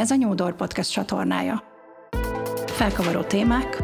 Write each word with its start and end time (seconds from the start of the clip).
Ez 0.00 0.10
a 0.10 0.14
Nyúdor 0.14 0.56
Podcast 0.56 0.92
csatornája. 0.92 1.62
Felkavaró 2.66 3.22
témák 3.22 3.82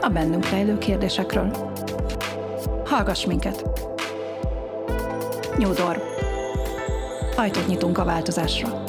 a 0.00 0.08
bennünk 0.08 0.48
rejlő 0.48 0.78
kérdésekről. 0.78 1.72
Hallgass 2.84 3.26
minket! 3.26 3.64
Nyúdor. 5.56 6.02
Ajtót 7.36 7.66
nyitunk 7.66 7.98
a 7.98 8.04
változásra. 8.04 8.84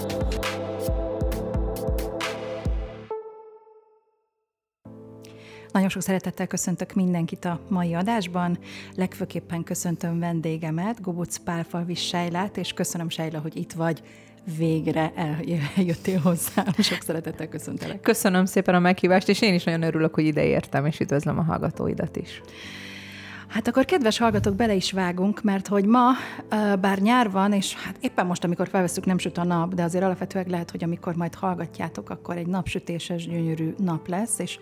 Nagyon 5.71 5.89
sok 5.89 6.02
szeretettel 6.02 6.48
köszöntök 6.48 6.94
mindenkit 6.94 7.46
a 7.46 7.60
mai 7.70 7.94
adásban. 7.94 8.57
Legfőképpen 8.96 9.64
köszöntöm 9.64 10.20
vendégemet, 10.20 11.02
Gobuc 11.02 11.38
Pálfalvi 11.38 11.96
Sejlát, 11.96 12.57
és 12.57 12.73
köszönöm 12.73 13.10
Sejla, 13.10 13.39
hogy 13.39 13.55
itt 13.55 13.73
vagy 13.73 14.04
végre 14.58 15.14
eljöttél 15.76 16.20
hozzám. 16.20 16.66
Sok 16.78 17.02
szeretettel 17.02 17.48
köszöntelek. 17.48 18.02
Köszönöm 18.02 18.46
szépen 18.46 18.76
a 18.76 18.80
meghívást, 18.80 19.30
és 19.30 19.42
én 19.42 19.54
is 19.54 19.64
nagyon 19.64 19.82
örülök, 19.82 20.14
hogy 20.14 20.26
ide 20.26 20.44
értem, 20.44 20.86
és 20.86 21.00
üdvözlöm 21.00 21.40
a 21.40 21.44
hallgatóidat 21.44 22.16
is. 22.16 22.42
Hát 23.48 23.68
akkor 23.68 23.86
kedves 23.86 24.18
hallgatók, 24.18 24.56
bele 24.56 24.74
is 24.74 24.92
vágunk, 24.92 25.44
mert 25.44 25.68
hogy 25.68 25.86
ma, 25.86 26.10
bár 26.80 27.00
nyár 27.00 27.32
van, 27.32 27.54
és 27.54 27.74
hát 27.74 27.98
éppen 28.00 28.26
most, 28.26 28.44
amikor 28.44 28.68
felveszünk, 28.68 29.06
nem 29.06 29.18
süt 29.18 29.38
a 29.38 29.44
nap, 29.44 29.74
de 29.74 29.84
azért 29.84 30.04
alapvetően 30.04 30.46
lehet, 30.48 30.71
hogy 30.71 30.84
amikor 30.84 31.16
majd 31.16 31.36
hallgatjátok, 31.36 32.09
akkor 32.09 32.38
egy 32.38 32.48
napsütéses, 32.48 33.28
gyönyörű 33.28 33.73
nap 33.78 34.08
lesz, 34.08 34.40
és 34.40 34.59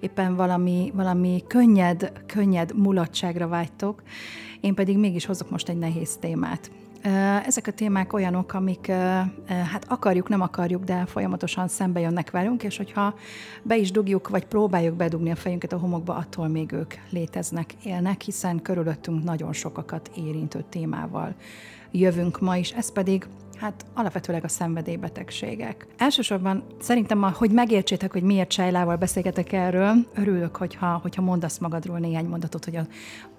éppen 0.00 0.36
valami, 0.36 0.92
valami 0.94 1.44
könnyed, 1.46 2.12
könnyed 2.26 2.76
mulatságra 2.76 3.48
vágytok. 3.48 4.02
Én 4.60 4.74
pedig 4.74 4.98
mégis 4.98 5.26
hozok 5.26 5.50
most 5.50 5.68
egy 5.68 5.78
nehéz 5.78 6.16
témát. 6.20 6.70
Ezek 7.46 7.66
a 7.66 7.72
témák 7.72 8.12
olyanok, 8.12 8.54
amik 8.54 8.86
hát 9.46 9.84
akarjuk, 9.88 10.28
nem 10.28 10.40
akarjuk, 10.40 10.84
de 10.84 11.06
folyamatosan 11.06 11.68
szembe 11.68 12.00
jönnek 12.00 12.30
velünk, 12.30 12.62
és 12.62 12.76
hogyha 12.76 13.14
be 13.62 13.76
is 13.76 13.90
dugjuk, 13.90 14.28
vagy 14.28 14.44
próbáljuk 14.44 14.96
bedugni 14.96 15.30
a 15.30 15.36
fejünket 15.36 15.72
a 15.72 15.78
homokba, 15.78 16.14
attól 16.14 16.48
még 16.48 16.72
ők 16.72 16.94
léteznek, 17.10 17.74
élnek, 17.84 18.20
hiszen 18.20 18.62
körülöttünk 18.62 19.24
nagyon 19.24 19.52
sokakat 19.52 20.10
érintő 20.16 20.64
témával 20.68 21.34
jövünk 21.90 22.40
ma 22.40 22.56
is, 22.56 22.70
ez 22.72 22.92
pedig 22.92 23.26
Hát 23.60 23.86
alapvetőleg 23.94 24.44
a 24.44 24.48
szenvedélybetegségek. 24.48 25.86
Elsősorban 25.96 26.64
szerintem, 26.80 27.22
hogy 27.22 27.50
megértsétek, 27.50 28.12
hogy 28.12 28.22
miért 28.22 28.48
Csejlával 28.48 28.96
beszélgetek 28.96 29.52
erről, 29.52 29.94
örülök, 30.14 30.56
hogyha, 30.56 30.98
hogyha 31.02 31.22
mondasz 31.22 31.58
magadról 31.58 31.98
néhány 31.98 32.26
mondatot, 32.26 32.64
hogy 32.64 32.76
a, 32.76 32.86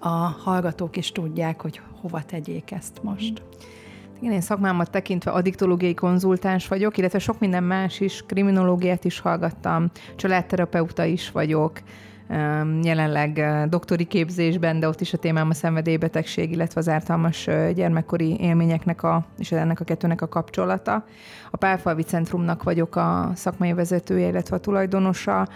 a 0.08 0.36
hallgatók 0.44 0.96
is 0.96 1.12
tudják, 1.12 1.60
hogy 1.60 1.80
hova 2.00 2.22
tegyék 2.24 2.70
ezt 2.70 3.02
most. 3.02 3.42
Igen, 4.20 4.32
én 4.32 4.40
szakmámat 4.40 4.90
tekintve 4.90 5.30
addiktológiai 5.30 5.94
konzultáns 5.94 6.68
vagyok, 6.68 6.98
illetve 6.98 7.18
sok 7.18 7.38
minden 7.38 7.64
más 7.64 8.00
is, 8.00 8.24
kriminológiát 8.26 9.04
is 9.04 9.20
hallgattam, 9.20 9.90
családterapeuta 10.16 11.04
is 11.04 11.30
vagyok, 11.30 11.80
jelenleg 12.82 13.44
doktori 13.68 14.04
képzésben, 14.04 14.80
de 14.80 14.88
ott 14.88 15.00
is 15.00 15.12
a 15.12 15.18
témám 15.18 15.48
a 15.48 15.54
szenvedélybetegség, 15.54 16.50
illetve 16.50 16.80
az 16.80 16.88
ártalmas 16.88 17.48
gyermekkori 17.74 18.40
élményeknek 18.40 19.02
a, 19.02 19.24
és 19.38 19.52
ennek 19.52 19.80
a 19.80 19.84
kettőnek 19.84 20.22
a 20.22 20.28
kapcsolata. 20.28 21.04
A 21.50 21.56
Pálfalvi 21.56 22.02
Centrumnak 22.02 22.62
vagyok 22.62 22.96
a 22.96 23.30
szakmai 23.34 23.72
vezetője, 23.72 24.28
illetve 24.28 24.56
a 24.56 24.60
tulajdonosa. 24.60 25.48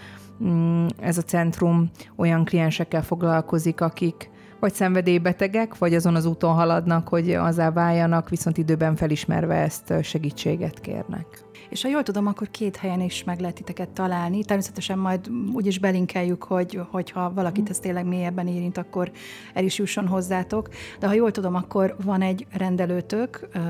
Mm, 0.43 0.85
ez 0.99 1.17
a 1.17 1.21
centrum 1.21 1.89
olyan 2.15 2.45
kliensekkel 2.45 3.03
foglalkozik, 3.03 3.81
akik 3.81 4.29
vagy 4.59 4.73
szenvedélybetegek, 4.73 5.77
vagy 5.77 5.95
azon 5.95 6.15
az 6.15 6.25
úton 6.25 6.53
haladnak, 6.53 7.07
hogy 7.07 7.31
azzá 7.31 7.71
váljanak, 7.71 8.29
viszont 8.29 8.57
időben 8.57 8.95
felismerve 8.95 9.55
ezt 9.55 9.93
segítséget 10.03 10.79
kérnek 10.79 11.44
és 11.75 11.81
ha 11.81 11.89
jól 11.89 12.03
tudom, 12.03 12.27
akkor 12.27 12.51
két 12.51 12.75
helyen 12.75 13.01
is 13.01 13.23
meg 13.23 13.39
lehet 13.39 13.55
titeket 13.55 13.89
találni. 13.89 14.43
Természetesen 14.43 14.97
majd 14.97 15.29
úgyis 15.53 15.79
belinkeljük, 15.79 16.43
hogy, 16.43 16.79
hogyha 16.91 17.33
valakit 17.33 17.69
ez 17.69 17.79
tényleg 17.79 18.05
mélyebben 18.05 18.47
érint, 18.47 18.77
akkor 18.77 19.11
el 19.53 19.63
is 19.63 19.77
jusson 19.77 20.07
hozzátok. 20.07 20.69
De 20.99 21.07
ha 21.07 21.13
jól 21.13 21.31
tudom, 21.31 21.55
akkor 21.55 21.95
van 22.03 22.21
egy 22.21 22.45
rendelőtök 22.57 23.47
uh, 23.55 23.61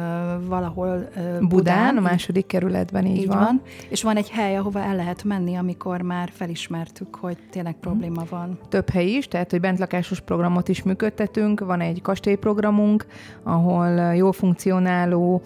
valahol 0.48 0.88
uh, 0.88 1.24
Budán. 1.24 1.48
Budán, 1.48 1.98
a 1.98 2.00
második 2.00 2.46
kerületben 2.46 3.06
így, 3.06 3.18
így 3.18 3.28
van. 3.28 3.38
van. 3.38 3.62
És 3.90 4.04
van 4.04 4.16
egy 4.16 4.30
hely, 4.30 4.58
ahova 4.58 4.80
el 4.80 4.96
lehet 4.96 5.24
menni, 5.24 5.56
amikor 5.56 6.02
már 6.02 6.30
felismertük, 6.34 7.16
hogy 7.16 7.38
tényleg 7.50 7.76
probléma 7.80 8.24
van. 8.30 8.60
Több 8.70 8.90
hely 8.90 9.08
is, 9.08 9.28
tehát 9.28 9.52
hogy 9.52 9.60
bentlakásos 9.60 10.20
programot 10.20 10.68
is 10.68 10.84
működtetünk, 10.84 11.60
van 11.60 11.82
egy 11.82 12.02
kastélyprogramunk, 12.02 13.06
ahol 13.44 14.14
jól 14.16 14.34
funkcionáló 14.34 15.42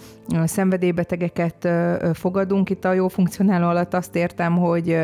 szenvedélybetegeket 0.46 1.68
fogadunk, 2.14 2.48
fogadunk. 2.50 2.70
Itt 2.70 2.86
a 2.86 2.94
jó 2.94 3.08
funkcionáló 3.08 3.68
alatt 3.68 3.94
azt 3.94 4.16
értem, 4.16 4.58
hogy 4.58 4.98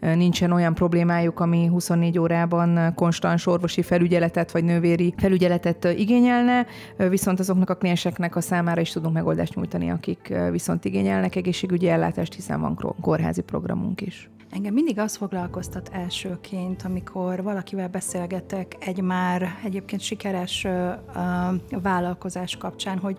nincsen 0.00 0.52
olyan 0.52 0.74
problémájuk, 0.74 1.40
ami 1.40 1.66
24 1.66 2.18
órában 2.18 2.92
konstans 2.94 3.46
orvosi 3.46 3.82
felügyeletet 3.82 4.52
vagy 4.52 4.64
nővéri 4.64 5.14
felügyeletet 5.16 5.84
igényelne, 5.84 6.66
viszont 6.96 7.40
azoknak 7.40 7.70
a 7.70 7.74
klienseknek 7.74 8.36
a 8.36 8.40
számára 8.40 8.80
is 8.80 8.90
tudunk 8.90 9.14
megoldást 9.14 9.54
nyújtani, 9.54 9.90
akik 9.90 10.34
viszont 10.50 10.84
igényelnek 10.84 11.36
egészségügyi 11.36 11.88
ellátást, 11.88 12.34
hiszen 12.34 12.60
van 12.60 12.94
kórházi 13.00 13.42
programunk 13.42 14.00
is. 14.00 14.30
Engem 14.50 14.74
mindig 14.74 14.98
az 14.98 15.16
foglalkoztat 15.16 15.90
elsőként, 15.92 16.82
amikor 16.82 17.42
valakivel 17.42 17.88
beszélgetek 17.88 18.76
egy 18.80 19.00
már 19.00 19.48
egyébként 19.64 20.00
sikeres 20.00 20.66
vállalkozás 21.82 22.56
kapcsán, 22.56 22.98
hogy 22.98 23.18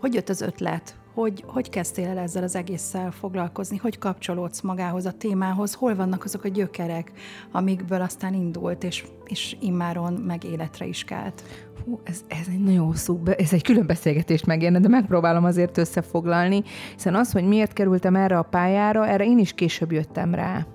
hogy 0.00 0.14
jött 0.14 0.28
az 0.28 0.40
ötlet, 0.40 0.96
hogy, 1.14 1.44
hogy 1.46 1.70
kezdtél 1.70 2.08
el 2.08 2.18
ezzel 2.18 2.42
az 2.42 2.56
egésszel 2.56 3.10
foglalkozni? 3.10 3.76
Hogy 3.76 3.98
kapcsolódsz 3.98 4.60
magához, 4.60 5.06
a 5.06 5.12
témához? 5.12 5.74
Hol 5.74 5.94
vannak 5.94 6.24
azok 6.24 6.44
a 6.44 6.48
gyökerek, 6.48 7.12
amikből 7.50 8.00
aztán 8.00 8.34
indult, 8.34 8.84
és, 8.84 9.04
és 9.26 9.56
immáron 9.60 10.12
meg 10.12 10.44
életre 10.44 10.86
is 10.86 11.04
kelt? 11.04 11.42
Hú, 11.84 12.00
ez, 12.04 12.24
ez 12.28 12.46
egy 12.48 12.62
nagyon 12.62 12.86
hosszú, 12.86 13.20
ez 13.36 13.52
egy 13.52 13.62
külön 13.62 13.86
beszélgetést 13.86 14.46
megérne, 14.46 14.80
de 14.80 14.88
megpróbálom 14.88 15.44
azért 15.44 15.78
összefoglalni, 15.78 16.62
hiszen 16.94 17.14
az, 17.14 17.32
hogy 17.32 17.44
miért 17.44 17.72
kerültem 17.72 18.16
erre 18.16 18.38
a 18.38 18.42
pályára, 18.42 19.06
erre 19.06 19.24
én 19.24 19.38
is 19.38 19.52
később 19.52 19.92
jöttem 19.92 20.34
rá. 20.34 20.66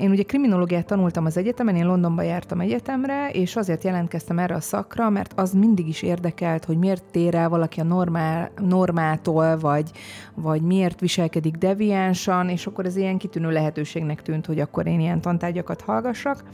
Én 0.00 0.10
ugye 0.10 0.22
kriminológiát 0.22 0.86
tanultam 0.86 1.24
az 1.24 1.36
egyetemen, 1.36 1.76
én 1.76 1.86
Londonba 1.86 2.22
jártam 2.22 2.60
egyetemre, 2.60 3.30
és 3.30 3.56
azért 3.56 3.84
jelentkeztem 3.84 4.38
erre 4.38 4.54
a 4.54 4.60
szakra, 4.60 5.10
mert 5.10 5.32
az 5.36 5.52
mindig 5.52 5.88
is 5.88 6.02
érdekelt, 6.02 6.64
hogy 6.64 6.78
miért 6.78 7.04
tér 7.10 7.34
el 7.34 7.48
valaki 7.48 7.80
a 7.80 7.84
normál, 7.84 8.50
normától, 8.56 9.58
vagy, 9.58 9.90
vagy 10.34 10.62
miért 10.62 11.00
viselkedik 11.00 11.56
deviánsan, 11.56 12.48
és 12.48 12.66
akkor 12.66 12.86
ez 12.86 12.96
ilyen 12.96 13.18
kitűnő 13.18 13.50
lehetőségnek 13.50 14.22
tűnt, 14.22 14.46
hogy 14.46 14.60
akkor 14.60 14.86
én 14.86 15.00
ilyen 15.00 15.20
tantárgyakat 15.20 15.80
hallgassak. 15.80 16.44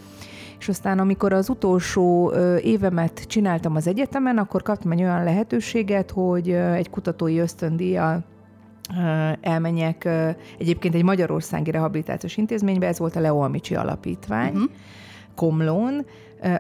És 0.59 0.69
aztán, 0.69 0.99
amikor 0.99 1.33
az 1.33 1.49
utolsó 1.49 2.33
évemet 2.63 3.25
csináltam 3.27 3.77
az 3.77 3.87
egyetemen, 3.87 4.39
akkor 4.39 4.63
kaptam 4.63 4.93
egy 4.93 5.03
olyan 5.03 5.25
lehetőséget, 5.25 6.11
hogy 6.11 6.51
egy 6.51 6.91
kutatói 6.91 7.39
ösztöndíjjal 7.39 8.25
elmenjek 9.41 10.09
egyébként 10.59 10.95
egy 10.95 11.05
magyarországi 11.05 11.71
rehabilitációs 11.71 12.37
intézménybe, 12.37 12.87
ez 12.87 12.99
volt 12.99 13.17
a 13.17 13.21
Leo 13.21 13.39
Amici 13.39 13.75
Alapítvány, 13.75 14.53
uh-huh. 14.53 14.71
Komlón, 15.35 16.07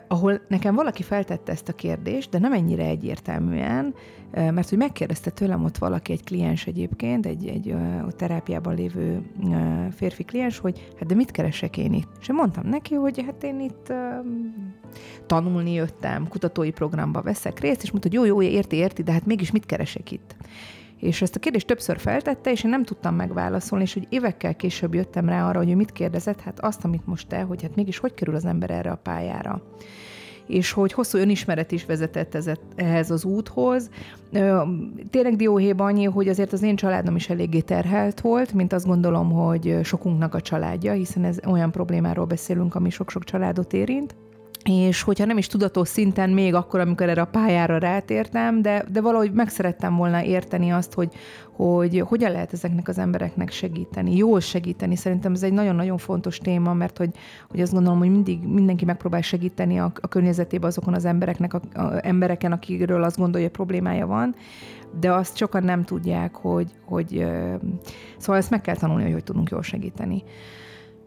ahol 0.09 0.41
nekem 0.49 0.75
valaki 0.75 1.03
feltette 1.03 1.53
ezt 1.53 1.69
a 1.69 1.73
kérdést, 1.73 2.31
de 2.31 2.39
nem 2.39 2.53
ennyire 2.53 2.85
egyértelműen, 2.85 3.95
mert 4.31 4.69
hogy 4.69 4.79
megkérdezte 4.79 5.31
tőlem 5.31 5.65
ott 5.65 5.79
valaki, 5.79 6.13
egy 6.13 6.25
kliens 6.25 6.67
egyébként, 6.67 7.27
egy, 7.27 7.47
egy 7.47 7.71
a 8.07 8.13
terápiában 8.13 8.75
lévő 8.75 9.23
férfi 9.95 10.25
kliens, 10.25 10.59
hogy 10.59 10.91
hát 10.99 11.09
de 11.09 11.15
mit 11.15 11.31
keresek 11.31 11.77
én 11.77 11.93
itt? 11.93 12.09
És 12.21 12.29
én 12.29 12.35
mondtam 12.35 12.67
neki, 12.67 12.95
hogy 12.95 13.25
hát 13.27 13.43
én 13.43 13.61
itt 13.61 13.93
tanulni 15.27 15.73
jöttem, 15.73 16.29
kutatói 16.29 16.71
programba 16.71 17.23
veszek 17.23 17.61
részt, 17.61 17.83
és 17.83 17.91
mondta, 17.91 18.09
hogy 18.09 18.19
jó, 18.19 18.25
jó, 18.25 18.43
érti, 18.43 18.77
érti, 18.77 19.03
de 19.03 19.13
hát 19.13 19.27
mégis 19.27 19.51
mit 19.51 19.67
keresek 19.67 20.11
itt? 20.11 20.37
És 21.01 21.23
ezt 21.23 21.37
a 21.37 21.39
kérdést 21.39 21.67
többször 21.67 21.99
feltette, 21.99 22.51
és 22.51 22.65
én 22.65 22.71
nem 22.71 22.85
tudtam 22.85 23.15
megválaszolni, 23.15 23.85
és 23.85 23.95
hogy 23.95 24.07
évekkel 24.09 24.57
később 24.57 24.95
jöttem 24.95 25.29
rá 25.29 25.49
arra, 25.49 25.59
hogy 25.59 25.71
ő 25.71 25.75
mit 25.75 25.93
kérdezett, 25.93 26.41
hát 26.41 26.61
azt, 26.61 26.85
amit 26.85 27.07
most 27.07 27.29
te, 27.29 27.41
hogy 27.41 27.63
hát 27.63 27.75
mégis 27.75 27.99
hogy 27.99 28.15
kerül 28.15 28.35
az 28.35 28.45
ember 28.45 28.71
erre 28.71 28.91
a 28.91 29.01
pályára 29.03 29.63
és 30.49 30.73
hogy 30.73 30.93
hosszú 30.93 31.19
önismeret 31.19 31.73
is 31.73 31.85
vezetett 31.85 32.39
ehhez 32.75 33.11
az 33.11 33.25
úthoz. 33.25 33.91
Tényleg 35.11 35.37
dióhéjban 35.37 35.87
annyi, 35.87 36.05
hogy 36.05 36.29
azért 36.29 36.53
az 36.53 36.63
én 36.63 36.77
családom 36.77 37.17
is 37.17 37.29
eléggé 37.29 37.61
terhelt 37.61 38.21
volt, 38.21 38.53
mint 38.53 38.73
azt 38.73 38.87
gondolom, 38.87 39.31
hogy 39.31 39.79
sokunknak 39.83 40.35
a 40.35 40.41
családja, 40.41 40.93
hiszen 40.93 41.25
ez 41.25 41.39
olyan 41.47 41.71
problémáról 41.71 42.25
beszélünk, 42.25 42.75
ami 42.75 42.91
sok-sok 42.91 43.25
családot 43.25 43.73
érint 43.73 44.17
és 44.65 45.03
hogyha 45.03 45.25
nem 45.25 45.39
is 45.39 45.47
tudatos 45.47 45.89
szinten 45.89 46.31
még 46.31 46.55
akkor, 46.55 46.81
amikor 46.81 47.09
erre 47.09 47.21
a 47.21 47.25
pályára 47.25 47.79
rátértem, 47.79 48.63
de, 48.63 48.85
de 48.93 49.01
valahogy 49.01 49.33
meg 49.33 49.49
szerettem 49.49 49.97
volna 49.97 50.25
érteni 50.25 50.71
azt, 50.71 50.95
hogy, 50.95 51.13
hogy 51.53 52.01
hogyan 52.01 52.31
lehet 52.31 52.53
ezeknek 52.53 52.89
az 52.89 52.99
embereknek 52.99 53.51
segíteni, 53.51 54.17
jól 54.17 54.41
segíteni. 54.41 54.97
Szerintem 54.97 55.33
ez 55.33 55.43
egy 55.43 55.53
nagyon-nagyon 55.53 55.99
fontos 55.99 56.39
téma, 56.39 56.73
mert 56.73 56.99
hogy, 56.99 57.11
hogy 57.49 57.61
azt 57.61 57.73
gondolom, 57.73 57.99
hogy 57.99 58.11
mindig 58.11 58.43
mindenki 58.43 58.85
megpróbál 58.85 59.23
segíteni 59.23 59.79
a, 59.79 59.93
a 60.01 60.09
környezetébe 60.09 60.67
azokon 60.67 60.95
az 60.95 61.05
embereknek, 61.05 61.55
a, 61.55 61.61
a 61.75 62.07
embereken, 62.07 62.53
akikről 62.53 63.03
azt 63.03 63.19
gondolja, 63.19 63.47
hogy 63.47 63.57
problémája 63.57 64.07
van, 64.07 64.35
de 65.01 65.13
azt 65.13 65.37
sokan 65.37 65.63
nem 65.63 65.85
tudják, 65.85 66.35
hogy, 66.35 66.71
hogy 66.85 67.27
szóval 68.19 68.37
ezt 68.37 68.51
meg 68.51 68.61
kell 68.61 68.77
tanulni, 68.77 69.03
hogy 69.03 69.13
hogy 69.13 69.25
tudunk 69.25 69.51
jól 69.51 69.63
segíteni. 69.63 70.23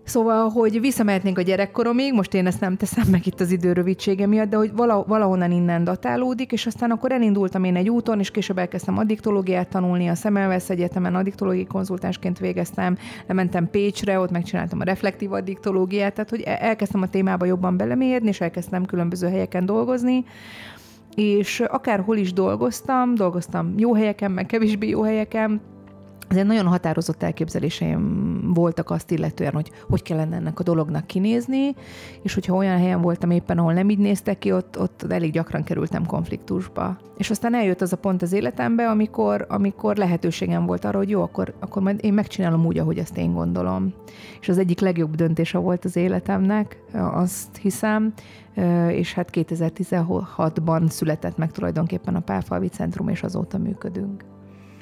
Szóval, 0.04 0.50
hogy 0.50 0.80
visszamehetnénk 0.80 1.38
a 1.38 1.42
gyerekkoromig, 1.42 2.14
most 2.14 2.34
én 2.34 2.46
ezt 2.46 2.60
nem 2.60 2.78
teszem 2.78 3.08
meg 3.12 3.28
itt 3.28 3.40
az 3.40 3.52
idő 3.52 3.74
rövidsége 3.74 4.28
miatt, 4.28 4.50
de 4.50 4.58
hogy 4.58 4.74
valahonnan 5.08 5.52
innen 5.52 5.84
datálódik, 5.84 6.52
és 6.52 6.66
aztán 6.66 6.92
akkor 6.92 7.12
elindultam 7.12 7.64
én 7.64 7.76
egy 7.76 7.90
úton, 7.90 8.20
és 8.20 8.32
később 8.32 8.58
elkezdtem 8.58 8.98
addiktológiát 8.98 9.68
tanulni, 9.68 10.08
a 10.08 10.16
Szemelvesz 10.16 10.70
Egyetemen 10.70 11.16
addiktológiai 11.16 11.66
konzultánsként 11.66 12.40
végeztem, 12.40 12.98
lementem 13.28 13.70
Pécsre, 13.70 14.20
ott 14.20 14.32
megcsináltam 14.32 14.80
a 14.80 14.84
reflektív 14.84 15.32
addiktológiát, 15.34 16.14
tehát 16.14 16.30
hogy 16.30 16.42
elkezdtem 16.42 17.02
a 17.02 17.10
témába 17.10 17.46
jobban 17.46 17.78
belemérni, 17.78 18.28
és 18.28 18.42
elkezdtem 18.42 18.86
különböző 18.86 19.28
helyeken 19.28 19.66
dolgozni, 19.66 20.26
és 21.16 21.60
akárhol 21.60 22.18
is 22.18 22.34
dolgoztam, 22.34 23.16
dolgoztam 23.16 23.74
jó 23.78 23.94
helyeken, 23.94 24.32
meg 24.32 24.46
kevésbé 24.46 24.88
jó 24.90 25.02
helyeken, 25.02 25.62
azért 26.32 26.48
nagyon 26.48 26.68
határozott 26.68 27.24
elképzeléseim 27.24 28.54
voltak 28.54 28.90
azt 28.90 29.12
illetően, 29.12 29.54
hogy 29.54 29.72
hogy 29.90 30.02
kellene 30.02 30.36
ennek 30.36 30.60
a 30.60 30.64
dolognak 30.64 31.08
kinézni, 31.08 31.76
és 32.22 32.34
hogyha 32.34 32.56
olyan 32.56 32.78
helyen 32.78 33.02
voltam 33.02 33.32
éppen, 33.32 33.58
ahol 33.58 33.74
nem 33.74 33.90
így 33.90 33.98
néztek 33.98 34.38
ki, 34.38 34.52
ott, 34.52 34.80
ott 34.80 35.06
elég 35.10 35.32
gyakran 35.32 35.64
kerültem 35.64 36.06
konfliktusba. 36.06 36.98
És 37.18 37.30
aztán 37.30 37.56
eljött 37.56 37.82
az 37.82 37.94
a 37.94 37.98
pont 37.98 38.22
az 38.22 38.34
életembe, 38.34 38.90
amikor, 38.90 39.46
amikor 39.50 39.96
lehetőségem 39.96 40.66
volt 40.66 40.86
arra, 40.86 40.98
hogy 40.98 41.10
jó, 41.10 41.22
akkor, 41.22 41.54
akkor 41.60 41.82
majd 41.82 42.00
én 42.02 42.14
megcsinálom 42.14 42.66
úgy, 42.66 42.78
ahogy 42.78 42.98
ezt 42.98 43.18
én 43.18 43.34
gondolom. 43.34 43.94
És 44.42 44.50
az 44.50 44.58
egyik 44.58 44.80
legjobb 44.80 45.16
döntése 45.16 45.58
volt 45.58 45.86
az 45.86 45.96
életemnek, 45.96 46.84
azt 46.94 47.58
hiszem, 47.58 48.14
és 48.90 49.14
hát 49.14 49.30
2016-ban 49.34 50.90
született 50.90 51.38
meg 51.38 51.52
tulajdonképpen 51.52 52.16
a 52.16 52.20
Pálfalvi 52.20 52.68
Centrum, 52.68 53.08
és 53.08 53.24
azóta 53.24 53.58
működünk. 53.58 54.24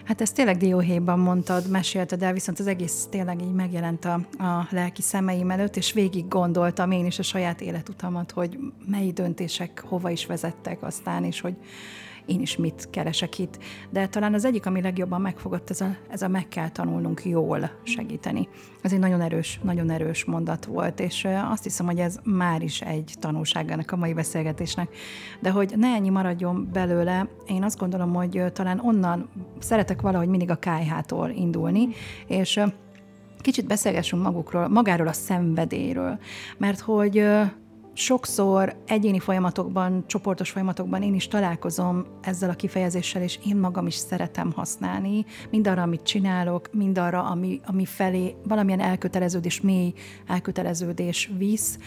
Hát 0.10 0.22
ezt 0.22 0.36
tényleg 0.36 0.58
dióhéjban 0.58 1.20
mondtad, 1.20 1.70
mesélted 1.70 2.24
el, 2.24 2.34
viszont 2.34 2.60
az 2.60 2.68
egész 2.68 3.08
tényleg 3.10 3.42
így 3.42 3.54
megjelent 3.54 4.06
a, 4.06 4.14
a 4.38 4.68
lelki 4.70 5.02
szemeim 5.02 5.52
előtt, 5.52 5.76
és 5.76 5.94
végig 5.94 6.28
gondoltam 6.28 6.92
én 6.92 7.06
is 7.06 7.20
a 7.20 7.24
saját 7.24 7.62
életutamat, 7.62 8.32
hogy 8.32 8.58
mely 8.86 9.12
döntések 9.12 9.84
hova 9.88 10.10
is 10.10 10.26
vezettek 10.26 10.84
aztán, 10.84 11.24
és 11.24 11.42
hogy 11.42 11.56
én 12.30 12.42
is 12.42 12.58
mit 12.58 12.88
keresek 12.90 13.40
itt. 13.40 13.58
De 13.90 14.08
talán 14.08 14.34
az 14.34 14.46
egyik, 14.46 14.66
ami 14.66 14.81
legjobban 14.81 15.22
megfogott, 15.22 15.70
ez 15.70 15.81
a, 15.81 15.96
ez 16.10 16.22
a 16.22 16.28
meg 16.28 16.48
kell 16.48 16.70
tanulnunk 16.70 17.26
jól 17.26 17.72
segíteni. 17.84 18.48
Ez 18.81 18.94
egy 18.94 19.00
nagyon 19.00 19.22
erős, 19.22 19.60
nagyon 19.64 19.90
erős 19.90 20.26
mondat 20.26 20.66
volt, 20.66 21.00
és 21.00 21.28
azt 21.52 21.64
hiszem, 21.64 21.86
hogy 21.86 22.00
ez 22.00 22.20
már 22.24 22.62
is 22.62 22.81
egy 22.81 23.14
tanulság 23.20 23.72
ennek 23.72 23.92
a 23.92 23.96
mai 23.96 24.14
beszélgetésnek. 24.14 24.96
De 25.40 25.50
hogy 25.50 25.74
ne 25.78 25.88
ennyi 25.88 26.10
maradjon 26.10 26.70
belőle, 26.74 27.28
én 27.48 27.64
azt 27.64 27.78
gondolom, 27.78 28.14
hogy 28.14 28.44
talán 28.54 28.80
onnan 28.80 29.30
szeretek 29.60 30.02
valahogy 30.02 30.28
mindig 30.28 30.50
a 30.50 30.56
kájhától 30.56 31.30
indulni, 31.30 31.88
és 32.28 32.60
kicsit 33.42 33.68
beszélgessünk 33.68 34.24
magukról, 34.24 34.68
magáról 34.68 35.08
a 35.08 35.14
szenvedélyről, 35.14 36.20
mert 36.58 36.80
hogy 36.80 37.24
sokszor 37.94 38.76
egyéni 38.88 39.20
folyamatokban, 39.20 40.04
csoportos 40.08 40.50
folyamatokban 40.50 41.02
én 41.02 41.14
is 41.14 41.28
találkozom 41.28 42.06
ezzel 42.22 42.50
a 42.50 42.54
kifejezéssel, 42.54 43.22
és 43.22 43.40
én 43.46 43.56
magam 43.56 43.88
is 43.88 43.94
szeretem 43.94 44.52
használni, 44.52 45.26
mindarra, 45.50 45.82
amit 45.82 46.04
csinálok, 46.04 46.70
mindarra, 46.74 47.24
ami, 47.24 47.60
ami 47.66 47.86
felé 47.86 48.36
valamilyen 48.44 48.80
elköteleződés, 48.80 49.62
mély 49.62 49.94
elköteleződés 50.28 51.32
visz, 51.38 51.78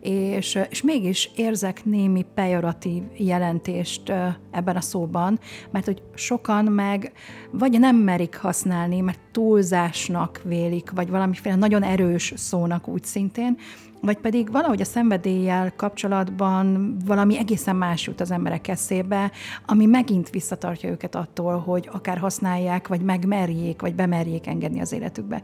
és, 0.00 0.58
és 0.70 0.82
mégis 0.82 1.30
érzek 1.36 1.84
némi 1.84 2.24
pejoratív 2.34 3.02
jelentést 3.16 4.12
ebben 4.50 4.76
a 4.76 4.80
szóban, 4.80 5.38
mert 5.70 5.84
hogy 5.84 6.02
sokan 6.14 6.64
meg 6.64 7.12
vagy 7.50 7.78
nem 7.78 7.96
merik 7.96 8.36
használni, 8.36 9.00
mert 9.00 9.20
túlzásnak 9.32 10.40
vélik, 10.44 10.90
vagy 10.90 11.10
valamiféle 11.10 11.54
nagyon 11.54 11.82
erős 11.82 12.32
szónak 12.36 12.88
úgy 12.88 13.04
szintén, 13.04 13.56
vagy 14.00 14.18
pedig 14.18 14.50
valahogy 14.50 14.80
a 14.80 14.84
szenvedéllyel 14.84 15.72
kapcsolatban 15.76 16.96
valami 17.04 17.38
egészen 17.38 17.76
más 17.76 18.06
jut 18.06 18.20
az 18.20 18.30
emberek 18.30 18.68
eszébe, 18.68 19.30
ami 19.66 19.86
megint 19.86 20.30
visszatartja 20.30 20.90
őket 20.90 21.14
attól, 21.14 21.58
hogy 21.58 21.88
akár 21.92 22.18
használják, 22.18 22.88
vagy 22.88 23.00
megmerjék, 23.00 23.80
vagy 23.80 23.94
bemerjék 23.94 24.46
engedni 24.46 24.80
az 24.80 24.92
életükbe. 24.92 25.42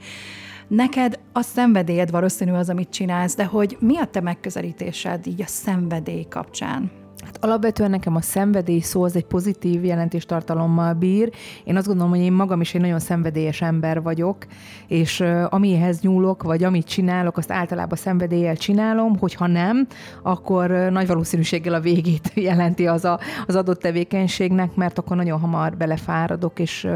Neked 0.68 1.18
a 1.32 1.42
szenvedélyed 1.42 2.10
valószínű 2.10 2.52
az, 2.52 2.68
amit 2.68 2.90
csinálsz, 2.90 3.34
de 3.34 3.44
hogy 3.44 3.76
mi 3.80 3.98
a 3.98 4.06
te 4.06 4.20
megközelítésed 4.20 5.26
így 5.26 5.42
a 5.42 5.46
szenvedély 5.46 6.26
kapcsán? 6.28 7.01
Hát 7.32 7.44
alapvetően 7.44 7.90
nekem 7.90 8.16
a 8.16 8.20
szenvedély 8.20 8.80
szó 8.80 9.02
az 9.02 9.16
egy 9.16 9.24
pozitív 9.24 9.84
jelentéstartalommal 9.84 10.92
bír. 10.92 11.32
Én 11.64 11.76
azt 11.76 11.86
gondolom, 11.86 12.10
hogy 12.10 12.20
én 12.20 12.32
magam 12.32 12.60
is 12.60 12.74
egy 12.74 12.80
nagyon 12.80 12.98
szenvedélyes 12.98 13.62
ember 13.62 14.02
vagyok, 14.02 14.46
és 14.86 15.24
amihez 15.48 16.00
nyúlok, 16.00 16.42
vagy 16.42 16.64
amit 16.64 16.86
csinálok, 16.86 17.36
azt 17.36 17.52
általában 17.52 17.98
szenvedéllyel 17.98 18.56
csinálom, 18.56 19.18
hogyha 19.18 19.46
nem, 19.46 19.86
akkor 20.22 20.70
nagy 20.70 21.06
valószínűséggel 21.06 21.74
a 21.74 21.80
végét 21.80 22.32
jelenti 22.50 22.86
az 22.86 23.04
a, 23.04 23.20
az 23.46 23.56
adott 23.56 23.80
tevékenységnek, 23.80 24.74
mert 24.74 24.98
akkor 24.98 25.16
nagyon 25.16 25.40
hamar 25.40 25.76
belefáradok, 25.76 26.58
és, 26.58 26.88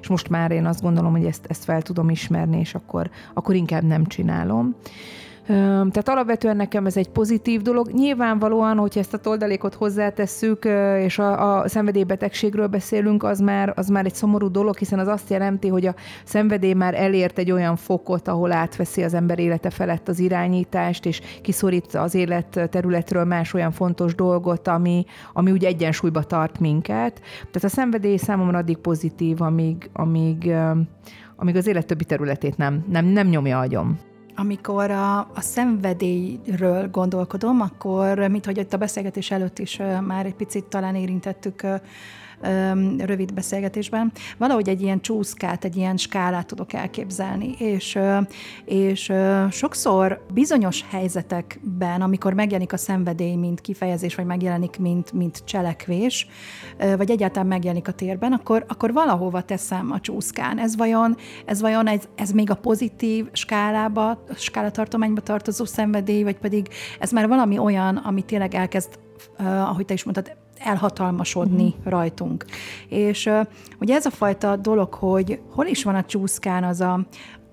és 0.00 0.08
most 0.08 0.28
már 0.28 0.50
én 0.50 0.66
azt 0.66 0.82
gondolom, 0.82 1.12
hogy 1.12 1.24
ezt, 1.24 1.44
ezt 1.48 1.64
fel 1.64 1.82
tudom 1.82 2.10
ismerni, 2.10 2.58
és 2.58 2.74
akkor, 2.74 3.10
akkor 3.34 3.54
inkább 3.54 3.82
nem 3.82 4.06
csinálom. 4.06 4.76
Tehát 5.48 6.08
alapvetően 6.08 6.56
nekem 6.56 6.86
ez 6.86 6.96
egy 6.96 7.08
pozitív 7.08 7.62
dolog. 7.62 7.90
Nyilvánvalóan, 7.90 8.78
hogyha 8.78 9.00
ezt 9.00 9.14
a 9.14 9.18
toldalékot 9.18 9.74
hozzátesszük, 9.74 10.64
és 10.98 11.18
a, 11.18 11.58
a 11.58 11.68
szenvedélybetegségről 11.68 12.66
beszélünk, 12.66 13.22
az 13.22 13.40
már, 13.40 13.72
az 13.76 13.88
már 13.88 14.04
egy 14.04 14.14
szomorú 14.14 14.50
dolog, 14.50 14.76
hiszen 14.76 14.98
az 14.98 15.06
azt 15.06 15.30
jelenti, 15.30 15.68
hogy 15.68 15.86
a 15.86 15.94
szenvedély 16.24 16.72
már 16.72 16.94
elért 16.94 17.38
egy 17.38 17.50
olyan 17.50 17.76
fokot, 17.76 18.28
ahol 18.28 18.52
átveszi 18.52 19.02
az 19.02 19.14
ember 19.14 19.38
élete 19.38 19.70
felett 19.70 20.08
az 20.08 20.18
irányítást, 20.18 21.06
és 21.06 21.20
kiszorít 21.42 21.94
az 21.94 22.14
élet 22.14 22.68
területről 22.70 23.24
más 23.24 23.54
olyan 23.54 23.72
fontos 23.72 24.14
dolgot, 24.14 24.68
ami, 24.68 25.04
ami 25.32 25.50
úgy 25.50 25.64
egyensúlyba 25.64 26.22
tart 26.22 26.60
minket. 26.60 27.20
Tehát 27.36 27.64
a 27.64 27.68
szenvedély 27.68 28.16
számomra 28.16 28.58
addig 28.58 28.76
pozitív, 28.76 29.40
amíg, 29.42 29.90
amíg, 29.92 30.52
amíg 31.36 31.56
az 31.56 31.66
élet 31.66 31.86
többi 31.86 32.04
területét 32.04 32.56
nem, 32.56 32.84
nem, 32.88 33.04
nem 33.04 33.26
nyomja 33.26 33.58
agyom 33.58 33.98
amikor 34.38 34.90
a, 34.90 35.18
a 35.18 35.40
szenvedélyről 35.40 36.90
gondolkodom, 36.90 37.60
akkor, 37.60 38.18
mint 38.18 38.44
hogy 38.44 38.58
itt 38.58 38.72
a 38.72 38.76
beszélgetés 38.76 39.30
előtt 39.30 39.58
is 39.58 39.80
már 40.06 40.26
egy 40.26 40.34
picit 40.34 40.64
talán 40.64 40.94
érintettük 40.94 41.62
rövid 42.98 43.34
beszélgetésben, 43.34 44.12
valahogy 44.36 44.68
egy 44.68 44.82
ilyen 44.82 45.00
csúszkát, 45.00 45.64
egy 45.64 45.76
ilyen 45.76 45.96
skálát 45.96 46.46
tudok 46.46 46.72
elképzelni, 46.72 47.54
és, 47.58 47.98
és 48.64 49.12
sokszor 49.50 50.24
bizonyos 50.32 50.84
helyzetekben, 50.90 52.02
amikor 52.02 52.32
megjelenik 52.32 52.72
a 52.72 52.76
szenvedély, 52.76 53.34
mint 53.34 53.60
kifejezés, 53.60 54.14
vagy 54.14 54.24
megjelenik, 54.24 54.78
mint, 54.78 55.12
mint 55.12 55.42
cselekvés, 55.44 56.26
vagy 56.96 57.10
egyáltalán 57.10 57.46
megjelenik 57.46 57.88
a 57.88 57.92
térben, 57.92 58.32
akkor, 58.32 58.64
akkor 58.68 58.92
valahova 58.92 59.42
teszem 59.42 59.90
a 59.92 60.00
csúszkán. 60.00 60.58
Ez 60.58 60.76
vajon, 60.76 61.16
ez, 61.44 61.60
vajon 61.60 61.88
ez, 61.88 62.02
ez 62.14 62.30
még 62.30 62.50
a 62.50 62.54
pozitív 62.54 63.28
skálába, 63.32 64.24
skálatartományba 64.34 65.20
tartozó 65.20 65.64
szenvedély, 65.64 66.22
vagy 66.22 66.38
pedig 66.38 66.68
ez 66.98 67.10
már 67.10 67.28
valami 67.28 67.58
olyan, 67.58 67.96
ami 67.96 68.22
tényleg 68.22 68.54
elkezd, 68.54 68.98
ahogy 69.38 69.84
te 69.84 69.94
is 69.94 70.04
mondtad, 70.04 70.36
elhatalmasodni 70.58 71.66
uh-huh. 71.66 71.92
rajtunk. 71.92 72.44
És 72.88 73.26
uh, 73.26 73.40
ugye 73.80 73.94
ez 73.94 74.06
a 74.06 74.10
fajta 74.10 74.56
dolog, 74.56 74.94
hogy 74.94 75.40
hol 75.50 75.66
is 75.66 75.84
van 75.84 75.94
a 75.94 76.04
csúszkán 76.04 76.64
az 76.64 76.80
a, 76.80 77.00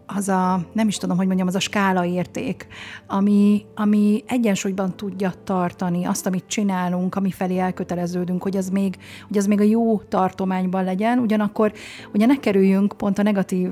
az 0.06 0.30
a, 0.30 0.66
nem 0.74 0.88
is 0.88 0.98
tudom, 0.98 1.18
hogy 1.18 1.28
mondjam, 1.28 1.48
az 1.48 1.56
a 1.56 1.60
skála 1.60 2.06
érték, 2.06 2.68
ami, 3.08 3.66
ami 3.76 4.24
egyensúlyban 4.28 4.96
tudja 4.96 5.34
tartani 5.44 6.06
azt, 6.06 6.26
amit 6.26 6.44
csinálunk, 6.48 7.16
ami 7.16 7.32
felé 7.32 7.58
elköteleződünk, 7.58 8.44
hogy 8.44 8.58
az 8.58 8.70
még, 8.70 8.98
hogy 9.28 9.38
az 9.38 9.46
még 9.46 9.60
a 9.60 9.64
jó 9.64 10.00
tartományban 10.00 10.84
legyen, 10.84 11.20
ugyanakkor 11.20 11.74
ugye 12.14 12.26
ne 12.26 12.40
kerüljünk 12.40 12.94
pont 12.98 13.20
a 13.20 13.24
negatív 13.24 13.72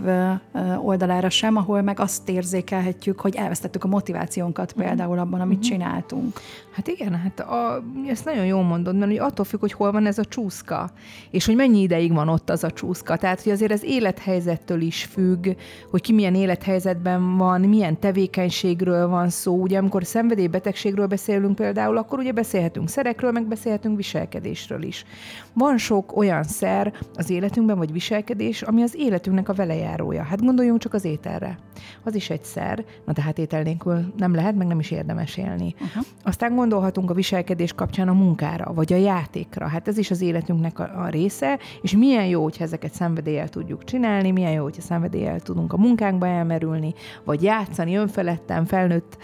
oldalára 0.82 1.30
sem, 1.30 1.56
ahol 1.56 1.82
meg 1.82 2.00
azt 2.00 2.30
érzékelhetjük, 2.30 3.20
hogy 3.20 3.36
elvesztettük 3.36 3.84
a 3.84 3.88
motivációnkat 3.88 4.75
mhm. 4.75 4.86
például 4.86 5.20
abban, 5.20 5.42
amit 5.42 5.58
uh-huh. 5.58 5.72
csináltunk. 5.72 6.40
Hát 6.72 6.88
igen, 6.88 7.16
hát 7.16 7.40
a, 7.40 7.84
ezt 8.08 8.25
nagyon 8.25 8.46
jól 8.46 8.63
mondod, 8.63 8.98
mert 8.98 9.20
attól 9.20 9.46
függ, 9.46 9.60
hogy 9.60 9.74
hol 9.74 9.92
van 9.92 10.06
ez 10.06 10.18
a 10.18 10.25
csúszka, 10.25 10.92
és 11.32 11.46
hogy 11.46 11.56
mennyi 11.56 11.82
ideig 11.82 12.13
van 12.13 12.30
ott 12.30 12.50
az 12.50 12.63
a 12.63 12.72
csúszka. 12.72 13.18
Tehát, 13.18 13.42
hogy 13.42 13.52
azért 13.52 13.72
az 13.72 13.84
élethelyzettől 13.84 14.82
is 14.82 15.04
függ, 15.04 15.48
hogy 15.92 16.02
ki 16.02 16.13
milyen 16.30 16.42
élethelyzetben 16.42 17.38
van, 17.38 17.62
milyen 17.62 18.00
tevékenységről 18.00 19.08
van 19.08 19.30
szó. 19.30 19.62
Ugye 19.62 19.77
amikor 19.77 20.06
szenvedélybetegségről 20.06 21.08
beszélünk 21.08 21.56
például, 21.56 21.98
akkor 21.98 22.20
ugye 22.20 22.32
beszélhetünk 22.32 22.89
szerekről, 22.89 23.32
meg 23.32 23.48
beszélhetünk 23.48 23.96
viselkedésről 23.96 24.84
is. 24.84 25.06
Van 25.53 25.77
sok 25.77 26.18
olyan 26.18 26.44
szer 26.44 26.94
az 27.15 27.30
életünkben, 27.30 27.77
vagy 27.77 27.92
viselkedés, 27.92 28.62
ami 28.62 28.82
az 28.82 28.96
életünknek 28.98 29.50
a 29.50 29.53
velejárója. 29.53 30.24
Hát 30.24 30.42
gondoljunk 30.42 30.80
csak 30.80 30.94
az 30.94 31.06
ételre. 31.06 31.58
Az 32.03 32.15
is 32.15 32.30
egy 32.30 32.44
szer, 32.44 32.84
na 33.06 33.13
tehát 33.13 33.38
étel 33.38 33.62
nélkül 33.62 34.13
nem 34.18 34.36
lehet, 34.36 34.56
meg 34.56 34.68
nem 34.68 34.80
is 34.80 34.92
érdemes 34.92 35.38
élni. 35.38 35.75
Uh-huh. 35.82 36.03
Aztán 36.24 36.56
gondolhatunk 36.56 37.10
a 37.10 37.13
viselkedés 37.13 37.74
kapcsán 37.74 38.08
a 38.08 38.13
munkára, 38.13 38.74
vagy 38.74 38.94
a 38.94 38.98
játékra. 38.98 39.68
Hát 39.68 39.88
ez 39.88 39.98
is 39.98 40.12
az 40.12 40.22
életünknek 40.22 40.80
a, 40.80 40.92
a 41.03 41.10
része, 41.10 41.60
és 41.82 41.96
milyen 41.96 42.25
jó, 42.25 42.44
hogyha 42.44 42.63
ezeket 42.63 42.94
szenvedéllyel 42.94 43.50
tudjuk 43.50 43.84
csinálni, 43.84 44.32
milyen 44.32 44.51
jó, 44.51 44.63
hogyha 44.63 44.82
szenvedéllyel 44.82 45.39
tudunk 45.39 45.74
a 45.74 45.77
munkánkba 46.13 46.27
elmerülni, 46.27 46.93
vagy 47.24 47.43
játszani 47.43 47.96
önfeledten, 47.96 48.65
felnőtt 48.65 49.17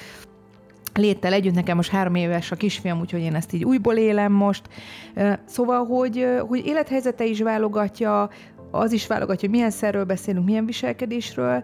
léttel 0.94 1.34
együtt, 1.34 1.54
nekem 1.54 1.76
most 1.76 1.92
három 1.92 2.16
éves 2.16 2.52
a 2.52 2.56
kisfiam, 2.56 3.00
úgyhogy 3.00 3.22
én 3.22 3.36
ezt 3.36 3.54
így 3.54 3.64
újból 3.64 3.96
élem 3.96 4.32
most. 4.32 4.68
Szóval, 5.46 5.86
hogy, 5.86 6.26
hogy 6.48 6.66
élethelyzete 6.66 7.26
is 7.26 7.42
válogatja, 7.42 8.30
az 8.72 8.92
is 8.92 9.08
válogatja, 9.08 9.50
hogy 9.50 9.58
milyen 9.58 9.72
szerről 9.72 10.04
beszélünk, 10.04 10.46
milyen 10.46 10.66
viselkedésről, 10.66 11.64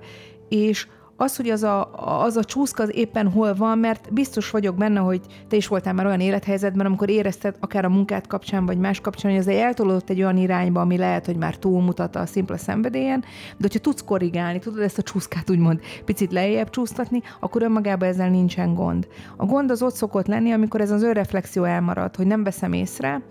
és 0.49 0.87
az, 1.17 1.35
hogy 1.35 1.49
az 1.49 1.63
a, 1.63 1.89
az 2.23 2.37
a 2.37 2.43
csúszka 2.43 2.83
az 2.83 2.95
éppen 2.95 3.31
hol 3.31 3.53
van, 3.53 3.77
mert 3.77 4.13
biztos 4.13 4.51
vagyok 4.51 4.75
benne, 4.75 4.99
hogy 4.99 5.21
te 5.47 5.55
is 5.55 5.67
voltál 5.67 5.93
már 5.93 6.05
olyan 6.05 6.19
élethelyzetben, 6.19 6.85
amikor 6.85 7.09
érezted 7.09 7.55
akár 7.59 7.85
a 7.85 7.89
munkát 7.89 8.27
kapcsán, 8.27 8.65
vagy 8.65 8.77
más 8.77 8.99
kapcsán, 9.01 9.31
hogy 9.31 9.39
ez 9.39 9.47
eltolódott 9.47 10.09
egy 10.09 10.21
olyan 10.21 10.37
irányba, 10.37 10.81
ami 10.81 10.97
lehet, 10.97 11.25
hogy 11.25 11.37
már 11.37 11.55
túlmutat 11.55 12.15
a 12.15 12.25
szimpla 12.25 12.57
szenvedélyen, 12.57 13.19
de 13.49 13.57
hogyha 13.59 13.79
tudsz 13.79 14.03
korrigálni, 14.03 14.59
tudod 14.59 14.79
ezt 14.79 14.97
a 14.97 15.01
csúszkát 15.01 15.49
úgymond 15.49 15.79
picit 16.05 16.31
lejjebb 16.31 16.69
csúsztatni, 16.69 17.21
akkor 17.39 17.61
önmagában 17.61 18.07
ezzel 18.07 18.29
nincsen 18.29 18.73
gond. 18.73 19.07
A 19.35 19.45
gond 19.45 19.71
az 19.71 19.81
ott 19.81 19.95
szokott 19.95 20.27
lenni, 20.27 20.51
amikor 20.51 20.81
ez 20.81 20.91
az 20.91 21.03
önreflexió 21.03 21.63
elmarad, 21.63 22.15
hogy 22.15 22.27
nem 22.27 22.43
veszem 22.43 22.73
észre, 22.73 23.21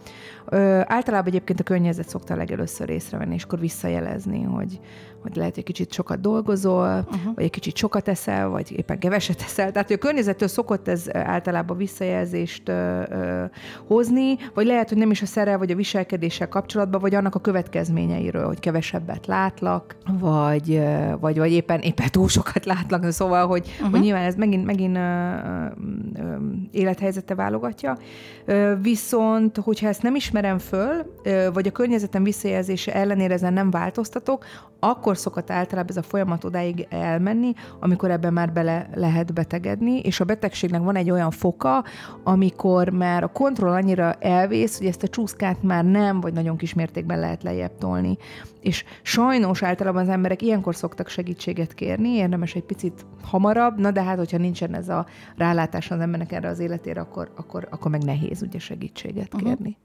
Ö, 0.49 0.81
általában 0.87 1.29
egyébként 1.29 1.61
a 1.61 1.63
környezet 1.63 2.09
szokta 2.09 2.37
legelőször 2.37 2.91
észrevenni, 2.91 3.35
és 3.35 3.43
akkor 3.43 3.59
visszajelezni, 3.59 4.43
hogy, 4.43 4.81
hogy 5.25 5.37
lehet, 5.37 5.55
hogy 5.55 5.65
kicsit 5.65 5.93
sokat 5.93 6.21
dolgozol, 6.21 7.05
uh-huh. 7.11 7.35
vagy 7.35 7.45
egy 7.45 7.51
kicsit 7.51 7.77
sokat 7.77 8.09
eszel, 8.09 8.49
vagy 8.49 8.73
éppen 8.79 8.99
keveset 8.99 9.41
eszel. 9.41 9.73
Tehát, 9.73 9.87
hogy 9.87 9.97
a 9.97 9.99
környezettől 9.99 10.49
szokott 10.49 10.89
ez 10.89 11.07
általában 11.13 11.77
visszajelzést 11.77 12.69
ö, 12.69 13.03
ö, 13.11 13.45
hozni, 13.87 14.37
vagy 14.55 14.67
lehet, 14.67 14.89
hogy 14.89 14.99
nem 14.99 15.11
is 15.11 15.23
a 15.23 15.27
szerel, 15.27 15.59
vagy 15.59 15.71
a 15.71 15.75
viselkedéssel 15.75 16.49
kapcsolatban, 16.49 17.01
vagy 17.01 17.15
annak 17.15 17.35
a 17.35 17.41
következményeiről, 17.41 18.47
hogy 18.47 18.61
kevesebbet 18.61 19.27
látlak, 19.27 19.97
vagy, 20.19 20.83
vagy, 21.21 21.39
vagy 21.39 21.53
éppen, 21.53 21.81
éppen 21.81 22.11
túl 22.11 22.29
sokat 22.29 22.65
látlak. 22.65 23.11
Szóval, 23.11 23.47
hogy, 23.47 23.71
uh-huh. 23.75 23.91
hogy 23.91 24.01
nyilván 24.01 24.25
ez 24.25 24.35
megint, 24.35 24.65
megint 24.65 24.97
ö, 24.97 25.01
ö, 25.01 26.37
élethelyzete 26.71 27.35
válogatja. 27.35 27.97
Ö, 28.45 28.75
viszont, 28.83 29.57
hogyha 29.57 29.89
ezt 29.89 30.03
nem 30.03 30.15
ismerem 30.15 30.59
föl, 30.59 31.15
ö, 31.23 31.49
vagy 31.53 31.67
a 31.67 31.71
környezetem 31.71 32.23
visszajelzése 32.23 32.95
ellenére 32.95 33.35
ezen 33.35 33.53
nem 33.53 33.71
változtatok, 33.71 34.45
akkor 34.81 35.14
szokott 35.17 35.51
általában 35.51 35.91
ez 35.91 35.97
a 35.97 36.03
folyamat 36.03 36.45
odáig 36.45 36.87
elmenni, 36.91 37.53
amikor 37.81 38.11
ebben 38.11 38.33
már 38.33 38.53
bele 38.53 38.89
lehet 38.95 39.33
betegedni, 39.33 39.99
és 39.99 40.21
a 40.21 40.25
betegségnek 40.25 40.83
van 40.83 40.97
egy 40.97 41.11
olyan 41.11 41.31
foka, 41.31 41.85
amikor 42.23 42.89
már 42.89 43.23
a 43.23 43.33
kontroll 43.33 43.73
annyira 43.73 44.13
elvész, 44.13 44.79
hogy 44.79 44.87
ezt 44.87 45.03
a 45.03 45.09
csúszkát 45.09 45.63
már 45.63 45.85
nem, 45.85 46.21
vagy 46.21 46.33
nagyon 46.33 46.57
kis 46.57 46.75
mértékben 46.75 47.19
lehet 47.19 47.43
lejjebb 47.43 47.79
tolni. 47.79 48.17
És 48.61 48.85
sajnos 49.03 49.63
általában 49.63 50.03
az 50.03 50.09
emberek 50.09 50.43
ilyenkor 50.43 50.75
szoktak 50.75 51.09
segítséget 51.09 51.75
kérni, 51.75 52.09
érdemes 52.09 52.55
egy 52.55 52.65
picit 52.65 53.07
hamarabb, 53.23 53.79
na 53.79 53.91
de 53.91 54.03
hát, 54.03 54.19
hogyha 54.19 54.39
nincsen 54.39 54.75
ez 54.75 54.89
a 54.89 55.07
rálátás 55.37 55.91
az 55.91 56.01
embernek 56.01 56.33
erre 56.33 56.49
az 56.49 56.59
életére, 56.59 57.01
akkor, 57.01 57.33
akkor, 57.37 57.69
akkor 57.71 57.91
meg 57.91 58.03
nehéz 58.03 58.43
ugye 58.43 58.59
segítséget 58.59 59.35
uh-huh. 59.35 59.49
kérni. 59.49 59.77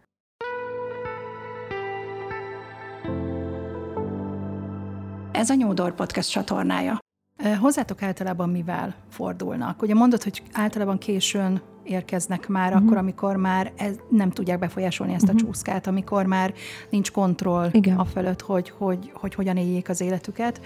Ez 5.40 5.50
a 5.50 5.54
Nyúdor 5.54 5.96
Podcast 5.96 6.32
csatornája. 6.32 7.00
Hozzátok 7.60 8.04
általában 8.04 8.50
mivel 8.50 8.96
fordulnak? 9.10 9.82
Ugye 9.82 9.94
mondod, 9.94 10.24
hogy 10.24 10.42
általában 10.54 10.98
későn 10.98 11.62
érkeznek 11.84 12.48
már 12.48 12.72
uh-huh. 12.72 12.86
akkor, 12.86 12.98
amikor 12.98 13.36
már 13.36 13.72
ez, 13.76 13.96
nem 14.10 14.30
tudják 14.30 14.60
befolyásolni 14.60 15.14
ezt 15.14 15.24
uh-huh. 15.24 15.40
a 15.40 15.44
mhm. 15.44 15.52
csúszkát, 15.52 15.88
amikor 15.88 16.26
már 16.26 16.54
nincs 16.90 17.12
kontroll 17.12 17.70
Igen. 17.72 17.98
a 17.98 18.06
fölött, 18.06 18.42
hogy, 18.42 18.70
hogy, 18.78 19.12
hogy 19.14 19.36
hogyan 19.36 19.58
éljék 19.58 19.90
az 19.90 20.02
életüket. 20.02 20.62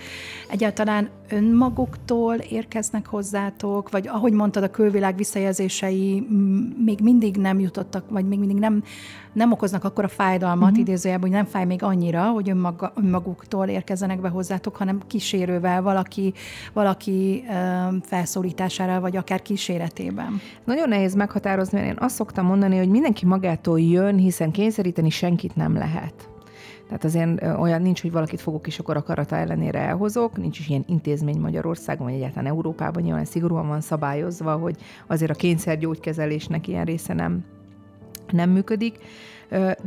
Egyáltalán 0.49 1.09
önmaguktól 1.29 2.35
érkeznek 2.35 3.07
hozzátok, 3.07 3.89
vagy 3.89 4.07
ahogy 4.07 4.33
mondtad, 4.33 4.63
a 4.63 4.69
külvilág 4.71 5.15
visszajelzései 5.15 6.27
még 6.85 6.99
mindig 6.99 7.37
nem 7.37 7.59
jutottak, 7.59 8.09
vagy 8.09 8.27
még 8.27 8.39
mindig 8.39 8.57
nem, 8.57 8.83
nem 9.33 9.51
okoznak 9.51 9.83
akkor 9.83 10.03
a 10.03 10.07
fájdalmat, 10.07 10.69
uh-huh. 10.69 10.79
idézőjelben, 10.79 11.29
hogy 11.29 11.37
nem 11.37 11.45
fáj 11.45 11.65
még 11.65 11.83
annyira, 11.83 12.23
hogy 12.23 12.49
önmaga, 12.49 12.93
önmaguktól 12.95 13.67
érkezzenek 13.67 14.21
be 14.21 14.29
hozzátok, 14.29 14.75
hanem 14.75 15.01
kísérővel, 15.07 15.81
valaki, 15.81 16.33
valaki 16.73 17.43
um, 17.49 18.01
felszólítására, 18.01 18.99
vagy 18.99 19.17
akár 19.17 19.41
kíséretében. 19.41 20.41
Nagyon 20.65 20.89
nehéz 20.89 21.15
meghatározni, 21.15 21.77
mert 21.79 21.91
én 21.91 21.97
azt 21.99 22.15
szoktam 22.15 22.45
mondani, 22.45 22.77
hogy 22.77 22.89
mindenki 22.89 23.25
magától 23.25 23.79
jön, 23.79 24.17
hiszen 24.17 24.51
kényszeríteni 24.51 25.09
senkit 25.09 25.55
nem 25.55 25.73
lehet. 25.73 26.27
Tehát 26.87 27.03
azért 27.03 27.59
olyan 27.59 27.81
nincs, 27.81 28.01
hogy 28.01 28.11
valakit 28.11 28.41
fogok 28.41 28.67
és 28.67 28.79
akkor 28.79 28.97
akarata 28.97 29.35
ellenére 29.35 29.79
elhozok, 29.79 30.37
nincs 30.37 30.59
is 30.59 30.69
ilyen 30.69 30.83
intézmény 30.87 31.39
Magyarországon, 31.39 32.05
vagy 32.05 32.15
egyáltalán 32.15 32.45
Európában 32.45 33.03
nyilván 33.03 33.25
szigorúan 33.25 33.67
van 33.67 33.81
szabályozva, 33.81 34.55
hogy 34.55 34.75
azért 35.07 35.31
a 35.31 35.35
kényszergyógykezelésnek 35.35 36.67
ilyen 36.67 36.85
része 36.85 37.13
nem, 37.13 37.43
nem 38.33 38.49
működik 38.49 38.95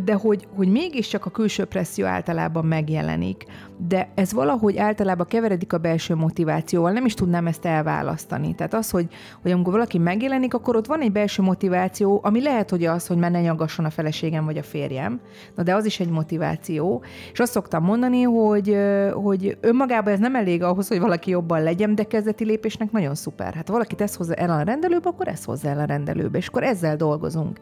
de 0.04 0.14
hogy, 0.14 0.46
hogy 0.54 0.68
mégiscsak 0.68 1.26
a 1.26 1.30
külső 1.30 1.64
presszió 1.64 2.06
általában 2.06 2.64
megjelenik, 2.64 3.44
de 3.88 4.08
ez 4.14 4.32
valahogy 4.32 4.76
általában 4.76 5.26
keveredik 5.26 5.72
a 5.72 5.78
belső 5.78 6.14
motivációval, 6.14 6.92
nem 6.92 7.04
is 7.04 7.14
tudnám 7.14 7.46
ezt 7.46 7.64
elválasztani. 7.64 8.54
Tehát 8.54 8.74
az, 8.74 8.90
hogy, 8.90 9.08
hogy 9.42 9.50
amikor 9.50 9.72
valaki 9.72 9.98
megjelenik, 9.98 10.54
akkor 10.54 10.76
ott 10.76 10.86
van 10.86 11.00
egy 11.00 11.12
belső 11.12 11.42
motiváció, 11.42 12.20
ami 12.22 12.42
lehet, 12.42 12.70
hogy 12.70 12.84
az, 12.84 13.06
hogy 13.06 13.16
már 13.16 13.30
ne 13.30 13.40
nyagasson 13.40 13.84
a 13.84 13.90
feleségem 13.90 14.44
vagy 14.44 14.58
a 14.58 14.62
férjem, 14.62 15.20
na 15.54 15.62
de 15.62 15.74
az 15.74 15.84
is 15.84 16.00
egy 16.00 16.10
motiváció. 16.10 17.02
És 17.32 17.38
azt 17.38 17.52
szoktam 17.52 17.84
mondani, 17.84 18.22
hogy, 18.22 18.76
hogy 19.12 19.58
önmagában 19.60 20.12
ez 20.12 20.18
nem 20.18 20.34
elég 20.34 20.62
ahhoz, 20.62 20.88
hogy 20.88 21.00
valaki 21.00 21.30
jobban 21.30 21.62
legyen, 21.62 21.94
de 21.94 22.04
kezdeti 22.04 22.44
lépésnek 22.44 22.90
nagyon 22.92 23.14
szuper. 23.14 23.54
Hát 23.54 23.68
valaki 23.68 23.94
ezt 23.98 24.16
hozza 24.16 24.34
el 24.34 24.50
a 24.50 24.62
rendelőbe, 24.62 25.08
akkor 25.08 25.28
ezt 25.28 25.44
hozza 25.44 25.68
el 25.68 25.78
a 25.78 25.84
rendelőbe, 25.84 26.38
és 26.38 26.46
akkor 26.46 26.62
ezzel 26.62 26.96
dolgozunk. 26.96 27.60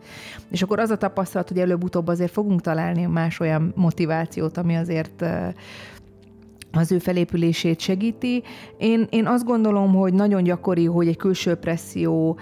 És 0.50 0.62
akkor 0.62 0.78
az 0.78 0.90
a 0.90 0.96
tapasztalat, 0.96 1.48
hogy 1.48 1.58
előbb 1.58 1.82
előbb-utóbb 1.94 2.08
azért 2.08 2.32
fogunk 2.32 2.60
találni 2.60 3.04
más 3.06 3.40
olyan 3.40 3.72
motivációt, 3.76 4.56
ami 4.56 4.76
azért 4.76 5.24
az 6.76 6.92
ő 6.92 6.98
felépülését 6.98 7.80
segíti. 7.80 8.42
Én, 8.78 9.06
én 9.10 9.26
azt 9.26 9.44
gondolom, 9.44 9.94
hogy 9.94 10.14
nagyon 10.14 10.42
gyakori, 10.42 10.84
hogy 10.84 11.08
egy 11.08 11.16
külső 11.16 11.54
presszió, 11.54 12.38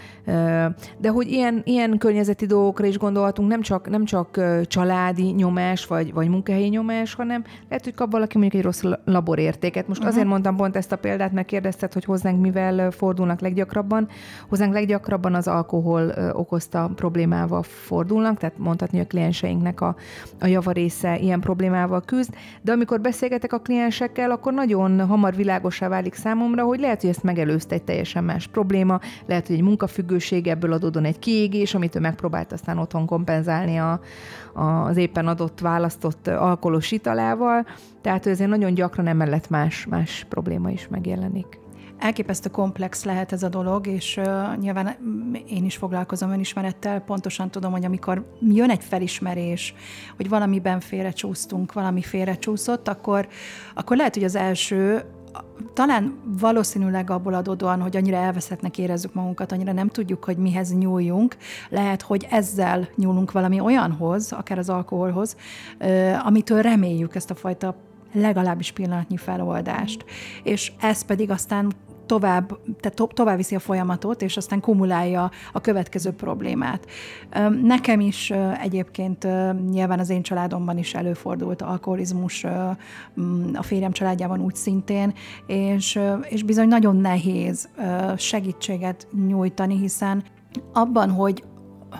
de 0.99 1.09
hogy 1.09 1.31
ilyen, 1.31 1.63
ilyen 1.65 1.99
környezeti 1.99 2.47
dolgokra 2.47 2.87
is 2.87 2.99
gondolhatunk, 2.99 3.49
nem 3.49 3.61
csak, 3.61 3.91
nem 3.91 4.05
csak 4.05 4.41
családi 4.67 5.31
nyomás, 5.31 5.87
vagy, 5.87 6.13
vagy 6.13 6.29
munkahelyi 6.29 6.69
nyomás, 6.69 7.15
hanem 7.15 7.45
lehet, 7.69 7.85
hogy 7.85 7.95
kap 7.95 8.13
valaki 8.13 8.39
mondjuk 8.39 8.61
egy 8.61 8.67
rossz 8.67 8.83
laborértéket. 9.05 9.89
Most 9.89 10.01
uh-huh. 10.01 10.15
azért 10.15 10.31
mondtam 10.31 10.57
pont 10.57 10.77
ezt 10.77 10.93
a 10.93 10.97
példát, 10.97 11.33
mert 11.33 11.47
kérdezted, 11.47 11.93
hogy 11.93 12.05
hozzánk 12.05 12.41
mivel 12.41 12.91
fordulnak 12.91 13.41
leggyakrabban. 13.41 14.09
Hozzánk 14.49 14.73
leggyakrabban 14.73 15.35
az 15.35 15.49
alkohol 15.49 16.13
okozta 16.33 16.91
problémával 16.95 17.63
fordulnak, 17.63 18.39
tehát 18.39 18.59
mondhatni, 18.59 19.01
a 19.01 19.07
klienseinknek 19.07 19.81
a, 19.81 19.97
a 20.41 20.47
javarésze 20.47 21.19
ilyen 21.19 21.41
problémával 21.41 22.03
küzd, 22.05 22.35
de 22.63 22.73
amikor 22.73 23.01
beszélgetek 23.01 23.53
a 23.53 23.59
kliensekkel, 23.59 24.22
kell, 24.23 24.31
akkor 24.31 24.53
nagyon 24.53 25.07
hamar 25.07 25.35
világosá 25.35 25.89
válik 25.89 26.15
számomra, 26.15 26.65
hogy 26.65 26.81
lehet, 26.81 27.01
hogy 27.01 27.11
ezt 27.11 27.23
megelőzte 27.23 27.75
egy 27.75 27.83
teljesen 27.83 28.25
más 28.25 28.47
probléma, 28.47 29.01
lehet, 29.27 29.47
hogy 29.47 29.57
egy 29.57 29.63
munkafüggőség 29.63 30.47
ebből 30.47 30.73
adódon 30.73 31.05
egy 31.05 31.19
kiégés, 31.19 31.75
amit 31.75 31.95
ő 31.95 32.01
megpróbált 32.01 32.53
aztán 32.53 32.79
otthon 32.79 33.07
kompenzálni 33.07 33.77
a, 33.77 34.01
a, 34.53 34.63
az 34.63 34.97
éppen 34.97 35.27
adott 35.27 35.61
választott 35.61 36.27
alkoholos 36.27 36.91
italával, 36.91 37.67
tehát 38.01 38.27
ezért 38.27 38.51
nagyon 38.51 38.75
gyakran 38.75 39.07
emellett 39.07 39.51
más, 39.51 39.87
más 39.87 40.27
probléma 40.29 40.71
is 40.71 40.89
megjelenik 40.89 41.61
elképesztő 42.03 42.51
komplex 42.51 43.05
lehet 43.05 43.33
ez 43.33 43.43
a 43.43 43.49
dolog, 43.49 43.87
és 43.87 44.17
uh, 44.17 44.57
nyilván 44.57 44.97
én 45.47 45.65
is 45.65 45.77
foglalkozom 45.77 46.31
önismerettel, 46.31 47.01
pontosan 47.01 47.51
tudom, 47.51 47.73
hogy 47.73 47.85
amikor 47.85 48.35
jön 48.41 48.71
egy 48.71 48.85
felismerés, 48.85 49.75
hogy 50.17 50.29
valamiben 50.29 50.81
félrecsúsztunk, 50.81 51.73
valami 51.73 52.03
félrecsúszott, 52.03 52.89
akkor, 52.89 53.29
akkor 53.75 53.97
lehet, 53.97 54.15
hogy 54.15 54.25
az 54.25 54.35
első 54.35 55.05
talán 55.75 56.19
valószínűleg 56.39 57.11
abból 57.11 57.35
adódóan, 57.35 57.81
hogy 57.81 57.97
annyira 57.97 58.17
elveszettnek 58.17 58.79
érezzük 58.79 59.15
magunkat, 59.15 59.53
annyira 59.53 59.73
nem 59.73 59.89
tudjuk, 59.89 60.25
hogy 60.25 60.37
mihez 60.37 60.75
nyúljunk, 60.75 61.37
lehet, 61.69 62.03
hogy 62.03 62.27
ezzel 62.31 62.89
nyúlunk 62.97 63.33
valami 63.33 63.61
olyanhoz, 63.61 64.33
akár 64.33 64.59
az 64.59 64.69
alkoholhoz, 64.69 65.37
amitől 66.25 66.63
reméljük 66.63 67.15
ezt 67.15 67.31
a 67.31 67.35
fajta 67.35 67.75
legalábbis 68.13 68.73
pillanatnyi 68.73 69.17
feloldást. 69.17 70.05
És 70.43 70.73
ez 70.81 71.05
pedig 71.05 71.31
aztán 71.31 71.73
tovább, 72.13 72.59
tehát 72.81 72.97
to, 72.97 73.07
tovább 73.07 73.37
viszi 73.37 73.55
a 73.55 73.59
folyamatot, 73.59 74.23
és 74.23 74.37
aztán 74.37 74.61
kumulálja 74.61 75.31
a 75.53 75.61
következő 75.61 76.11
problémát. 76.11 76.87
Nekem 77.63 78.01
is 78.01 78.33
egyébként 78.63 79.27
nyilván 79.71 79.99
az 79.99 80.11
én 80.11 80.23
családomban 80.23 80.79
is 80.79 80.95
előfordult 80.95 81.63
alkoholizmus, 81.63 82.45
a 83.55 83.63
férjem 83.63 83.93
családjában 83.93 84.41
úgy 84.41 84.55
szintén, 84.55 85.15
és, 85.47 86.01
és 86.29 86.43
bizony 86.43 86.69
nagyon 86.69 86.97
nehéz 86.97 87.69
segítséget 88.17 89.07
nyújtani, 89.27 89.77
hiszen 89.79 90.23
abban, 90.73 91.11
hogy 91.11 91.45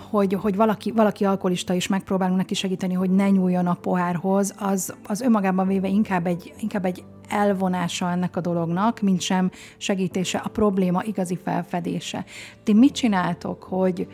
hogy, 0.09 0.33
hogy 0.33 0.55
valaki, 0.55 0.91
valaki 0.91 1.25
alkoholista 1.25 1.73
is 1.73 1.87
megpróbálunk 1.87 2.37
neki 2.37 2.53
segíteni, 2.53 2.93
hogy 2.93 3.09
ne 3.09 3.29
nyúljon 3.29 3.67
a 3.67 3.73
pohárhoz, 3.73 4.53
az, 4.57 4.93
az 5.07 5.21
önmagában 5.21 5.67
véve 5.67 5.87
inkább 5.87 6.27
egy, 6.27 6.53
inkább 6.59 6.85
egy 6.85 7.03
elvonása 7.29 8.11
ennek 8.11 8.35
a 8.35 8.41
dolognak, 8.41 9.01
mint 9.01 9.21
sem 9.21 9.51
segítése, 9.77 10.37
a 10.37 10.49
probléma 10.49 11.03
igazi 11.03 11.39
felfedése. 11.43 12.25
Ti 12.63 12.73
mit 12.73 12.93
csináltok, 12.93 13.63
hogy, 13.63 14.07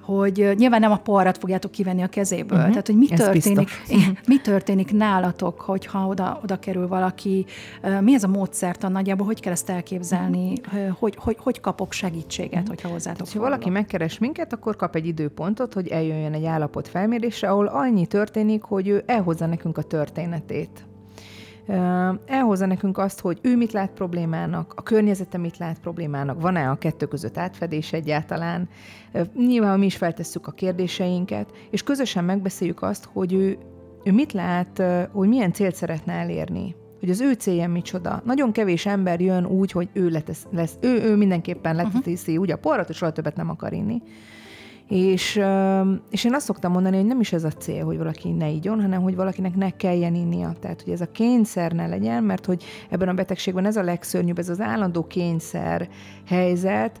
hogy 0.00 0.52
nyilván 0.56 0.80
nem 0.80 0.92
a 0.92 0.96
poharat 0.96 1.38
fogjátok 1.38 1.70
kivenni 1.70 2.02
a 2.02 2.06
kezéből. 2.06 2.58
Uh-huh. 2.58 2.70
Tehát, 2.70 2.86
hogy 2.86 2.96
mi 2.96 3.06
történik, 3.06 3.68
mi 4.26 4.40
történik 4.40 4.92
nálatok, 4.92 5.60
hogyha 5.60 6.06
oda, 6.06 6.40
oda 6.42 6.58
kerül 6.58 6.88
valaki, 6.88 7.46
mi 8.00 8.14
ez 8.14 8.24
a 8.24 8.28
módszertan 8.28 8.92
nagyjából, 8.92 9.26
hogy 9.26 9.40
kell 9.40 9.52
ezt 9.52 9.70
elképzelni, 9.70 10.52
uh-huh. 10.66 10.96
hogy, 10.98 11.16
hogy, 11.18 11.36
hogy 11.40 11.60
kapok 11.60 11.92
segítséget, 11.92 12.52
uh-huh. 12.52 12.68
hogyha 12.68 12.88
hozzátok 12.88 13.28
Ha 13.32 13.38
valaki 13.38 13.70
megkeres 13.70 14.18
minket, 14.18 14.52
akkor 14.52 14.76
kap 14.76 14.96
egy 14.96 15.06
időpontot, 15.06 15.74
hogy 15.74 15.88
eljöjjön 15.88 16.32
egy 16.32 16.44
állapot 16.44 16.88
felmérésre, 16.88 17.48
ahol 17.48 17.66
annyi 17.66 18.06
történik, 18.06 18.62
hogy 18.62 18.88
ő 18.88 19.02
elhozza 19.06 19.46
nekünk 19.46 19.78
a 19.78 19.82
történetét 19.82 20.84
elhozza 22.26 22.66
nekünk 22.66 22.98
azt, 22.98 23.20
hogy 23.20 23.38
ő 23.42 23.56
mit 23.56 23.72
lát 23.72 23.90
problémának, 23.90 24.72
a 24.76 24.82
környezete 24.82 25.38
mit 25.38 25.58
lát 25.58 25.80
problémának, 25.80 26.40
van-e 26.40 26.70
a 26.70 26.78
kettő 26.78 27.06
között 27.06 27.38
átfedés 27.38 27.92
egyáltalán. 27.92 28.68
Nyilván 29.36 29.78
mi 29.78 29.86
is 29.86 29.96
feltesszük 29.96 30.46
a 30.46 30.52
kérdéseinket, 30.52 31.50
és 31.70 31.82
közösen 31.82 32.24
megbeszéljük 32.24 32.82
azt, 32.82 33.08
hogy 33.12 33.32
ő, 33.32 33.58
ő 34.04 34.12
mit 34.12 34.32
lát, 34.32 34.82
hogy 35.12 35.28
milyen 35.28 35.52
célt 35.52 35.74
szeretne 35.74 36.12
elérni 36.12 36.74
hogy 37.00 37.12
az 37.12 37.20
ő 37.20 37.32
célja 37.32 37.68
micsoda. 37.68 38.22
Nagyon 38.24 38.52
kevés 38.52 38.86
ember 38.86 39.20
jön 39.20 39.46
úgy, 39.46 39.70
hogy 39.70 39.88
ő 39.92 40.08
letesz, 40.08 40.46
lesz, 40.50 40.76
ő, 40.80 41.02
ő 41.02 41.16
mindenképpen 41.16 41.74
leteszi 41.76 42.30
uh-huh. 42.30 42.40
úgy 42.40 42.50
a 42.50 42.56
porrat, 42.56 42.88
és 42.88 42.96
soha 42.96 43.12
többet 43.12 43.36
nem 43.36 43.50
akar 43.50 43.72
inni. 43.72 44.02
És, 44.88 45.40
és 46.10 46.24
én 46.24 46.34
azt 46.34 46.44
szoktam 46.44 46.72
mondani, 46.72 46.96
hogy 46.96 47.06
nem 47.06 47.20
is 47.20 47.32
ez 47.32 47.44
a 47.44 47.50
cél, 47.50 47.84
hogy 47.84 47.96
valaki 47.96 48.30
ne 48.30 48.48
igyon, 48.48 48.80
hanem 48.80 49.02
hogy 49.02 49.16
valakinek 49.16 49.56
ne 49.56 49.70
kelljen 49.70 50.14
innia. 50.14 50.54
Tehát, 50.60 50.82
hogy 50.82 50.92
ez 50.92 51.00
a 51.00 51.10
kényszer 51.10 51.72
ne 51.72 51.86
legyen, 51.86 52.22
mert 52.22 52.46
hogy 52.46 52.64
ebben 52.90 53.08
a 53.08 53.14
betegségben 53.14 53.66
ez 53.66 53.76
a 53.76 53.82
legszörnyűbb, 53.82 54.38
ez 54.38 54.48
az 54.48 54.60
állandó 54.60 55.06
kényszer 55.06 55.88
helyzet, 56.26 57.00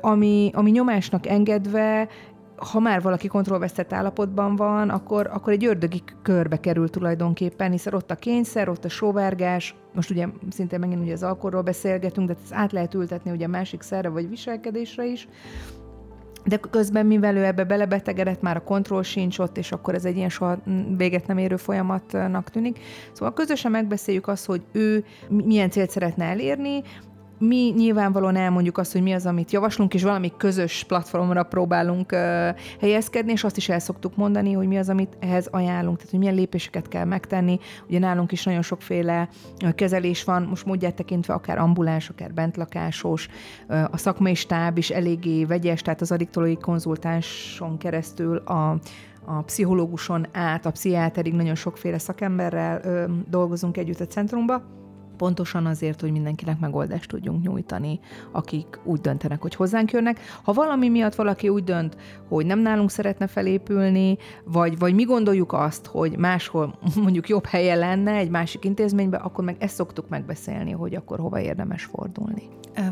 ami, 0.00 0.50
ami 0.54 0.70
nyomásnak 0.70 1.26
engedve 1.26 2.08
ha 2.56 2.80
már 2.80 3.02
valaki 3.02 3.26
kontrollvesztett 3.26 3.92
állapotban 3.92 4.56
van, 4.56 4.90
akkor, 4.90 5.30
akkor 5.32 5.52
egy 5.52 5.64
ördögi 5.64 6.02
körbe 6.22 6.60
kerül 6.60 6.90
tulajdonképpen, 6.90 7.70
hiszen 7.70 7.94
ott 7.94 8.10
a 8.10 8.14
kényszer, 8.14 8.68
ott 8.68 8.84
a 8.84 8.88
sóvárgás, 8.88 9.74
most 9.94 10.10
ugye 10.10 10.26
szintén 10.50 10.78
megint 10.78 11.02
ugye 11.02 11.12
az 11.12 11.22
alkorról 11.22 11.62
beszélgetünk, 11.62 12.26
de 12.28 12.34
ezt 12.42 12.52
át 12.54 12.72
lehet 12.72 12.94
ültetni 12.94 13.30
ugye 13.30 13.46
másik 13.46 13.82
szerre 13.82 14.08
vagy 14.08 14.28
viselkedésre 14.28 15.06
is, 15.06 15.28
de 16.44 16.56
közben, 16.56 17.06
mivel 17.06 17.36
ő 17.36 17.44
ebbe 17.44 17.64
belebetegedett, 17.64 18.40
már 18.40 18.56
a 18.56 18.62
kontroll 18.64 19.02
sincs 19.02 19.38
ott, 19.38 19.58
és 19.58 19.72
akkor 19.72 19.94
ez 19.94 20.04
egy 20.04 20.16
ilyen 20.16 20.28
soha 20.28 20.58
véget 20.96 21.26
nem 21.26 21.38
érő 21.38 21.56
folyamatnak 21.56 22.50
tűnik. 22.50 22.78
Szóval 23.12 23.34
közösen 23.34 23.70
megbeszéljük 23.70 24.28
azt, 24.28 24.46
hogy 24.46 24.62
ő 24.72 25.04
milyen 25.28 25.70
célt 25.70 25.90
szeretne 25.90 26.24
elérni, 26.24 26.82
mi 27.38 27.72
nyilvánvalóan 27.76 28.36
elmondjuk 28.36 28.78
azt, 28.78 28.92
hogy 28.92 29.02
mi 29.02 29.12
az, 29.12 29.26
amit 29.26 29.52
javaslunk, 29.52 29.94
és 29.94 30.02
valami 30.02 30.32
közös 30.36 30.84
platformra 30.88 31.42
próbálunk 31.42 32.12
uh, 32.12 32.18
helyezkedni, 32.80 33.32
és 33.32 33.44
azt 33.44 33.56
is 33.56 33.68
el 33.68 33.78
szoktuk 33.78 34.16
mondani, 34.16 34.52
hogy 34.52 34.66
mi 34.66 34.78
az, 34.78 34.88
amit 34.88 35.16
ehhez 35.20 35.46
ajánlunk, 35.50 35.96
tehát 35.96 36.10
hogy 36.10 36.18
milyen 36.18 36.34
lépéseket 36.34 36.88
kell 36.88 37.04
megtenni. 37.04 37.58
Ugye 37.88 37.98
nálunk 37.98 38.32
is 38.32 38.44
nagyon 38.44 38.62
sokféle 38.62 39.28
kezelés 39.74 40.24
van, 40.24 40.42
most 40.42 40.66
módját 40.66 40.94
tekintve 40.94 41.34
akár 41.34 41.58
ambuláns, 41.58 42.08
akár 42.08 42.32
bentlakásos, 42.32 43.28
uh, 43.68 43.84
a 43.90 43.96
szakmai 43.96 44.34
stáb 44.34 44.78
is 44.78 44.90
eléggé 44.90 45.44
vegyes, 45.44 45.82
tehát 45.82 46.00
az 46.00 46.12
adiktológiai 46.12 46.58
konzultánson 46.58 47.78
keresztül 47.78 48.36
a 48.36 48.78
a 49.26 49.42
pszichológuson 49.42 50.26
át, 50.32 50.66
a 50.66 50.70
pszichiáterig 50.70 51.34
nagyon 51.34 51.54
sokféle 51.54 51.98
szakemberrel 51.98 52.80
ö, 52.84 53.04
dolgozunk 53.28 53.76
együtt 53.76 54.00
a 54.00 54.06
centrumba 54.06 54.62
pontosan 55.24 55.66
azért, 55.66 56.00
hogy 56.00 56.12
mindenkinek 56.12 56.58
megoldást 56.58 57.08
tudjunk 57.08 57.42
nyújtani, 57.42 58.00
akik 58.32 58.80
úgy 58.82 59.00
döntenek, 59.00 59.42
hogy 59.42 59.54
hozzánk 59.54 59.90
jönnek. 59.90 60.20
Ha 60.42 60.52
valami 60.52 60.88
miatt 60.88 61.14
valaki 61.14 61.48
úgy 61.48 61.64
dönt, 61.64 61.96
hogy 62.28 62.46
nem 62.46 62.58
nálunk 62.58 62.90
szeretne 62.90 63.26
felépülni, 63.26 64.16
vagy, 64.44 64.78
vagy 64.78 64.94
mi 64.94 65.04
gondoljuk 65.04 65.52
azt, 65.52 65.86
hogy 65.86 66.18
máshol 66.18 66.78
mondjuk 67.04 67.28
jobb 67.28 67.46
helye 67.46 67.74
lenne 67.74 68.12
egy 68.12 68.30
másik 68.30 68.64
intézményben, 68.64 69.20
akkor 69.20 69.44
meg 69.44 69.56
ezt 69.58 69.74
szoktuk 69.74 70.08
megbeszélni, 70.08 70.70
hogy 70.70 70.94
akkor 70.94 71.18
hova 71.18 71.40
érdemes 71.40 71.84
fordulni. 71.84 72.42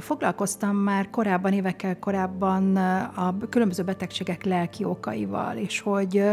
Foglalkoztam 0.00 0.76
már 0.76 1.10
korábban, 1.10 1.52
évekkel 1.52 1.98
korábban 1.98 2.76
a 3.16 3.34
különböző 3.48 3.82
betegségek 3.82 4.44
lelki 4.44 4.84
okaival, 4.84 5.56
és 5.56 5.80
hogy 5.80 6.24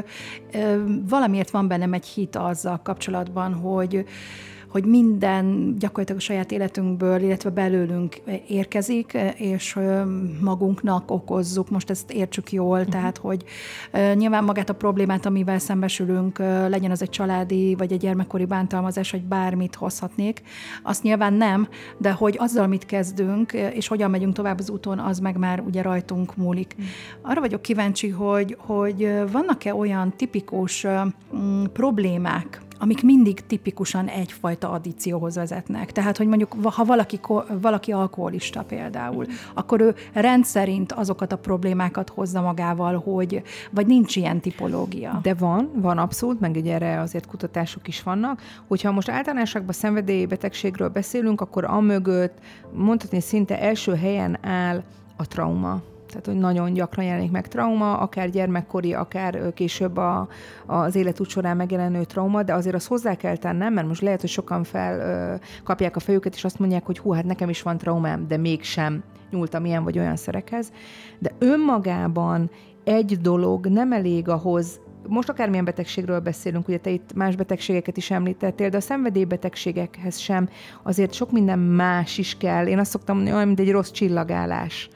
valamiért 1.09 1.49
van 1.49 1.67
bennem 1.67 1.93
egy 1.93 2.05
hit 2.05 2.35
azzal 2.35 2.79
kapcsolatban, 2.83 3.53
hogy 3.53 4.05
hogy 4.69 4.85
minden 4.85 5.75
gyakorlatilag 5.79 6.21
a 6.21 6.23
saját 6.23 6.51
életünkből, 6.51 7.21
illetve 7.21 7.49
belőlünk 7.49 8.15
érkezik, 8.47 9.17
és 9.35 9.79
magunknak 10.41 11.11
okozzuk. 11.11 11.69
Most 11.69 11.89
ezt 11.89 12.11
értsük 12.11 12.51
jól, 12.51 12.77
uh-huh. 12.77 12.93
tehát, 12.93 13.17
hogy 13.17 13.43
nyilván 14.13 14.43
magát 14.43 14.69
a 14.69 14.75
problémát, 14.75 15.25
amivel 15.25 15.59
szembesülünk, 15.59 16.37
legyen 16.67 16.91
az 16.91 17.01
egy 17.01 17.09
családi, 17.09 17.75
vagy 17.75 17.91
egy 17.91 17.99
gyermekkori 17.99 18.45
bántalmazás, 18.45 19.11
vagy 19.11 19.23
bármit 19.23 19.75
hozhatnék, 19.75 20.41
azt 20.83 21.03
nyilván 21.03 21.33
nem, 21.33 21.67
de 21.97 22.11
hogy 22.11 22.35
azzal 22.39 22.67
mit 22.67 22.85
kezdünk, 22.85 23.53
és 23.53 23.87
hogyan 23.87 24.09
megyünk 24.09 24.33
tovább 24.33 24.59
az 24.59 24.69
úton, 24.69 24.99
az 24.99 25.19
meg 25.19 25.37
már 25.37 25.59
ugye 25.59 25.81
rajtunk 25.81 26.35
múlik. 26.35 26.75
Uh-huh. 26.77 27.31
Arra 27.31 27.39
vagyok 27.39 27.61
kíváncsi, 27.61 28.09
hogy, 28.09 28.57
hogy 28.59 29.13
vannak-e 29.31 29.75
olyan 29.75 30.13
tipikus 30.15 30.87
mm, 31.35 31.63
problémák, 31.63 32.61
amik 32.79 33.03
mindig 33.03 33.45
tipikusan 33.47 34.07
egyfajta 34.07 34.71
addícióhoz 34.71 35.35
vezetnek. 35.35 35.91
Tehát, 35.91 36.17
hogy 36.17 36.27
mondjuk, 36.27 36.55
ha 36.63 36.83
valaki, 36.83 37.19
valaki 37.61 37.91
alkoholista 37.91 38.63
például, 38.63 39.25
akkor 39.53 39.81
ő 39.81 39.95
rendszerint 40.13 40.91
azokat 40.91 41.31
a 41.31 41.37
problémákat 41.37 42.09
hozza 42.09 42.41
magával, 42.41 43.01
hogy, 43.05 43.41
vagy 43.71 43.87
nincs 43.87 44.15
ilyen 44.15 44.39
tipológia. 44.39 45.19
De 45.21 45.33
van, 45.33 45.71
van 45.75 45.97
abszolút, 45.97 46.39
meg 46.39 46.55
ugye 46.55 46.73
erre 46.73 46.99
azért 46.99 47.25
kutatások 47.25 47.87
is 47.87 48.03
vannak, 48.03 48.41
hogyha 48.67 48.91
most 48.91 49.09
általánosságban 49.09 49.73
szenvedélybetegségről 49.73 50.89
beszélünk, 50.89 51.41
akkor 51.41 51.63
amögött 51.65 52.37
mondhatni 52.73 53.21
szinte 53.21 53.61
első 53.61 53.95
helyen 53.95 54.37
áll 54.45 54.83
a 55.17 55.27
trauma 55.27 55.81
tehát 56.09 56.25
hogy 56.25 56.37
nagyon 56.37 56.73
gyakran 56.73 57.05
jelenik 57.05 57.31
meg 57.31 57.47
trauma, 57.47 57.97
akár 57.97 58.29
gyermekkori, 58.29 58.93
akár 58.93 59.53
később 59.53 59.97
a, 59.97 60.27
az 60.65 60.95
életút 60.95 61.29
során 61.29 61.57
megjelenő 61.57 62.03
trauma, 62.03 62.43
de 62.43 62.53
azért 62.53 62.75
azt 62.75 62.87
hozzá 62.87 63.15
kell 63.15 63.37
tennem, 63.37 63.73
mert 63.73 63.87
most 63.87 64.01
lehet, 64.01 64.21
hogy 64.21 64.29
sokan 64.29 64.63
fel 64.63 65.39
kapják 65.63 65.95
a 65.95 65.99
fejüket, 65.99 66.35
és 66.35 66.43
azt 66.43 66.59
mondják, 66.59 66.85
hogy 66.85 66.99
hú, 66.99 67.11
hát 67.11 67.25
nekem 67.25 67.49
is 67.49 67.61
van 67.61 67.77
traumám, 67.77 68.27
de 68.27 68.37
mégsem 68.37 69.03
nyúltam 69.31 69.65
ilyen 69.65 69.83
vagy 69.83 69.99
olyan 69.99 70.15
szerekhez. 70.15 70.71
De 71.19 71.31
önmagában 71.39 72.49
egy 72.83 73.17
dolog 73.21 73.67
nem 73.67 73.91
elég 73.91 74.27
ahhoz, 74.27 74.79
most 75.07 75.29
akármilyen 75.29 75.65
betegségről 75.65 76.19
beszélünk, 76.19 76.67
ugye 76.67 76.77
te 76.77 76.89
itt 76.89 77.13
más 77.13 77.35
betegségeket 77.35 77.97
is 77.97 78.11
említettél, 78.11 78.69
de 78.69 78.77
a 78.77 78.81
szenvedélybetegségekhez 78.81 80.17
sem 80.17 80.49
azért 80.83 81.13
sok 81.13 81.31
minden 81.31 81.59
más 81.59 82.17
is 82.17 82.37
kell. 82.37 82.67
Én 82.67 82.79
azt 82.79 82.91
szoktam 82.91 83.15
mondani, 83.15 83.35
olyan, 83.35 83.47
mint 83.47 83.59
egy 83.59 83.71
rossz 83.71 83.91
csillagállás 83.91 84.89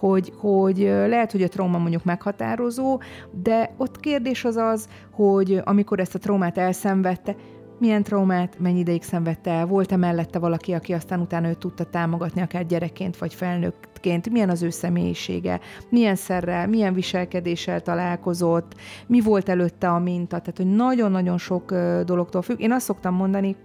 hogy, 0.00 0.32
hogy 0.36 0.78
lehet, 0.82 1.32
hogy 1.32 1.42
a 1.42 1.48
trauma 1.48 1.78
mondjuk 1.78 2.04
meghatározó, 2.04 3.00
de 3.42 3.74
ott 3.76 4.00
kérdés 4.00 4.44
az 4.44 4.56
az, 4.56 4.88
hogy 5.12 5.60
amikor 5.64 6.00
ezt 6.00 6.14
a 6.14 6.18
traumát 6.18 6.58
elszenvedte, 6.58 7.36
milyen 7.78 8.02
traumát, 8.02 8.58
mennyi 8.58 8.78
ideig 8.78 9.02
szenvedte 9.02 9.50
el, 9.50 9.66
volt-e 9.66 9.96
mellette 9.96 10.38
valaki, 10.38 10.72
aki 10.72 10.92
aztán 10.92 11.20
utána 11.20 11.48
őt 11.48 11.58
tudta 11.58 11.84
támogatni, 11.84 12.40
akár 12.40 12.66
gyerekként 12.66 13.16
vagy 13.16 13.34
felnőttként, 13.34 14.30
milyen 14.30 14.50
az 14.50 14.62
ő 14.62 14.70
személyisége, 14.70 15.60
milyen 15.88 16.14
szerrel, 16.14 16.66
milyen 16.66 16.94
viselkedéssel 16.94 17.80
találkozott, 17.80 18.74
mi 19.06 19.20
volt 19.20 19.48
előtte 19.48 19.90
a 19.90 19.98
minta, 19.98 20.38
tehát 20.38 20.56
hogy 20.56 20.74
nagyon-nagyon 20.74 21.38
sok 21.38 21.74
dologtól 22.04 22.42
függ. 22.42 22.60
Én 22.60 22.72
azt 22.72 22.84
szoktam 22.84 23.14
mondani 23.14 23.56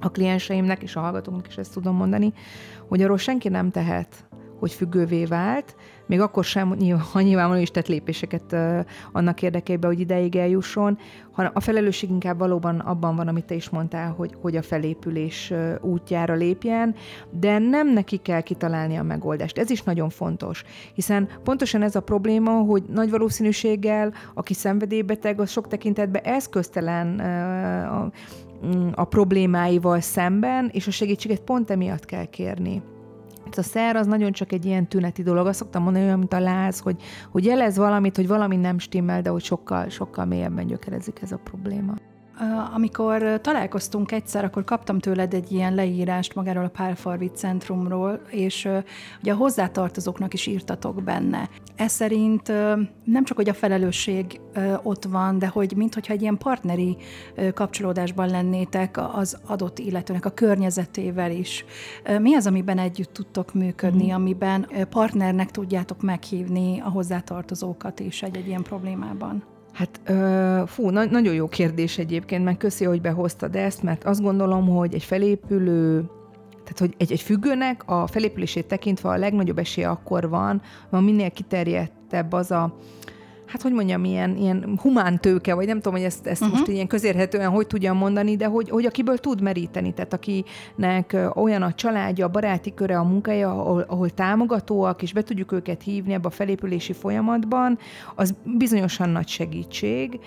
a 0.00 0.10
klienseimnek 0.10 0.82
és 0.82 0.96
a 0.96 1.00
hallgatóknak 1.00 1.46
is 1.48 1.56
ezt 1.56 1.72
tudom 1.72 1.96
mondani, 1.96 2.32
hogy 2.88 3.02
arról 3.02 3.18
senki 3.18 3.48
nem 3.48 3.70
tehet, 3.70 4.26
hogy 4.64 4.72
függővé 4.72 5.24
vált, 5.24 5.74
még 6.06 6.20
akkor 6.20 6.44
sem, 6.44 6.68
ha 7.12 7.20
nyilvánvalóan 7.20 7.62
is 7.62 7.70
tett 7.70 7.86
lépéseket 7.86 8.56
annak 9.12 9.42
érdekében, 9.42 9.90
hogy 9.90 10.00
ideig 10.00 10.36
eljusson, 10.36 10.98
hanem 11.32 11.50
a 11.54 11.60
felelősség 11.60 12.10
inkább 12.10 12.38
valóban 12.38 12.78
abban 12.78 13.16
van, 13.16 13.28
amit 13.28 13.44
te 13.44 13.54
is 13.54 13.68
mondtál, 13.68 14.12
hogy, 14.16 14.34
hogy 14.40 14.56
a 14.56 14.62
felépülés 14.62 15.52
útjára 15.80 16.34
lépjen, 16.34 16.94
de 17.30 17.58
nem 17.58 17.92
neki 17.92 18.16
kell 18.16 18.40
kitalálni 18.40 18.96
a 18.96 19.02
megoldást. 19.02 19.58
Ez 19.58 19.70
is 19.70 19.82
nagyon 19.82 20.08
fontos, 20.08 20.64
hiszen 20.94 21.28
pontosan 21.42 21.82
ez 21.82 21.94
a 21.94 22.00
probléma, 22.00 22.50
hogy 22.50 22.82
nagy 22.92 23.10
valószínűséggel, 23.10 24.12
aki 24.34 24.54
szenvedélybeteg, 24.54 25.40
az 25.40 25.50
sok 25.50 25.68
tekintetben 25.68 26.22
eszköztelen 26.22 27.20
a, 27.88 28.10
a 28.94 29.04
problémáival 29.04 30.00
szemben, 30.00 30.70
és 30.72 30.86
a 30.86 30.90
segítséget 30.90 31.40
pont 31.40 31.70
emiatt 31.70 32.04
kell 32.04 32.24
kérni. 32.24 32.82
A 33.56 33.62
szer 33.62 33.96
az 33.96 34.06
nagyon 34.06 34.32
csak 34.32 34.52
egy 34.52 34.64
ilyen 34.64 34.88
tüneti 34.88 35.22
dolog. 35.22 35.46
Azt 35.46 35.58
szoktam 35.58 35.82
mondani, 35.82 36.04
olyan, 36.04 36.18
mint 36.18 36.32
a 36.32 36.40
láz, 36.40 36.80
hogy, 36.80 37.02
hogy 37.30 37.44
jelez 37.44 37.76
valamit, 37.76 38.16
hogy 38.16 38.26
valami 38.26 38.56
nem 38.56 38.78
stimmel, 38.78 39.22
de 39.22 39.30
hogy 39.30 39.42
sokkal, 39.42 39.88
sokkal 39.88 40.24
mélyebben 40.24 40.66
gyökerezik 40.66 41.22
ez 41.22 41.32
a 41.32 41.38
probléma. 41.44 41.94
Amikor 42.74 43.40
találkoztunk 43.40 44.12
egyszer, 44.12 44.44
akkor 44.44 44.64
kaptam 44.64 44.98
tőled 44.98 45.34
egy 45.34 45.52
ilyen 45.52 45.74
leírást 45.74 46.34
magáról 46.34 46.64
a 46.64 46.68
Pálfarvit 46.68 47.36
Centrumról, 47.36 48.20
és 48.30 48.68
ugye 49.20 49.32
a 49.32 49.36
hozzátartozóknak 49.36 50.34
is 50.34 50.46
írtatok 50.46 51.02
benne. 51.02 51.48
Ez 51.76 51.92
szerint 51.92 52.48
nem 53.04 53.24
csak, 53.24 53.36
hogy 53.36 53.48
a 53.48 53.54
felelősség 53.54 54.40
ott 54.82 55.04
van, 55.04 55.38
de 55.38 55.46
hogy 55.46 55.72
minthogyha 55.76 56.12
egy 56.12 56.22
ilyen 56.22 56.38
partneri 56.38 56.96
kapcsolódásban 57.54 58.28
lennétek 58.28 58.98
az 59.16 59.38
adott 59.46 59.78
illetőnek 59.78 60.24
a 60.24 60.30
környezetével 60.30 61.30
is. 61.30 61.64
Mi 62.20 62.34
az, 62.34 62.46
amiben 62.46 62.78
együtt 62.78 63.12
tudtok 63.12 63.54
működni, 63.54 64.06
mm. 64.06 64.14
amiben 64.14 64.66
partnernek 64.90 65.50
tudjátok 65.50 66.02
meghívni 66.02 66.80
a 66.80 66.88
hozzátartozókat 66.88 68.00
is 68.00 68.22
egy-egy 68.22 68.46
ilyen 68.46 68.62
problémában? 68.62 69.53
Hát 69.74 70.00
fú, 70.68 70.90
na- 70.90 71.04
nagyon 71.04 71.34
jó 71.34 71.48
kérdés 71.48 71.98
egyébként, 71.98 72.44
meg 72.44 72.56
köszi, 72.56 72.84
hogy 72.84 73.00
behoztad 73.00 73.56
ezt, 73.56 73.82
mert 73.82 74.04
azt 74.04 74.22
gondolom, 74.22 74.68
hogy 74.68 74.94
egy 74.94 75.04
felépülő 75.04 76.04
tehát, 76.64 76.78
hogy 76.78 76.94
egy, 76.96 77.12
egy 77.12 77.20
függőnek 77.20 77.82
a 77.86 78.06
felépülését 78.06 78.66
tekintve 78.66 79.08
a 79.08 79.16
legnagyobb 79.16 79.58
esélye 79.58 79.88
akkor 79.88 80.28
van, 80.28 80.62
van 80.90 81.04
minél 81.04 81.30
kiterjedtebb 81.30 82.32
az 82.32 82.50
a, 82.50 82.76
hát 83.54 83.62
hogy 83.62 83.72
mondjam, 83.72 84.04
ilyen, 84.04 84.36
ilyen 84.36 84.78
humán 84.82 85.20
tőke, 85.20 85.54
vagy 85.54 85.66
nem 85.66 85.76
tudom, 85.76 85.92
hogy 85.92 86.02
ezt, 86.02 86.26
ezt 86.26 86.40
uh-huh. 86.40 86.58
most 86.58 86.70
ilyen 86.70 86.86
közérhetően 86.86 87.50
hogy 87.50 87.66
tudjam 87.66 87.96
mondani, 87.96 88.36
de 88.36 88.46
hogy, 88.46 88.68
hogy 88.68 88.84
akiből 88.84 89.18
tud 89.18 89.40
meríteni, 89.40 89.92
tehát 89.92 90.12
akinek 90.12 91.16
olyan 91.34 91.62
a 91.62 91.72
családja, 91.72 92.26
a 92.26 92.28
baráti 92.28 92.74
köre, 92.74 92.98
a 92.98 93.04
munkája, 93.04 93.50
ahol, 93.50 93.84
ahol 93.88 94.10
támogatóak, 94.10 95.02
és 95.02 95.12
be 95.12 95.22
tudjuk 95.22 95.52
őket 95.52 95.82
hívni 95.82 96.12
ebbe 96.12 96.26
a 96.26 96.30
felépülési 96.30 96.92
folyamatban, 96.92 97.78
az 98.14 98.34
bizonyosan 98.44 99.08
nagy 99.08 99.28
segítség. 99.28 100.20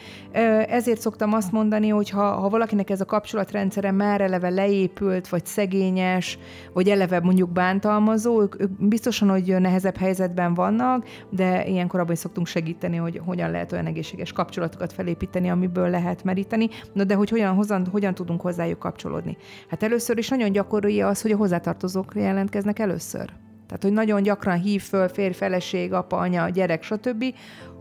Ezért 0.68 1.00
szoktam 1.00 1.34
azt 1.34 1.52
mondani, 1.52 1.88
hogy 1.88 2.10
ha, 2.10 2.32
ha 2.32 2.50
valakinek 2.50 2.90
ez 2.90 3.02
a 3.02 3.06
kapcsolatrendszere 3.06 3.92
már 3.92 4.22
eleve 4.22 4.50
leépült, 4.50 5.30
vagy 5.30 5.46
szegényes, 5.46 6.40
vagy 6.74 6.90
eleve 6.90 7.20
mondjuk 7.20 7.50
bántalmazó, 7.50 8.42
ők, 8.42 8.62
ők 8.62 8.72
biztosan, 8.72 9.30
hogy 9.30 9.56
nehezebb 9.60 9.98
helyzetben 9.98 10.54
vannak, 10.54 11.06
de 11.30 11.66
ilyenkor 11.66 12.00
abban 12.00 12.16
szoktunk 12.16 12.48
segíteni, 12.48 12.96
hogy 12.96 13.17
hogyan 13.26 13.52
lehet 13.52 13.72
olyan 13.72 13.86
egészséges 13.86 14.32
kapcsolatokat 14.32 14.94
felépíteni, 14.94 15.50
amiből 15.50 15.90
lehet 15.90 16.24
meríteni, 16.24 16.70
no, 16.94 17.04
de 17.04 17.16
hogy 17.16 17.30
hogyan, 17.30 17.56
hogyan, 17.56 17.88
hogyan 17.92 18.14
tudunk 18.14 18.42
hozzájuk 18.42 18.80
kapcsolódni. 18.80 19.38
Hát 19.70 19.84
először 19.84 20.18
is 20.18 20.30
nagyon 20.30 20.52
gyakori 20.52 21.02
az, 21.02 21.22
hogy 21.22 21.32
a 21.32 21.38
hozzátartozók 21.38 22.12
jelentkeznek 22.16 22.80
először. 22.80 23.30
Tehát, 23.68 23.84
hogy 23.84 23.92
nagyon 23.92 24.22
gyakran 24.22 24.60
hív 24.60 24.82
föl 24.82 25.08
férj, 25.08 25.34
feleség, 25.34 25.94
apa, 25.94 26.18
anya, 26.18 26.50
gyerek, 26.50 26.84
stb., 26.84 27.26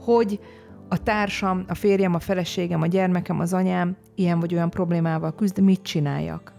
hogy 0.01 0.41
a 0.89 1.03
társam, 1.03 1.65
a 1.69 1.75
férjem, 1.75 2.15
a 2.15 2.19
feleségem, 2.19 2.83
a 2.83 2.87
gyermekem, 2.87 3.41
az 3.41 3.53
anyám 3.53 3.97
ilyen 4.15 4.41
vagy 4.41 4.55
olyan 4.55 4.71
problémával 4.71 5.35
küzd, 5.35 5.61
mit 5.61 5.83
csináljak? 5.83 6.55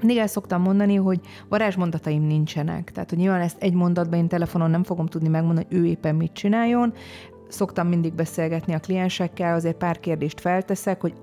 Mindig 0.00 0.18
el 0.18 0.26
szoktam 0.26 0.62
mondani, 0.62 0.94
hogy 0.94 1.20
varázsmondataim 1.48 2.22
nincsenek. 2.22 2.90
Tehát, 2.90 3.10
hogy 3.10 3.18
nyilván 3.18 3.40
ezt 3.40 3.62
egy 3.62 3.74
mondatban 3.74 4.18
én 4.18 4.28
telefonon 4.28 4.70
nem 4.70 4.82
fogom 4.82 5.06
tudni 5.06 5.28
megmondani, 5.28 5.66
hogy 5.68 5.76
ő 5.76 5.86
éppen 5.86 6.14
mit 6.14 6.32
csináljon 6.32 6.92
szoktam 7.50 7.88
mindig 7.88 8.12
beszélgetni 8.12 8.74
a 8.74 8.78
kliensekkel, 8.80 9.54
azért 9.54 9.76
pár 9.76 10.00
kérdést 10.00 10.40
felteszek, 10.40 11.00
hogy 11.00 11.14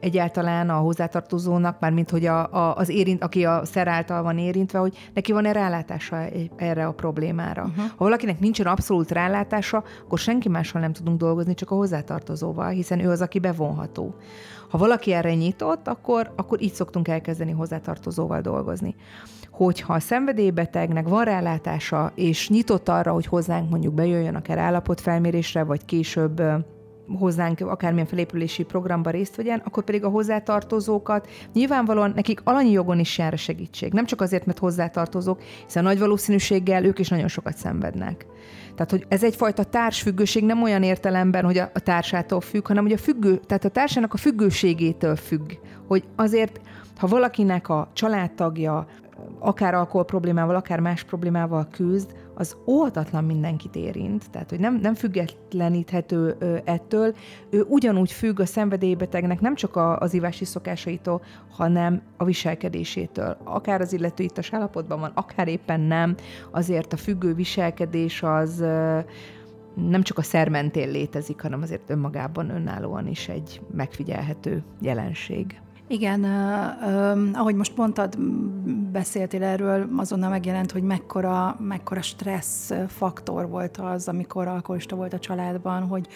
egyáltalán 0.00 0.70
a 0.70 0.74
hozzátartozónak, 0.74 1.80
már 1.80 1.92
mint 1.92 2.10
hogy 2.10 2.26
a, 2.26 2.52
a, 2.52 2.76
az 2.76 2.88
érint, 2.88 3.24
aki 3.24 3.44
a 3.44 3.64
szer 3.64 3.88
által 3.88 4.22
van 4.22 4.38
érintve, 4.38 4.78
hogy 4.78 5.10
neki 5.14 5.32
van-e 5.32 5.52
rálátása 5.52 6.16
erre 6.56 6.86
a 6.86 6.92
problémára. 6.92 7.62
Uh-huh. 7.62 7.84
Ha 7.96 8.04
valakinek 8.04 8.40
nincsen 8.40 8.66
abszolút 8.66 9.10
rálátása, 9.10 9.84
akkor 10.04 10.18
senki 10.18 10.48
mással 10.48 10.80
nem 10.80 10.92
tudunk 10.92 11.18
dolgozni, 11.18 11.54
csak 11.54 11.70
a 11.70 11.74
hozzátartozóval, 11.74 12.68
hiszen 12.68 13.00
ő 13.00 13.10
az, 13.10 13.20
aki 13.20 13.38
bevonható. 13.38 14.14
Ha 14.70 14.78
valaki 14.78 15.12
erre 15.12 15.34
nyitott, 15.34 15.88
akkor, 15.88 16.32
akkor 16.36 16.62
így 16.62 16.72
szoktunk 16.72 17.08
elkezdeni 17.08 17.52
hozzátartozóval 17.52 18.40
dolgozni 18.40 18.94
hogyha 19.50 19.92
a 19.92 20.00
szenvedélybetegnek 20.00 21.08
van 21.08 21.24
rálátása, 21.24 22.12
és 22.14 22.48
nyitott 22.48 22.88
arra, 22.88 23.12
hogy 23.12 23.26
hozzánk 23.26 23.70
mondjuk 23.70 23.94
bejöjjön 23.94 24.34
akár 24.34 24.58
állapotfelmérésre, 24.58 25.64
vagy 25.64 25.84
később 25.84 26.42
hozzánk 27.18 27.60
akármilyen 27.60 28.06
felépülési 28.06 28.62
programba 28.62 29.10
részt 29.10 29.36
vegyen, 29.36 29.62
akkor 29.64 29.84
pedig 29.84 30.04
a 30.04 30.08
hozzátartozókat 30.08 31.28
nyilvánvalóan 31.52 32.12
nekik 32.14 32.40
alanyi 32.44 32.70
jogon 32.70 32.98
is 32.98 33.18
jár 33.18 33.32
a 33.32 33.36
segítség. 33.36 33.92
Nem 33.92 34.04
csak 34.04 34.20
azért, 34.20 34.46
mert 34.46 34.58
hozzátartozók, 34.58 35.42
hiszen 35.64 35.82
nagy 35.82 35.98
valószínűséggel 35.98 36.84
ők 36.84 36.98
is 36.98 37.08
nagyon 37.08 37.28
sokat 37.28 37.56
szenvednek. 37.56 38.26
Tehát, 38.74 38.90
hogy 38.90 39.06
ez 39.08 39.24
egyfajta 39.24 39.64
társfüggőség 39.64 40.44
nem 40.44 40.62
olyan 40.62 40.82
értelemben, 40.82 41.44
hogy 41.44 41.58
a, 41.58 41.70
társától 41.72 42.40
függ, 42.40 42.66
hanem 42.66 42.82
hogy 42.82 42.92
a 42.92 42.98
függő, 42.98 43.40
tehát 43.46 43.64
a 43.64 43.68
társának 43.68 44.14
a 44.14 44.16
függőségétől 44.16 45.16
függ. 45.16 45.52
Hogy 45.86 46.04
azért, 46.16 46.60
ha 46.96 47.06
valakinek 47.06 47.68
a 47.68 47.90
családtagja 47.92 48.86
akár 49.38 49.74
alkohol 49.74 50.04
problémával, 50.04 50.54
akár 50.54 50.80
más 50.80 51.04
problémával 51.04 51.68
küzd, 51.70 52.14
az 52.40 52.56
óhatatlan 52.66 53.24
mindenkit 53.24 53.76
érint, 53.76 54.30
tehát 54.30 54.50
hogy 54.50 54.60
nem, 54.60 54.74
nem 54.74 54.94
függetleníthető 54.94 56.36
ettől, 56.64 57.14
ő 57.50 57.62
ugyanúgy 57.68 58.12
függ 58.12 58.40
a 58.40 58.46
szenvedélybetegnek 58.46 59.40
nem 59.40 59.54
csak 59.54 59.76
a, 59.76 59.98
az 59.98 60.14
ivási 60.14 60.44
szokásaitól, 60.44 61.22
hanem 61.50 62.02
a 62.16 62.24
viselkedésétől. 62.24 63.36
Akár 63.44 63.80
az 63.80 63.92
illető 63.92 64.22
itt 64.24 64.38
a 64.38 64.42
állapotban 64.50 65.00
van, 65.00 65.12
akár 65.14 65.48
éppen 65.48 65.80
nem, 65.80 66.14
azért 66.50 66.92
a 66.92 66.96
függő 66.96 67.34
viselkedés 67.34 68.22
az 68.22 68.64
nem 69.74 70.02
csak 70.02 70.18
a 70.18 70.22
szermentén 70.22 70.90
létezik, 70.90 71.40
hanem 71.40 71.62
azért 71.62 71.90
önmagában 71.90 72.50
önállóan 72.50 73.06
is 73.06 73.28
egy 73.28 73.60
megfigyelhető 73.72 74.62
jelenség. 74.80 75.60
Igen, 75.90 76.24
ahogy 77.34 77.54
most 77.54 77.76
mondtad, 77.76 78.18
beszéltél 78.92 79.42
erről, 79.42 79.88
azonnal 79.96 80.30
megjelent, 80.30 80.72
hogy 80.72 80.82
mekkora, 80.82 81.56
mekkora 81.58 82.02
stressz 82.02 82.72
faktor 82.86 83.48
volt 83.48 83.76
az, 83.76 84.08
amikor 84.08 84.48
alkoholista 84.48 84.96
volt 84.96 85.12
a 85.12 85.18
családban, 85.18 85.82
hogy, 85.82 86.06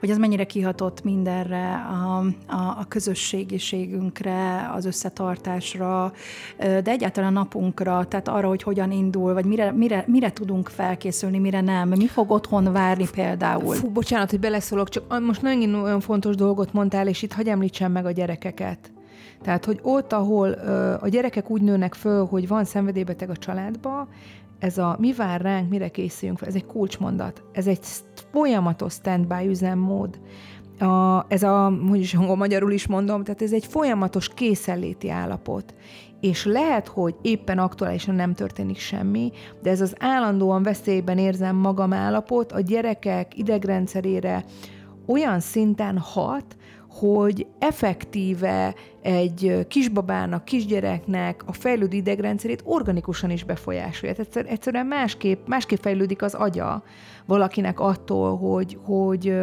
hogy 0.00 0.10
ez 0.10 0.18
mennyire 0.18 0.44
kihatott 0.44 1.04
mindenre, 1.04 1.74
a, 1.74 2.18
a, 2.46 2.78
a 2.78 2.84
közösségiségünkre, 2.88 4.70
az 4.74 4.84
összetartásra, 4.84 6.12
de 6.58 6.90
egyáltalán 6.90 7.36
a 7.36 7.38
napunkra, 7.38 8.04
tehát 8.04 8.28
arra, 8.28 8.48
hogy 8.48 8.62
hogyan 8.62 8.90
indul, 8.90 9.32
vagy 9.32 9.44
mire, 9.44 9.72
mire, 9.72 10.04
mire 10.06 10.32
tudunk 10.32 10.68
felkészülni, 10.68 11.38
mire 11.38 11.60
nem, 11.60 11.88
mi 11.88 12.06
fog 12.06 12.30
otthon 12.30 12.72
várni 12.72 13.08
például. 13.10 13.74
Fú, 13.74 13.88
bocsánat, 13.88 14.30
hogy 14.30 14.40
beleszólok, 14.40 14.88
csak 14.88 15.20
most 15.20 15.42
nagyon 15.42 15.74
olyan 15.74 16.00
fontos 16.00 16.36
dolgot 16.36 16.72
mondtál, 16.72 17.08
és 17.08 17.22
itt 17.22 17.32
hagyj 17.32 17.50
említsem 17.50 17.92
meg 17.92 18.06
a 18.06 18.10
gyerekeket. 18.10 18.93
Tehát, 19.44 19.64
hogy 19.64 19.78
ott, 19.82 20.12
ahol 20.12 20.48
ö, 20.48 20.94
a 21.00 21.08
gyerekek 21.08 21.50
úgy 21.50 21.62
nőnek 21.62 21.94
föl, 21.94 22.26
hogy 22.26 22.48
van 22.48 22.64
szenvedélybeteg 22.64 23.30
a 23.30 23.36
családba, 23.36 24.08
ez 24.58 24.78
a 24.78 24.96
mi 24.98 25.12
vár 25.12 25.40
ránk, 25.40 25.70
mire 25.70 25.88
készüljünk 25.88 26.38
fel, 26.38 26.48
ez 26.48 26.54
egy 26.54 26.66
kulcsmondat. 26.66 27.42
Ez 27.52 27.66
egy 27.66 27.80
folyamatos 28.32 28.92
standby 28.92 29.46
üzemmód. 29.48 30.18
A, 30.78 31.24
ez 31.28 31.42
a, 31.42 31.72
hogy 31.88 32.00
is 32.00 32.14
hangom 32.14 32.38
magyarul 32.38 32.72
is 32.72 32.86
mondom, 32.86 33.24
tehát 33.24 33.42
ez 33.42 33.52
egy 33.52 33.66
folyamatos 33.66 34.28
készenléti 34.28 35.10
állapot. 35.10 35.74
És 36.20 36.44
lehet, 36.44 36.88
hogy 36.88 37.14
éppen 37.22 37.58
aktuálisan 37.58 38.14
nem 38.14 38.34
történik 38.34 38.78
semmi, 38.78 39.32
de 39.62 39.70
ez 39.70 39.80
az 39.80 39.94
állandóan 39.98 40.62
veszélyben 40.62 41.18
érzem 41.18 41.56
magam 41.56 41.92
állapot 41.92 42.52
a 42.52 42.60
gyerekek 42.60 43.38
idegrendszerére 43.38 44.44
olyan 45.06 45.40
szinten 45.40 45.98
hat, 45.98 46.56
hogy 46.98 47.46
effektíve 47.58 48.74
egy 49.02 49.66
kisbabának, 49.68 50.44
kisgyereknek 50.44 51.42
a 51.46 51.52
fejlődő 51.52 51.96
idegrendszerét 51.96 52.62
organikusan 52.64 53.30
is 53.30 53.44
befolyásolja. 53.44 54.14
Tehát 54.14 54.50
egyszerűen 54.50 54.86
másképp, 54.86 55.46
másképp 55.46 55.80
fejlődik 55.80 56.22
az 56.22 56.34
agya 56.34 56.82
valakinek 57.26 57.80
attól, 57.80 58.36
hogy, 58.36 58.78
hogy 58.82 59.36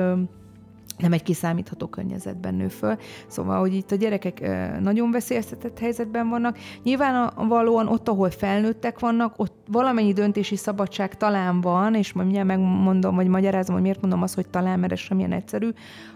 nem 1.02 1.14
egy 1.14 1.24
kiszámítható 1.24 1.88
környezetben 1.88 2.54
nő 2.54 2.68
föl. 2.68 2.98
Szóval, 3.28 3.60
hogy 3.60 3.74
itt 3.74 3.92
a 3.92 3.96
gyerekek 3.96 4.40
nagyon 4.80 5.12
veszélyeztetett 5.12 5.80
helyzetben 5.80 6.30
vannak. 6.30 6.58
Nyilvánvalóan 6.84 7.88
ott, 7.88 8.10
ahol 8.10 8.30
felnőttek 8.30 9.00
vannak, 9.00 9.34
ott 9.38 9.56
valamennyi 9.68 10.14
döntési 10.14 10.56
szabadság 10.56 11.18
talán 11.18 11.62
van, 11.62 11.96
és 11.96 12.14
majd 12.14 12.28
mindjárt 12.28 12.58
megmondom, 12.58 13.16
vagy 13.16 13.28
magyarázom, 13.28 13.74
hogy 13.74 13.84
miért 13.84 14.02
mondom 14.02 14.22
azt, 14.22 14.36
hogy 14.36 14.48
talán, 14.48 14.80
mert 14.80 14.92
ez 14.92 15.00
semmilyen 15.00 15.32
egyszerű, 15.32 15.70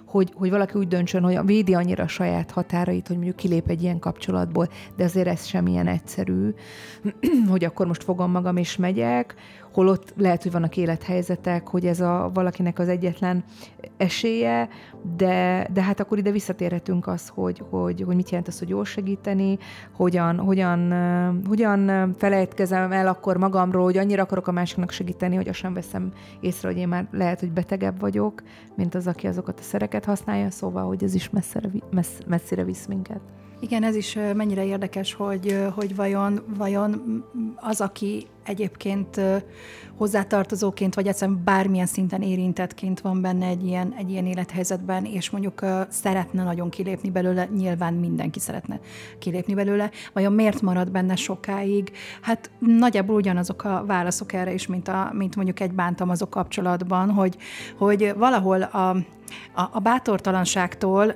hogy, 0.06 0.32
hogy 0.36 0.50
valaki 0.50 0.78
úgy 0.78 0.88
döntsön, 0.88 1.24
hogy 1.24 1.46
védi 1.46 1.74
annyira 1.74 2.04
a 2.04 2.08
saját 2.08 2.52
határait, 2.52 3.08
hogy 3.08 3.16
mondjuk 3.16 3.36
kilép 3.36 3.70
egy 3.70 3.82
ilyen 3.82 4.00
kapcsolatból, 4.00 4.68
de 4.96 5.04
azért 5.04 5.28
ez 5.28 5.46
sem 5.46 5.68
ilyen 5.68 5.88
egyszerű, 5.88 6.50
hogy 7.52 7.64
akkor 7.64 7.88
most 7.88 8.04
fogom 8.04 8.32
magam 8.32 8.58
és 8.58 8.76
megyek, 8.76 9.36
holott 9.76 10.14
lehet, 10.18 10.44
hogy 10.44 10.52
vannak 10.52 10.78
élethelyzetek, 10.78 11.68
hogy 11.68 11.86
ez 11.86 12.00
a 12.00 12.30
valakinek 12.34 12.80
az 12.80 12.88
egyetlen 12.90 13.44
esélye, 13.98 14.70
de, 15.18 15.68
de 15.74 15.82
hát 15.82 16.00
akkor 16.00 16.18
ide 16.18 16.32
visszatérhetünk 16.32 17.08
az, 17.08 17.28
hogy, 17.28 17.64
hogy, 17.70 18.02
hogy 18.02 18.16
mit 18.16 18.30
jelent 18.30 18.48
az, 18.48 18.60
hogy 18.60 18.70
jól 18.70 18.86
segíteni, 18.86 19.58
hogyan, 19.92 20.38
hogyan, 20.40 20.94
hogyan 21.48 22.14
felejtkezem 22.18 22.92
el 22.92 23.08
akkor 23.08 23.38
magamról, 23.38 23.84
hogy 23.84 23.98
annyira 23.98 24.24
akarok 24.24 24.48
a 24.48 24.52
másiknak 24.52 24.92
segíteni, 24.92 25.36
hogy 25.36 25.48
azt 25.48 25.60
sem 25.60 25.74
veszem 25.74 26.14
észre, 26.40 26.68
hogy 26.68 26.78
én 26.78 26.88
már 26.88 27.08
lehet, 27.12 27.40
hogy 27.40 27.52
betegebb 27.52 28.00
vagyok, 28.00 28.44
mint 28.76 28.96
az, 28.96 29.08
aki 29.08 29.28
azokat 29.28 29.60
a 29.60 29.64
szereket 29.64 30.06
használja, 30.06 30.52
szóval, 30.52 30.88
hogy 30.88 31.04
ez 31.04 31.14
is 31.14 31.30
messzire, 31.30 31.70
messz, 31.92 32.18
messzire 32.28 32.64
visz 32.64 32.86
minket. 32.86 33.22
Igen, 33.66 33.84
ez 33.84 33.96
is 33.96 34.18
mennyire 34.36 34.66
érdekes, 34.66 35.14
hogy, 35.14 35.66
hogy 35.76 35.96
vajon, 35.96 36.44
vajon 36.58 37.24
az, 37.56 37.82
aki 37.82 38.28
egyébként 38.44 39.22
hozzátartozóként, 39.98 40.96
vagy 40.96 41.08
egyszerűen 41.08 41.42
bármilyen 41.44 41.86
szinten 41.86 42.22
érintettként 42.22 43.00
van 43.00 43.22
benne 43.22 43.48
egy 43.48 43.66
ilyen, 43.66 43.94
egy 43.98 44.10
ilyen 44.10 44.26
élethelyzetben, 44.26 45.06
és 45.06 45.30
mondjuk 45.30 45.66
szeretne 45.90 46.44
nagyon 46.44 46.70
kilépni 46.70 47.10
belőle, 47.10 47.50
nyilván 47.56 47.94
mindenki 47.94 48.40
szeretne 48.40 48.80
kilépni 49.20 49.54
belőle, 49.54 49.90
vajon 50.14 50.34
miért 50.34 50.62
marad 50.62 50.92
benne 50.92 51.16
sokáig? 51.16 51.92
Hát 52.22 52.52
nagyjából 52.60 53.16
ugyanazok 53.16 53.64
a 53.64 53.84
válaszok 53.88 54.34
erre 54.34 54.54
is, 54.54 54.68
mint, 54.68 54.88
a, 54.88 55.12
mint 55.14 55.36
mondjuk 55.36 55.60
egy 55.60 55.74
bántalmazó 55.74 56.30
kapcsolatban, 56.30 57.10
hogy, 57.10 57.38
hogy 57.78 58.14
valahol 58.18 58.62
a, 58.62 58.96
a, 59.54 59.62
a 59.72 59.80
bátortalanságtól 59.80 61.16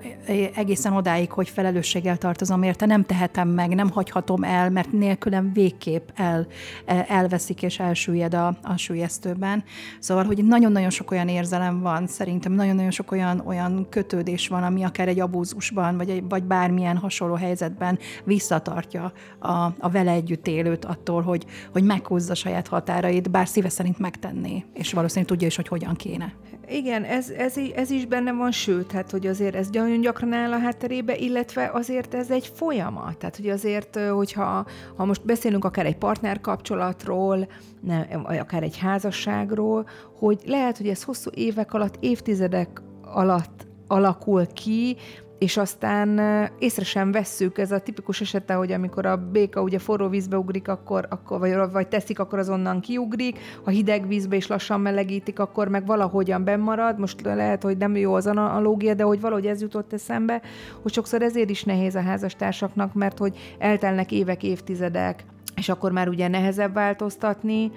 egészen 0.55 0.93
odáig, 0.93 1.31
hogy 1.31 1.49
felelősséggel 1.49 2.17
tartozom 2.17 2.63
érte, 2.63 2.85
nem 2.85 3.05
tehetem 3.05 3.47
meg, 3.47 3.75
nem 3.75 3.89
hagyhatom 3.89 4.43
el, 4.43 4.69
mert 4.69 4.91
nélkülem 4.91 5.53
végképp 5.53 6.09
el, 6.15 6.47
elveszik 6.85 7.63
és 7.63 7.79
elsüllyed 7.79 8.33
a, 8.33 8.57
a 8.63 8.77
sülyeztőben. 8.77 9.63
Szóval, 9.99 10.23
hogy 10.23 10.45
nagyon-nagyon 10.45 10.89
sok 10.89 11.11
olyan 11.11 11.27
érzelem 11.27 11.81
van, 11.81 12.07
szerintem 12.07 12.51
nagyon-nagyon 12.51 12.91
sok 12.91 13.11
olyan, 13.11 13.43
olyan 13.45 13.87
kötődés 13.89 14.47
van, 14.47 14.63
ami 14.63 14.83
akár 14.83 15.07
egy 15.07 15.19
abúzusban, 15.19 15.97
vagy, 15.97 16.09
egy, 16.09 16.23
vagy 16.29 16.43
bármilyen 16.43 16.97
hasonló 16.97 17.35
helyzetben 17.35 17.99
visszatartja 18.23 19.11
a, 19.39 19.51
a 19.79 19.89
vele 19.91 20.11
együtt 20.11 20.47
élőt 20.47 20.85
attól, 20.85 21.21
hogy, 21.21 21.45
hogy 21.71 21.83
meghúzza 21.83 22.35
saját 22.35 22.67
határait, 22.67 23.31
bár 23.31 23.47
szíve 23.47 23.69
szerint 23.69 23.99
megtenné, 23.99 24.65
és 24.73 24.93
valószínűleg 24.93 25.29
tudja 25.29 25.47
is, 25.47 25.55
hogy 25.55 25.67
hogyan 25.67 25.95
kéne. 25.95 26.33
Igen, 26.71 27.03
ez, 27.03 27.29
ez, 27.29 27.55
ez 27.75 27.89
is 27.89 28.05
benne 28.05 28.31
van, 28.31 28.51
sőt, 28.51 28.91
hát 28.91 29.11
hogy 29.11 29.27
azért 29.27 29.55
ez 29.55 29.69
nagyon 29.71 30.01
gyakran 30.01 30.33
áll 30.33 30.51
a 30.51 30.59
hátterébe, 30.59 31.17
illetve 31.17 31.69
azért 31.73 32.13
ez 32.13 32.31
egy 32.31 32.51
folyamat. 32.53 33.17
Tehát, 33.17 33.35
hogy 33.35 33.49
azért, 33.49 33.99
hogyha 33.99 34.65
ha 34.95 35.05
most 35.05 35.25
beszélünk 35.25 35.65
akár 35.65 35.85
egy 35.85 35.97
partnerkapcsolatról, 35.97 37.47
nem, 37.81 38.05
akár 38.23 38.63
egy 38.63 38.77
házasságról, 38.77 39.87
hogy 40.19 40.41
lehet, 40.45 40.77
hogy 40.77 40.87
ez 40.87 41.03
hosszú 41.03 41.29
évek 41.33 41.73
alatt, 41.73 41.95
évtizedek 41.99 42.81
alatt 43.01 43.67
alakul 43.87 44.47
ki, 44.47 44.97
és 45.39 45.57
aztán 45.57 46.19
észre 46.59 46.83
sem 46.83 47.11
vesszük, 47.11 47.57
ez 47.57 47.71
a 47.71 47.79
tipikus 47.79 48.21
esete, 48.21 48.53
hogy 48.53 48.71
amikor 48.71 49.05
a 49.05 49.17
béka 49.17 49.61
ugye 49.61 49.79
forró 49.79 50.07
vízbe 50.07 50.37
ugrik, 50.37 50.67
akkor, 50.67 51.07
akkor 51.09 51.39
vagy, 51.39 51.53
vagy 51.71 51.87
teszik, 51.87 52.19
akkor 52.19 52.39
azonnan 52.39 52.79
kiugrik, 52.79 53.39
ha 53.63 53.71
hideg 53.71 54.07
vízbe 54.07 54.35
és 54.35 54.47
lassan 54.47 54.81
melegítik, 54.81 55.39
akkor 55.39 55.67
meg 55.67 55.85
valahogyan 55.85 56.43
bennmarad, 56.43 56.99
most 56.99 57.21
lehet, 57.21 57.63
hogy 57.63 57.77
nem 57.77 57.95
jó 57.95 58.13
az 58.13 58.27
analógia, 58.27 58.93
de 58.93 59.03
hogy 59.03 59.21
valahogy 59.21 59.45
ez 59.45 59.61
jutott 59.61 59.93
eszembe, 59.93 60.41
hogy 60.81 60.93
sokszor 60.93 61.21
ezért 61.21 61.49
is 61.49 61.63
nehéz 61.63 61.95
a 61.95 62.01
házastársaknak, 62.01 62.93
mert 62.93 63.17
hogy 63.17 63.37
eltelnek 63.57 64.11
évek, 64.11 64.43
évtizedek, 64.43 65.23
és 65.59 65.69
akkor 65.69 65.91
már 65.91 66.07
ugye 66.07 66.27
nehezebb 66.27 66.73
változtatni. 66.73 67.71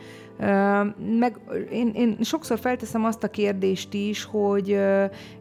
Meg 1.18 1.38
én, 1.70 1.90
én 1.94 2.16
sokszor 2.20 2.58
felteszem 2.58 3.04
azt 3.04 3.24
a 3.24 3.28
kérdést 3.28 3.94
is, 3.94 4.24
hogy, 4.24 4.80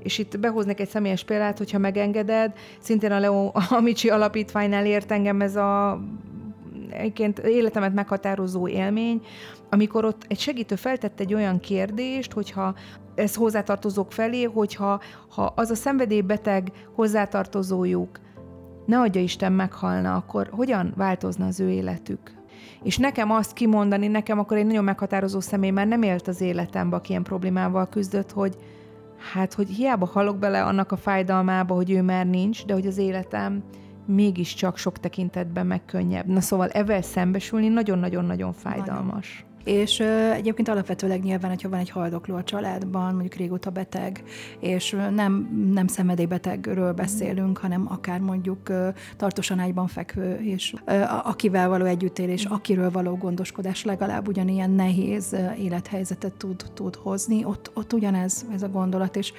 és 0.04 0.18
itt 0.18 0.40
behoznék 0.40 0.80
egy 0.80 0.90
személyes 0.90 1.24
példát, 1.24 1.58
hogyha 1.58 1.78
megengeded, 1.78 2.54
szintén 2.80 3.12
a 3.12 3.20
Leo 3.20 3.52
Amici 3.70 4.10
alapítványnál 4.10 4.86
ért 4.86 5.12
engem 5.12 5.42
ez 5.42 5.56
a 5.56 6.02
egyébként 6.90 7.40
életemet 7.40 7.94
meghatározó 7.94 8.68
élmény, 8.68 9.22
amikor 9.70 10.06
ott 10.06 10.26
egy 10.28 10.40
segítő 10.40 10.76
feltett 10.76 11.20
egy 11.20 11.34
olyan 11.34 11.60
kérdést, 11.60 12.32
hogyha 12.32 12.76
ez 13.16 13.36
hozzátartozók 13.36 14.12
felé, 14.12 14.44
hogyha 14.44 15.02
ha 15.30 15.54
az 15.56 15.70
a 15.70 15.76
szenvedélybeteg 15.76 16.72
hozzátartozójuk 16.96 18.20
ne 18.86 19.00
adja 19.00 19.22
Isten 19.22 19.52
meghalna, 19.52 20.16
akkor 20.16 20.50
hogyan 20.52 20.94
változna 20.96 21.46
az 21.46 21.60
ő 21.60 21.70
életük? 21.70 22.40
És 22.84 22.98
nekem 22.98 23.32
azt 23.32 23.54
kimondani, 23.54 24.08
nekem 24.08 24.40
akkor 24.40 24.58
egy 24.58 24.66
nagyon 24.66 24.84
meghatározó 24.84 25.40
személy 25.40 25.70
már 25.70 25.88
nem 25.88 26.02
élt 26.02 26.28
az 26.28 26.42
életembe, 26.42 26.96
aki 26.96 27.10
ilyen 27.10 27.24
problémával 27.24 27.90
küzdött, 27.90 28.32
hogy 28.32 28.56
hát, 29.34 29.54
hogy 29.54 29.70
hiába 29.70 30.06
halok 30.06 30.38
bele 30.38 30.64
annak 30.64 30.92
a 30.92 30.98
fájdalmába, 30.98 31.76
hogy 31.76 31.92
ő 31.92 32.02
már 32.02 32.26
nincs, 32.26 32.66
de 32.66 32.74
hogy 32.74 32.88
az 32.88 32.98
életem 32.98 33.64
mégiscsak 34.06 34.78
sok 34.78 35.00
tekintetben 35.00 35.68
megkönnyebb. 35.68 36.26
Na 36.26 36.42
szóval 36.42 36.70
evel 36.70 37.02
szembesülni 37.02 37.68
nagyon-nagyon-nagyon 37.68 38.54
fájdalmas. 38.54 39.36
Nagyon. 39.40 39.51
És 39.64 40.00
uh, 40.00 40.36
egyébként 40.36 40.68
alapvetőleg 40.68 41.24
nyilván, 41.24 41.50
hogyha 41.52 41.70
van 41.70 41.80
egy 41.80 41.90
haldokló 41.90 42.36
a 42.36 42.44
családban, 42.44 43.12
mondjuk 43.12 43.34
régóta 43.34 43.70
beteg, 43.70 44.24
és 44.60 44.96
nem, 45.14 45.50
nem 45.74 45.88
szenvedélybetegről 45.88 46.94
beszélünk, 46.94 47.58
hanem 47.58 47.86
akár 47.90 48.20
mondjuk 48.20 48.70
uh, 48.70 48.88
tartósan 49.18 49.60
ágyban 49.60 49.88
fekvő, 49.88 50.36
és 50.36 50.74
uh, 50.88 51.28
akivel 51.28 51.70
való 51.70 51.86
együttélés, 51.86 52.46
akiről 52.46 52.92
való 52.92 53.16
gondoskodás 53.16 53.84
legalább 53.84 54.28
ugyanilyen 54.28 54.72
nehéz 54.72 55.36
élethelyzetet 55.58 56.34
tud, 56.34 56.66
tud 56.74 56.96
hozni, 56.96 57.46
ott, 57.46 57.72
ott 57.74 57.94
ugyanez 57.94 58.46
ez 58.54 58.64
a 58.64 58.70
gondolat, 58.70 59.16
és 59.16 59.34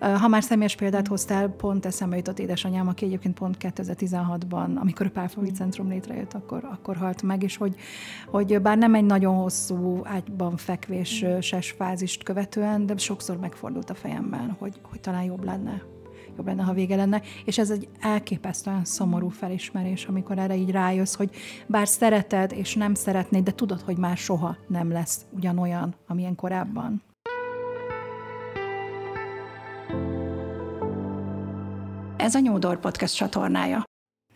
uh, 0.00 0.12
ha 0.16 0.28
már 0.28 0.42
személyes 0.42 0.76
példát 0.76 1.06
hoztál, 1.06 1.48
pont 1.48 1.86
eszembe 1.86 2.16
jutott 2.16 2.38
édesanyám, 2.38 2.88
aki 2.88 3.04
egyébként 3.04 3.38
pont 3.38 3.56
2016-ban, 3.60 4.74
amikor 4.74 5.06
a 5.06 5.10
Pálfavi 5.10 5.50
Centrum 5.50 5.88
létrejött, 5.88 6.34
akkor, 6.34 6.68
akkor 6.72 6.96
halt 6.96 7.22
meg, 7.22 7.42
és 7.42 7.56
hogy, 7.56 7.74
hogy 8.26 8.60
bár 8.60 8.78
nem 8.78 8.94
egy 8.94 9.04
nagyon 9.04 9.34
hosszú 9.34 9.63
hosszú 9.68 10.00
ágyban 10.04 10.56
fekvéses 10.56 11.70
fázist 11.70 12.22
követően, 12.22 12.86
de 12.86 12.96
sokszor 12.96 13.36
megfordult 13.36 13.90
a 13.90 13.94
fejemben, 13.94 14.56
hogy, 14.58 14.80
hogy 14.82 15.00
talán 15.00 15.22
jobb 15.22 15.44
lenne 15.44 15.82
jobb 16.36 16.46
lenne, 16.46 16.62
ha 16.62 16.72
vége 16.72 16.96
lenne, 16.96 17.22
és 17.44 17.58
ez 17.58 17.70
egy 17.70 17.88
elképesztően 18.00 18.84
szomorú 18.84 19.28
felismerés, 19.28 20.04
amikor 20.04 20.38
erre 20.38 20.56
így 20.56 20.70
rájössz, 20.70 21.14
hogy 21.14 21.30
bár 21.66 21.88
szereted 21.88 22.52
és 22.52 22.74
nem 22.74 22.94
szeretnéd, 22.94 23.44
de 23.44 23.52
tudod, 23.52 23.80
hogy 23.80 23.96
már 23.96 24.16
soha 24.16 24.56
nem 24.66 24.90
lesz 24.90 25.26
ugyanolyan, 25.30 25.94
amilyen 26.06 26.34
korábban. 26.34 27.02
Ez 32.16 32.34
a 32.34 32.38
Nyúdor 32.38 32.80
Podcast 32.80 33.16
csatornája. 33.16 33.84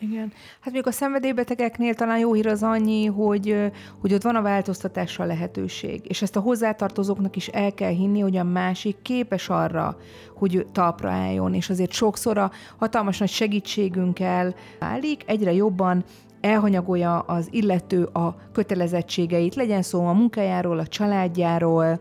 Igen. 0.00 0.32
Hát 0.60 0.72
még 0.72 0.86
a 0.86 0.90
szenvedélybetegeknél 0.90 1.94
talán 1.94 2.18
jó 2.18 2.32
hír 2.32 2.46
az 2.46 2.62
annyi, 2.62 3.06
hogy, 3.06 3.70
hogy 4.00 4.14
ott 4.14 4.22
van 4.22 4.36
a 4.36 4.42
változtatásra 4.42 5.24
lehetőség. 5.24 6.00
És 6.04 6.22
ezt 6.22 6.36
a 6.36 6.40
hozzátartozóknak 6.40 7.36
is 7.36 7.48
el 7.48 7.74
kell 7.74 7.92
hinni, 7.92 8.20
hogy 8.20 8.36
a 8.36 8.44
másik 8.44 9.02
képes 9.02 9.48
arra, 9.48 9.96
hogy 10.34 10.66
talpra 10.72 11.10
álljon, 11.10 11.54
és 11.54 11.70
azért 11.70 11.92
sokszor 11.92 12.38
a 12.38 12.50
hatalmas 12.76 13.18
nagy 13.18 13.28
segítségünkkel 13.28 14.54
válik, 14.78 15.22
egyre 15.26 15.52
jobban 15.52 16.04
elhanyagolja 16.40 17.18
az 17.18 17.48
illető 17.50 18.04
a 18.04 18.36
kötelezettségeit, 18.52 19.54
legyen 19.54 19.82
szó 19.82 20.06
a 20.06 20.12
munkájáról, 20.12 20.78
a 20.78 20.86
családjáról, 20.86 22.00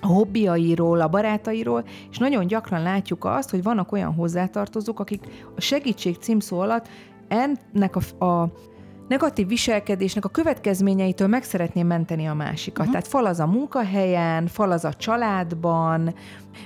a 0.00 0.06
hobbiairól, 0.06 1.00
a 1.00 1.08
barátairól, 1.08 1.84
és 2.10 2.18
nagyon 2.18 2.46
gyakran 2.46 2.82
látjuk 2.82 3.24
azt, 3.24 3.50
hogy 3.50 3.62
vannak 3.62 3.92
olyan 3.92 4.14
hozzátartozók, 4.14 5.00
akik 5.00 5.24
a 5.56 5.60
segítség 5.60 6.16
címszó 6.16 6.58
alatt 6.58 6.88
ennek 7.28 7.96
a, 7.96 8.24
a 8.24 8.52
negatív 9.08 9.46
viselkedésnek 9.46 10.24
a 10.24 10.28
következményeitől 10.28 11.28
meg 11.28 11.42
szeretném 11.42 11.86
menteni 11.86 12.26
a 12.26 12.34
másikat. 12.34 12.78
Uh-huh. 12.78 12.92
Tehát 12.92 13.06
fal 13.06 13.26
az 13.26 13.40
a 13.40 13.46
munkahelyen, 13.46 14.46
fal 14.46 14.70
az 14.70 14.84
a 14.84 14.92
családban, 14.92 16.14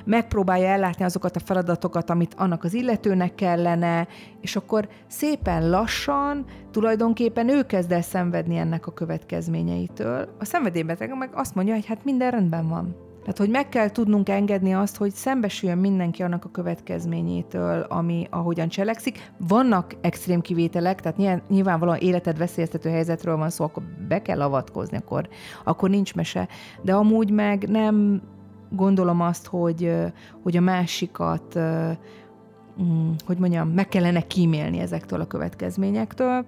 megpróbálja 0.05 0.69
ellátni 0.69 1.05
azokat 1.05 1.37
a 1.37 1.41
feladatokat, 1.41 2.11
amit 2.11 2.35
annak 2.37 2.65
az 2.65 2.75
illetőnek 2.75 3.35
kellene, 3.35 4.07
és 4.41 4.57
akkor 4.57 4.89
szépen 5.07 5.71
lassan 5.71 6.45
tulajdonképpen 6.71 7.49
ő 7.49 7.63
kezd 7.63 7.93
el 7.93 8.03
szenvedni 8.03 8.57
ennek 8.57 8.87
a 8.87 8.93
következményeitől. 8.93 10.29
A 10.39 10.45
szenvedélybeteg 10.45 11.17
meg 11.17 11.31
azt 11.33 11.55
mondja, 11.55 11.75
hogy 11.75 11.87
hát 11.87 12.05
minden 12.05 12.31
rendben 12.31 12.69
van 12.69 13.09
Tehát, 13.21 13.39
hogy 13.39 13.51
meg 13.51 13.69
kell 13.69 13.91
tudnunk 13.91 14.29
engedni 14.29 14.75
azt, 14.75 14.97
hogy 14.97 15.13
szembesüljön 15.13 15.79
mindenki 15.79 16.23
annak 16.23 16.45
a 16.45 16.51
következményétől, 16.51 17.81
ami 17.81 18.27
ahogyan 18.31 18.69
cselekszik. 18.69 19.31
Vannak 19.49 19.97
extrém 20.01 20.41
kivételek, 20.41 21.01
tehát 21.01 21.49
nyilvánvalóan 21.49 21.99
életed 21.99 22.39
veszélyeztető 22.39 22.91
helyzetről 22.91 23.37
van 23.37 23.51
szó, 23.51 23.65
akkor 23.65 23.83
be 24.09 24.23
kell 24.23 24.41
avatkozni, 24.43 24.97
akkor, 24.97 25.29
akkor 25.65 25.91
nincs 25.91 26.15
mese. 26.15 26.49
De 26.83 26.95
amúgy 26.95 27.31
meg 27.31 27.69
nem 27.69 28.23
gondolom 28.71 29.21
azt, 29.21 29.47
hogy, 29.47 29.93
hogy 30.43 30.57
a 30.57 30.61
másikat 30.61 31.59
mm, 32.83 33.11
hogy 33.27 33.39
mondjam, 33.39 33.69
meg 33.69 33.89
kellene 33.89 34.21
kímélni 34.21 34.79
ezektől 34.79 35.21
a 35.21 35.27
következményektől, 35.27 36.45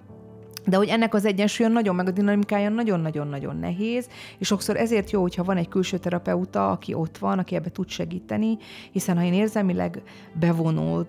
de 0.65 0.77
hogy 0.77 0.87
ennek 0.87 1.13
az 1.13 1.25
egyensúlya 1.25 1.69
nagyon, 1.69 1.95
meg 1.95 2.07
a 2.07 2.11
dinamikája 2.11 2.69
nagyon-nagyon-nagyon 2.69 3.57
nehéz, 3.57 4.07
és 4.37 4.47
sokszor 4.47 4.77
ezért 4.77 5.11
jó, 5.11 5.21
hogyha 5.21 5.43
van 5.43 5.57
egy 5.57 5.67
külső 5.67 5.97
terapeuta, 5.97 6.71
aki 6.71 6.93
ott 6.93 7.17
van, 7.17 7.39
aki 7.39 7.55
ebbe 7.55 7.69
tud 7.69 7.89
segíteni, 7.89 8.57
hiszen 8.91 9.17
ha 9.17 9.23
én 9.23 9.33
érzelmileg 9.33 10.01
bevonult 10.39 11.07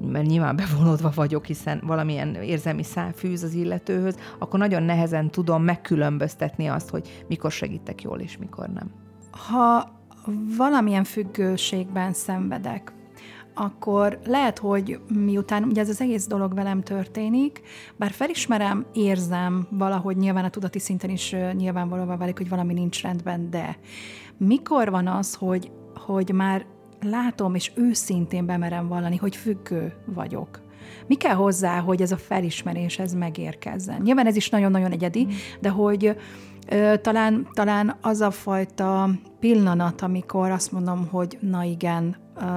mert 0.00 0.26
nyilván 0.26 0.56
bevonódva 0.56 1.12
vagyok, 1.14 1.46
hiszen 1.46 1.82
valamilyen 1.86 2.34
érzelmi 2.34 2.82
szám 2.82 3.12
fűz 3.12 3.42
az 3.42 3.52
illetőhöz, 3.52 4.16
akkor 4.38 4.58
nagyon 4.58 4.82
nehezen 4.82 5.30
tudom 5.30 5.62
megkülönböztetni 5.62 6.66
azt, 6.66 6.88
hogy 6.88 7.24
mikor 7.28 7.50
segítek 7.50 8.02
jól, 8.02 8.20
és 8.20 8.36
mikor 8.36 8.68
nem. 8.68 8.90
Ha 9.48 9.90
valamilyen 10.56 11.04
függőségben 11.04 12.12
szenvedek, 12.12 12.92
akkor 13.58 14.18
lehet, 14.26 14.58
hogy 14.58 15.00
miután 15.14 15.62
ugye 15.62 15.80
ez 15.80 15.88
az 15.88 16.00
egész 16.00 16.26
dolog 16.26 16.54
velem 16.54 16.82
történik, 16.82 17.60
bár 17.96 18.10
felismerem, 18.10 18.86
érzem 18.92 19.66
valahogy 19.70 20.16
nyilván 20.16 20.44
a 20.44 20.50
tudati 20.50 20.78
szinten 20.78 21.10
is 21.10 21.34
nyilvánvalóvá 21.52 22.16
válik, 22.16 22.36
hogy 22.36 22.48
valami 22.48 22.72
nincs 22.72 23.02
rendben, 23.02 23.50
de 23.50 23.78
mikor 24.36 24.90
van 24.90 25.06
az, 25.06 25.34
hogy, 25.34 25.70
hogy 25.94 26.32
már 26.32 26.66
látom 27.00 27.54
és 27.54 27.72
őszintén 27.74 28.46
bemerem 28.46 28.88
vallani, 28.88 29.16
hogy 29.16 29.36
függő 29.36 29.92
vagyok? 30.04 30.60
Mi 31.06 31.14
kell 31.14 31.34
hozzá, 31.34 31.80
hogy 31.80 32.02
ez 32.02 32.12
a 32.12 32.16
felismerés 32.16 32.98
ez 32.98 33.14
megérkezzen? 33.14 34.00
Nyilván 34.02 34.26
ez 34.26 34.36
is 34.36 34.48
nagyon-nagyon 34.48 34.92
egyedi, 34.92 35.24
mm. 35.24 35.30
de 35.60 35.68
hogy 35.68 36.16
talán, 37.00 37.48
talán 37.52 37.96
az 38.00 38.20
a 38.20 38.30
fajta 38.30 39.10
pillanat, 39.40 40.02
amikor 40.02 40.50
azt 40.50 40.72
mondom, 40.72 41.08
hogy 41.10 41.38
na 41.40 41.62
igen, 41.62 42.16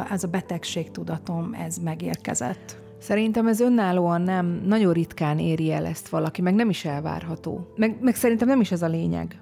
ez 0.10 0.24
a 0.24 0.28
betegség 0.28 0.91
tudatom, 0.91 1.54
ez 1.54 1.78
megérkezett. 1.78 2.80
Szerintem 3.00 3.47
ez 3.47 3.60
önállóan 3.60 4.21
nem, 4.21 4.62
nagyon 4.65 4.93
ritkán 4.93 5.39
éri 5.39 5.71
el 5.71 5.86
ezt 5.86 6.10
valaki, 6.10 6.41
meg 6.41 6.54
nem 6.54 6.69
is 6.69 6.86
elvárható. 6.86 7.67
Meg, 7.76 7.97
meg 8.02 8.15
szerintem 8.15 8.47
nem 8.47 8.62
is 8.62 8.71
ez 8.71 8.82
a 8.82 8.88
lényeg. 8.88 9.39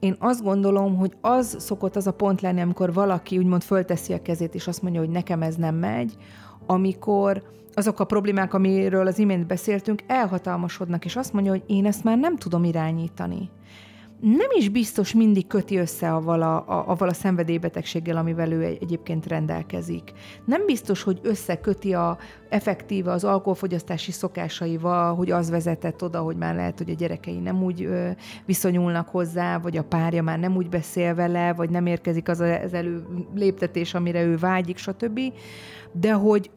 Én 0.00 0.16
azt 0.18 0.42
gondolom, 0.42 0.96
hogy 0.96 1.12
az 1.20 1.56
szokott 1.58 1.96
az 1.96 2.06
a 2.06 2.12
pont 2.12 2.40
lenni, 2.40 2.60
amikor 2.60 2.92
valaki 2.92 3.38
úgymond 3.38 3.62
fölteszi 3.62 4.12
a 4.12 4.22
kezét, 4.22 4.54
és 4.54 4.66
azt 4.66 4.82
mondja, 4.82 5.00
hogy 5.00 5.10
nekem 5.10 5.42
ez 5.42 5.54
nem 5.54 5.74
megy, 5.74 6.16
amikor 6.66 7.42
azok 7.74 8.00
a 8.00 8.04
problémák, 8.04 8.54
amiről 8.54 9.06
az 9.06 9.18
imént 9.18 9.46
beszéltünk, 9.46 10.02
elhatalmasodnak, 10.06 11.04
és 11.04 11.16
azt 11.16 11.32
mondja, 11.32 11.52
hogy 11.52 11.62
én 11.66 11.86
ezt 11.86 12.04
már 12.04 12.18
nem 12.18 12.36
tudom 12.36 12.64
irányítani 12.64 13.50
nem 14.20 14.48
is 14.56 14.68
biztos 14.68 15.14
mindig 15.14 15.46
köti 15.46 15.76
össze 15.76 16.12
avval 16.12 16.42
a, 16.42 16.56
a, 16.56 16.88
avval 16.88 17.08
a 17.08 17.12
szenvedélybetegséggel, 17.12 18.16
amivel 18.16 18.52
ő 18.52 18.62
egyébként 18.62 19.26
rendelkezik. 19.26 20.12
Nem 20.44 20.66
biztos, 20.66 21.02
hogy 21.02 21.20
összeköti 21.22 21.94
a 21.94 22.18
effektíve 22.48 23.10
az 23.10 23.24
alkoholfogyasztási 23.24 24.12
szokásaival, 24.12 25.14
hogy 25.14 25.30
az 25.30 25.50
vezetett 25.50 26.02
oda, 26.02 26.20
hogy 26.20 26.36
már 26.36 26.54
lehet, 26.54 26.78
hogy 26.78 26.90
a 26.90 26.94
gyerekei 26.94 27.38
nem 27.38 27.62
úgy 27.62 27.82
ö, 27.82 28.10
viszonyulnak 28.46 29.08
hozzá, 29.08 29.58
vagy 29.58 29.76
a 29.76 29.84
párja 29.84 30.22
már 30.22 30.38
nem 30.38 30.56
úgy 30.56 30.68
beszél 30.68 31.14
vele, 31.14 31.52
vagy 31.52 31.70
nem 31.70 31.86
érkezik 31.86 32.28
az 32.28 32.40
az 32.40 32.74
előléptetés, 32.74 33.94
amire 33.94 34.22
ő 34.22 34.36
vágyik, 34.36 34.76
stb. 34.76 35.20
De 35.92 36.12
hogy, 36.12 36.50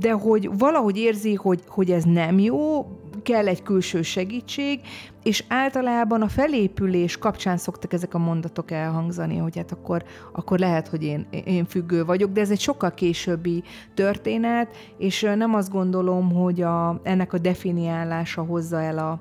de 0.00 0.12
hogy 0.12 0.58
valahogy 0.58 0.96
érzi, 0.96 1.34
hogy, 1.34 1.62
hogy 1.66 1.90
ez 1.90 2.04
nem 2.04 2.38
jó, 2.38 2.86
kell 3.22 3.46
egy 3.46 3.62
külső 3.62 4.02
segítség, 4.02 4.80
és 5.22 5.44
általában 5.48 6.22
a 6.22 6.28
felépülés 6.28 7.18
kapcsán 7.18 7.56
szoktak 7.56 7.92
ezek 7.92 8.14
a 8.14 8.18
mondatok 8.18 8.70
elhangzani, 8.70 9.36
hogy 9.36 9.56
hát 9.56 9.72
akkor, 9.72 10.04
akkor 10.32 10.58
lehet, 10.58 10.88
hogy 10.88 11.02
én, 11.02 11.26
én 11.44 11.64
függő 11.64 12.04
vagyok, 12.04 12.32
de 12.32 12.40
ez 12.40 12.50
egy 12.50 12.60
sokkal 12.60 12.94
későbbi 12.94 13.62
történet, 13.94 14.76
és 14.98 15.20
nem 15.36 15.54
azt 15.54 15.70
gondolom, 15.70 16.32
hogy 16.32 16.62
a, 16.62 17.00
ennek 17.02 17.32
a 17.32 17.38
definiálása 17.38 18.42
hozza 18.42 18.82
el 18.82 18.98
a, 18.98 19.20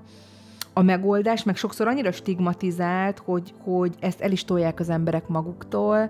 a 0.74 0.82
megoldás, 0.82 1.44
meg 1.44 1.56
sokszor 1.56 1.88
annyira 1.88 2.12
stigmatizált, 2.12 3.20
hogy, 3.26 3.54
hogy 3.64 3.96
ezt 4.00 4.22
el 4.22 4.32
is 4.32 4.46
tolják 4.46 4.80
az 4.80 4.90
emberek 4.90 5.28
maguktól, 5.28 6.10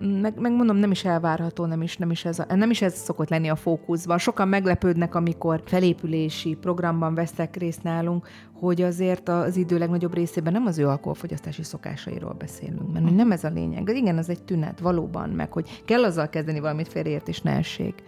meg, 0.00 0.40
meg 0.40 0.52
mondom, 0.52 0.76
nem 0.76 0.90
is 0.90 1.04
elvárható, 1.04 1.64
nem 1.64 1.82
is, 1.82 1.96
nem, 1.96 2.10
is 2.10 2.24
ez 2.24 2.38
a, 2.38 2.54
nem 2.54 2.70
is 2.70 2.82
ez 2.82 2.94
szokott 2.94 3.28
lenni 3.28 3.48
a 3.48 3.56
fókuszban. 3.56 4.18
Sokan 4.18 4.48
meglepődnek, 4.48 5.14
amikor 5.14 5.62
felépülési 5.64 6.54
programban 6.54 7.14
veszek 7.14 7.56
részt 7.56 7.82
nálunk, 7.82 8.28
hogy 8.52 8.82
azért 8.82 9.28
az 9.28 9.56
idő 9.56 9.78
legnagyobb 9.78 10.14
részében 10.14 10.52
nem 10.52 10.66
az 10.66 10.78
ő 10.78 10.88
alkoholfogyasztási 10.88 11.62
szokásairól 11.62 12.32
beszélünk, 12.32 12.92
mert 12.92 13.14
nem 13.14 13.32
ez 13.32 13.44
a 13.44 13.48
lényeg. 13.48 13.88
Igen, 13.88 14.18
az 14.18 14.28
egy 14.28 14.42
tünet, 14.42 14.80
valóban, 14.80 15.30
meg 15.30 15.52
hogy 15.52 15.82
kell 15.84 16.04
azzal 16.04 16.28
kezdeni 16.28 16.60
valamit 16.60 16.88
félreért 16.88 17.28
és 17.28 17.40
ne 17.40 17.50
essék 17.50 18.02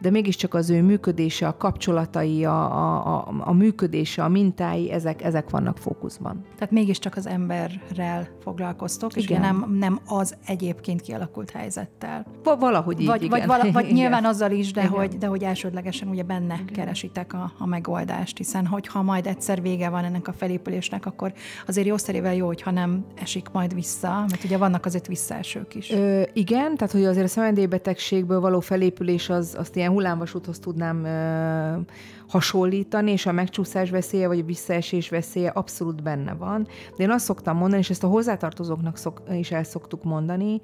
de 0.00 0.10
mégiscsak 0.10 0.54
az 0.54 0.70
ő 0.70 0.82
működése, 0.82 1.46
a 1.46 1.56
kapcsolatai, 1.56 2.44
a, 2.44 2.76
a, 2.76 3.16
a, 3.16 3.34
a 3.40 3.52
működése, 3.52 4.24
a 4.24 4.28
mintái, 4.28 4.90
ezek, 4.90 5.22
ezek 5.22 5.50
vannak 5.50 5.78
fókuszban. 5.78 6.44
Tehát 6.54 6.70
mégiscsak 6.70 7.16
az 7.16 7.26
emberrel 7.26 8.28
foglalkoztok, 8.42 9.16
igen. 9.16 9.40
és 9.40 9.46
nem, 9.46 9.76
nem 9.78 10.00
az 10.06 10.36
egyébként 10.46 11.00
kialakult 11.00 11.50
helyzettel. 11.50 12.26
Va- 12.42 12.60
valahogy 12.60 13.00
így, 13.00 13.06
vagy, 13.06 13.22
igen. 13.22 13.38
Vagy, 13.38 13.46
vala, 13.46 13.72
vagy 13.72 13.84
igen. 13.84 13.96
nyilván 13.96 14.24
azzal 14.24 14.50
is, 14.50 14.72
de 14.72 14.86
hogy, 14.86 15.18
de 15.18 15.26
hogy 15.26 15.42
elsődlegesen 15.42 16.08
ugye 16.08 16.22
benne 16.22 16.54
igen. 16.54 16.66
keresitek 16.66 17.32
a, 17.32 17.52
a 17.58 17.66
megoldást, 17.66 18.36
hiszen 18.36 18.66
hogyha 18.66 19.02
majd 19.02 19.26
egyszer 19.26 19.62
vége 19.62 19.88
van 19.88 20.04
ennek 20.04 20.28
a 20.28 20.32
felépülésnek, 20.32 21.06
akkor 21.06 21.32
azért 21.66 21.86
jó 21.86 21.96
szerével 21.96 22.34
jó, 22.34 22.46
hogyha 22.46 22.70
nem 22.70 23.04
esik 23.14 23.48
majd 23.52 23.74
vissza, 23.74 24.24
mert 24.28 24.44
ugye 24.44 24.56
vannak 24.56 24.86
azért 24.86 25.06
visszaesők 25.06 25.74
is. 25.74 25.90
Ö, 25.90 26.22
igen, 26.32 26.76
tehát 26.76 26.92
hogy 26.92 27.04
azért 27.04 27.24
a 27.24 27.28
szemendélybetegségből 27.28 28.40
való 28.40 28.60
felépülés 28.60 29.28
az, 29.28 29.54
azt 29.58 29.76
ilyen 29.76 29.87
ilyen 29.88 30.00
hullámvasúthoz 30.00 30.58
tudnám 30.58 31.04
ö, 31.04 31.80
hasonlítani, 32.28 33.10
és 33.10 33.26
a 33.26 33.32
megcsúszás 33.32 33.90
veszélye, 33.90 34.26
vagy 34.26 34.38
a 34.38 34.44
visszaesés 34.44 35.08
veszélye 35.08 35.50
abszolút 35.50 36.02
benne 36.02 36.34
van. 36.34 36.66
De 36.96 37.02
én 37.02 37.10
azt 37.10 37.24
szoktam 37.24 37.56
mondani, 37.56 37.80
és 37.80 37.90
ezt 37.90 38.04
a 38.04 38.08
hozzátartozóknak 38.08 38.96
szok, 38.96 39.22
is 39.30 39.50
el 39.50 39.64
szoktuk 39.64 40.04
mondani, 40.04 40.60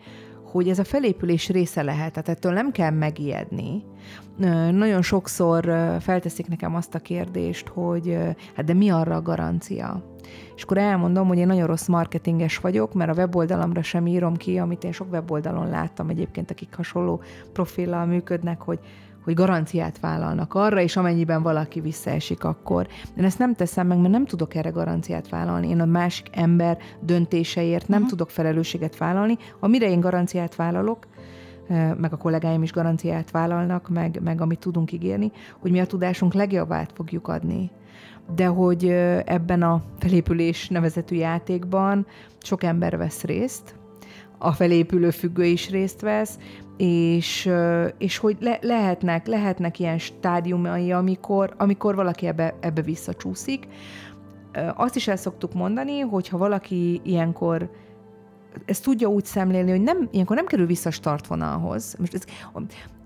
hogy 0.55 0.69
ez 0.69 0.79
a 0.79 0.85
felépülés 0.85 1.49
része 1.49 1.83
lehet, 1.83 2.13
tehát 2.13 2.29
ettől 2.29 2.53
nem 2.53 2.71
kell 2.71 2.91
megijedni. 2.91 3.85
Nagyon 4.71 5.03
sokszor 5.03 5.65
felteszik 6.01 6.49
nekem 6.49 6.75
azt 6.75 6.95
a 6.95 6.99
kérdést, 6.99 7.69
hogy 7.69 8.19
hát 8.55 8.65
de 8.65 8.75
mi 8.75 8.91
arra 8.91 9.15
a 9.15 9.23
garancia? 9.23 10.03
És 10.57 10.63
akkor 10.63 10.79
elmondom, 10.79 11.29
hogy 11.29 11.39
én 11.39 11.47
nagyon 11.47 11.67
rossz 11.67 11.87
marketinges 11.87 12.59
vagyok, 12.59 12.95
mert 12.95 13.11
a 13.11 13.15
weboldalamra 13.15 13.83
sem 13.83 14.07
írom 14.07 14.37
ki, 14.37 14.59
amit 14.59 14.85
én 14.85 14.93
sok 14.93 15.13
weboldalon 15.13 15.69
láttam 15.69 16.09
egyébként, 16.09 16.51
akik 16.51 16.75
hasonló 16.75 17.23
profillal 17.53 18.07
működnek, 18.07 18.61
hogy 18.61 18.79
hogy 19.25 19.35
garanciát 19.35 20.01
vállalnak 20.01 20.55
arra, 20.55 20.81
és 20.81 20.97
amennyiben 20.97 21.43
valaki 21.43 21.81
visszaesik, 21.81 22.45
akkor. 22.45 22.89
Én 23.17 23.25
ezt 23.25 23.39
nem 23.39 23.55
teszem 23.55 23.87
meg, 23.87 23.99
mert 23.99 24.13
nem 24.13 24.27
tudok 24.27 24.55
erre 24.55 24.71
garanciát 24.71 25.29
vállalni. 25.29 25.69
Én 25.69 25.81
a 25.81 25.85
másik 25.85 26.29
ember 26.33 26.79
döntéseért 27.01 27.89
nem 27.89 27.97
uh-huh. 27.97 28.11
tudok 28.11 28.31
felelősséget 28.31 28.97
vállalni. 28.97 29.39
Amire 29.61 29.89
én 29.89 30.01
garanciát 30.01 30.57
vállalok, 30.57 31.07
meg 31.97 32.13
a 32.13 32.17
kollégáim 32.17 32.63
is 32.63 32.73
garanciát 32.73 33.31
vállalnak, 33.31 33.89
meg, 33.89 34.21
meg 34.25 34.41
amit 34.41 34.59
tudunk 34.59 34.93
ígérni, 34.93 35.33
hogy 35.59 35.71
mi 35.71 35.81
a 35.81 35.87
tudásunk 35.87 36.35
legjobbát 36.35 36.93
fogjuk 36.95 37.29
adni. 37.29 37.71
De 38.35 38.47
hogy 38.47 38.89
ebben 39.25 39.63
a 39.63 39.83
felépülés 39.99 40.69
nevezetű 40.69 41.17
játékban 41.17 42.07
sok 42.43 42.63
ember 42.63 42.97
vesz 42.97 43.23
részt, 43.23 43.75
a 44.39 44.53
felépülő 44.53 45.11
függő 45.11 45.45
is 45.45 45.71
részt 45.71 46.01
vesz, 46.01 46.39
és, 46.77 47.51
és 47.99 48.19
hogy 48.19 48.37
le, 48.41 48.59
lehetnek, 48.63 49.27
lehetnek 49.27 49.79
ilyen 49.79 49.99
stádiumai, 49.99 50.93
amikor, 50.93 51.55
amikor 51.57 51.95
valaki 51.95 52.27
ebbe, 52.27 52.55
ebbe 52.61 52.83
visszacsúszik. 52.83 53.67
Azt 54.75 54.97
is 54.97 55.09
el 55.09 55.17
szoktuk 55.17 55.53
mondani, 55.53 56.01
hogy 56.01 56.29
ha 56.29 56.39
valaki 56.39 57.01
ilyenkor 57.05 57.71
ezt 58.65 58.85
tudja 58.85 59.09
úgy 59.09 59.25
szemlélni, 59.25 59.71
hogy 59.71 59.83
nem, 59.83 60.09
ilyenkor 60.11 60.37
nem 60.37 60.47
kerül 60.47 60.67
vissza 60.67 60.89
a 60.89 60.93
startvonalhoz. 60.93 61.95
Most 61.99 62.15
ez 62.15 62.23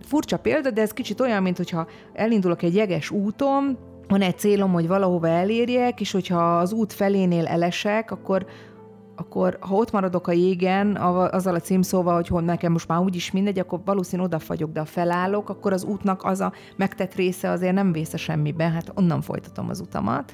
furcsa 0.02 0.38
példa, 0.38 0.70
de 0.70 0.81
ez 0.81 0.92
kicsit 0.92 1.20
olyan, 1.20 1.42
mint 1.42 1.57
hogyha 1.57 1.87
elindulok 2.12 2.62
egy 2.62 2.74
jeges 2.74 3.11
úton, 3.11 3.78
van 4.09 4.20
egy 4.20 4.38
célom, 4.38 4.72
hogy 4.72 4.87
valahova 4.87 5.28
elérjek, 5.28 6.00
és 6.00 6.12
hogyha 6.12 6.59
az 6.59 6.72
út 6.72 6.92
felénél 6.92 7.46
elesek, 7.46 8.11
akkor 8.11 8.46
akkor 9.18 9.57
ha 9.61 9.74
ott 9.74 9.90
maradok 9.90 10.26
a 10.26 10.33
jégen, 10.33 10.96
azzal 10.96 11.54
a 11.54 11.61
címszóval, 11.61 12.14
hogy 12.14 12.28
hol 12.28 12.40
nekem 12.40 12.72
most 12.72 12.88
már 12.88 12.98
úgyis 13.00 13.31
mindegy, 13.31 13.59
akkor 13.59 13.81
valószínűleg 13.85 14.31
oda 14.31 14.38
fagyok, 14.38 14.72
de 14.72 14.81
ha 14.81 14.87
felállok, 14.87 15.48
akkor 15.48 15.72
az 15.72 15.85
útnak 15.85 16.24
az 16.24 16.40
a 16.40 16.52
megtett 16.76 17.14
része 17.14 17.50
azért 17.50 17.74
nem 17.74 17.92
vész 17.92 18.12
a 18.12 18.16
semmibe, 18.16 18.68
hát 18.68 18.92
onnan 18.94 19.20
folytatom 19.20 19.68
az 19.68 19.81
utamat. 19.81 20.33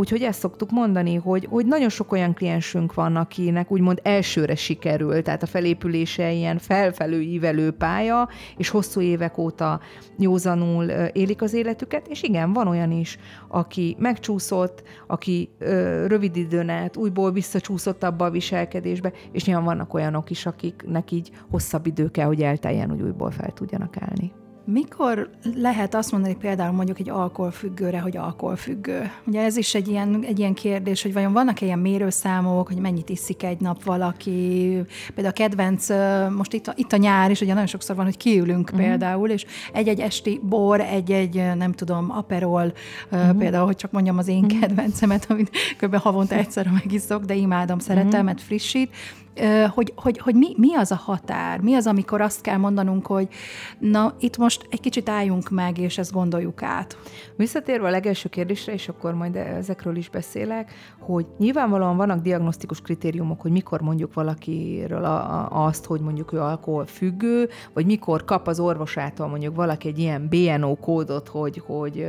Úgyhogy 0.00 0.22
ezt 0.22 0.38
szoktuk 0.38 0.70
mondani, 0.70 1.14
hogy, 1.14 1.46
hogy 1.50 1.66
nagyon 1.66 1.88
sok 1.88 2.12
olyan 2.12 2.34
kliensünk 2.34 2.94
van, 2.94 3.16
akinek 3.16 3.70
úgymond 3.70 4.00
elsőre 4.02 4.54
sikerül, 4.54 5.22
tehát 5.22 5.42
a 5.42 5.46
felépülése 5.46 6.32
ilyen 6.32 6.58
felfelő 6.58 7.20
ívelő 7.20 7.70
pálya, 7.70 8.28
és 8.56 8.68
hosszú 8.68 9.00
évek 9.00 9.38
óta 9.38 9.80
józanul 10.18 10.84
élik 11.12 11.42
az 11.42 11.54
életüket, 11.54 12.06
és 12.08 12.22
igen, 12.22 12.52
van 12.52 12.66
olyan 12.68 12.90
is, 12.90 13.18
aki 13.48 13.96
megcsúszott, 13.98 14.82
aki 15.06 15.48
ö, 15.58 16.06
rövid 16.06 16.36
időn 16.36 16.68
át 16.68 16.96
újból 16.96 17.32
visszacsúszott 17.32 18.02
abba 18.02 18.24
a 18.24 18.30
viselkedésbe, 18.30 19.12
és 19.32 19.44
nyilván 19.44 19.64
vannak 19.64 19.94
olyanok 19.94 20.30
is, 20.30 20.46
akiknek 20.46 21.10
így 21.10 21.30
hosszabb 21.50 21.86
idő 21.86 22.10
kell, 22.10 22.26
hogy 22.26 22.42
elteljen, 22.42 22.88
hogy 22.88 23.02
újból 23.02 23.30
fel 23.30 23.50
tudjanak 23.52 23.96
állni. 23.96 24.32
Mikor 24.72 25.30
lehet 25.54 25.94
azt 25.94 26.12
mondani 26.12 26.36
például 26.36 26.72
mondjuk 26.72 26.98
egy 26.98 27.10
alkoholfüggőre, 27.10 28.00
hogy 28.00 28.16
alkoholfüggő? 28.16 29.10
Ugye 29.26 29.42
ez 29.42 29.56
is 29.56 29.74
egy 29.74 29.88
ilyen, 29.88 30.24
egy 30.26 30.38
ilyen 30.38 30.54
kérdés, 30.54 31.02
hogy 31.02 31.12
vajon 31.12 31.32
vannak-e 31.32 31.64
ilyen 31.64 31.78
mérőszámok, 31.78 32.66
hogy 32.66 32.76
mennyit 32.76 33.08
iszik 33.08 33.42
egy 33.42 33.60
nap 33.60 33.84
valaki? 33.84 34.30
Például 35.14 35.34
a 35.34 35.38
kedvenc, 35.38 35.88
most 36.36 36.52
itt 36.52 36.66
a, 36.66 36.72
itt 36.76 36.92
a 36.92 36.96
nyár 36.96 37.30
is, 37.30 37.40
ugye 37.40 37.52
nagyon 37.52 37.66
sokszor 37.66 37.96
van, 37.96 38.04
hogy 38.04 38.16
kiülünk 38.16 38.70
uh-huh. 38.70 38.86
például, 38.86 39.28
és 39.28 39.44
egy-egy 39.72 40.00
esti 40.00 40.40
bor, 40.42 40.80
egy-egy, 40.80 41.42
nem 41.56 41.72
tudom, 41.72 42.10
aperol, 42.10 42.72
uh-huh. 43.12 43.36
például, 43.36 43.66
hogy 43.66 43.76
csak 43.76 43.90
mondjam 43.90 44.18
az 44.18 44.28
én 44.28 44.44
uh-huh. 44.44 44.60
kedvencemet, 44.60 45.26
amit 45.28 45.50
kb. 45.78 45.96
havonta 45.96 46.34
egyszer 46.34 46.70
megiszok, 46.72 47.24
de 47.24 47.34
imádom, 47.34 47.78
szeretem, 47.78 48.08
uh-huh. 48.08 48.24
mert 48.24 48.40
frissít 48.40 48.90
hogy, 49.74 49.92
hogy, 49.96 50.18
hogy 50.18 50.34
mi, 50.34 50.54
mi 50.56 50.74
az 50.74 50.90
a 50.90 50.94
határ, 50.94 51.60
mi 51.60 51.74
az, 51.74 51.86
amikor 51.86 52.20
azt 52.20 52.40
kell 52.40 52.56
mondanunk, 52.56 53.06
hogy 53.06 53.28
na, 53.78 54.14
itt 54.18 54.36
most 54.36 54.66
egy 54.70 54.80
kicsit 54.80 55.08
álljunk 55.08 55.50
meg, 55.50 55.78
és 55.78 55.98
ezt 55.98 56.12
gondoljuk 56.12 56.62
át. 56.62 56.98
Visszatérve 57.36 57.86
a 57.86 57.90
legelső 57.90 58.28
kérdésre, 58.28 58.72
és 58.72 58.88
akkor 58.88 59.14
majd 59.14 59.36
ezekről 59.36 59.96
is 59.96 60.08
beszélek, 60.08 60.72
hogy 60.98 61.26
nyilvánvalóan 61.38 61.96
vannak 61.96 62.22
diagnosztikus 62.22 62.80
kritériumok, 62.80 63.40
hogy 63.40 63.50
mikor 63.50 63.80
mondjuk 63.80 64.14
valakiről 64.14 65.04
a, 65.04 65.16
a, 65.16 65.66
azt, 65.66 65.84
hogy 65.84 66.00
mondjuk 66.00 66.32
ő 66.32 66.40
alkohol 66.40 66.86
függő, 66.86 67.48
vagy 67.72 67.86
mikor 67.86 68.24
kap 68.24 68.46
az 68.46 68.60
orvosától 68.60 69.28
mondjuk 69.28 69.54
valaki 69.56 69.88
egy 69.88 69.98
ilyen 69.98 70.28
BNO 70.28 70.74
kódot, 70.74 71.28
hogy, 71.28 71.62
hogy 71.66 72.06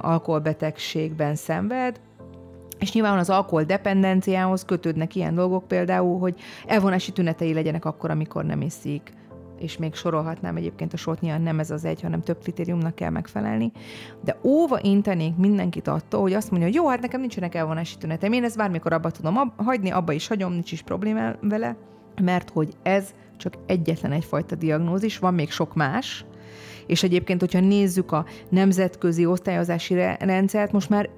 alkoholbetegségben 0.00 1.34
szenved, 1.34 2.00
és 2.78 2.92
nyilván 2.92 3.18
az 3.18 3.30
alkoholdependenciához 3.30 4.64
kötődnek 4.64 5.14
ilyen 5.14 5.34
dolgok 5.34 5.68
például, 5.68 6.18
hogy 6.18 6.34
elvonási 6.66 7.12
tünetei 7.12 7.52
legyenek 7.52 7.84
akkor, 7.84 8.10
amikor 8.10 8.44
nem 8.44 8.60
iszik, 8.60 9.12
és 9.58 9.76
még 9.76 9.94
sorolhatnám 9.94 10.56
egyébként 10.56 10.92
a 10.92 10.96
sort, 10.96 11.20
nyilván 11.20 11.42
nem 11.42 11.58
ez 11.58 11.70
az 11.70 11.84
egy, 11.84 12.00
hanem 12.00 12.20
több 12.20 12.38
kritériumnak 12.42 12.94
kell 12.94 13.10
megfelelni. 13.10 13.72
De 14.24 14.36
óva 14.42 14.78
intenék 14.82 15.36
mindenkit 15.36 15.88
attól, 15.88 16.20
hogy 16.20 16.32
azt 16.32 16.50
mondja, 16.50 16.68
hogy 16.68 16.76
jó, 16.76 16.88
hát 16.88 17.00
nekem 17.00 17.20
nincsenek 17.20 17.54
elvonási 17.54 17.96
tüneteim, 17.96 18.32
én 18.32 18.44
ezt 18.44 18.56
bármikor 18.56 18.92
abba 18.92 19.10
tudom 19.10 19.36
ab- 19.36 19.60
hagyni, 19.60 19.90
abba 19.90 20.12
is 20.12 20.26
hagyom, 20.26 20.52
nincs 20.52 20.72
is 20.72 20.82
probléma 20.82 21.32
vele, 21.40 21.76
mert 22.22 22.50
hogy 22.50 22.72
ez 22.82 23.14
csak 23.36 23.54
egyetlen 23.66 24.12
egyfajta 24.12 24.54
diagnózis, 24.54 25.18
van 25.18 25.34
még 25.34 25.50
sok 25.50 25.74
más, 25.74 26.24
és 26.86 27.02
egyébként, 27.02 27.40
hogyha 27.40 27.60
nézzük 27.60 28.12
a 28.12 28.24
nemzetközi 28.48 29.26
osztályozási 29.26 29.94
rendszert, 30.18 30.72
most 30.72 30.88
már 30.88 31.08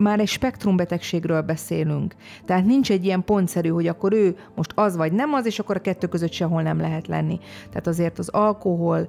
már 0.00 0.20
egy 0.20 0.28
spektrumbetegségről 0.28 1.40
beszélünk. 1.40 2.14
Tehát 2.44 2.64
nincs 2.64 2.90
egy 2.90 3.04
ilyen 3.04 3.24
pontszerű, 3.24 3.68
hogy 3.68 3.86
akkor 3.86 4.12
ő 4.12 4.36
most 4.54 4.72
az 4.74 4.96
vagy 4.96 5.12
nem 5.12 5.32
az, 5.32 5.46
és 5.46 5.58
akkor 5.58 5.76
a 5.76 5.80
kettő 5.80 6.06
között 6.06 6.32
sehol 6.32 6.62
nem 6.62 6.80
lehet 6.80 7.06
lenni. 7.06 7.38
Tehát 7.68 7.86
azért 7.86 8.18
az 8.18 8.28
alkohol 8.28 9.08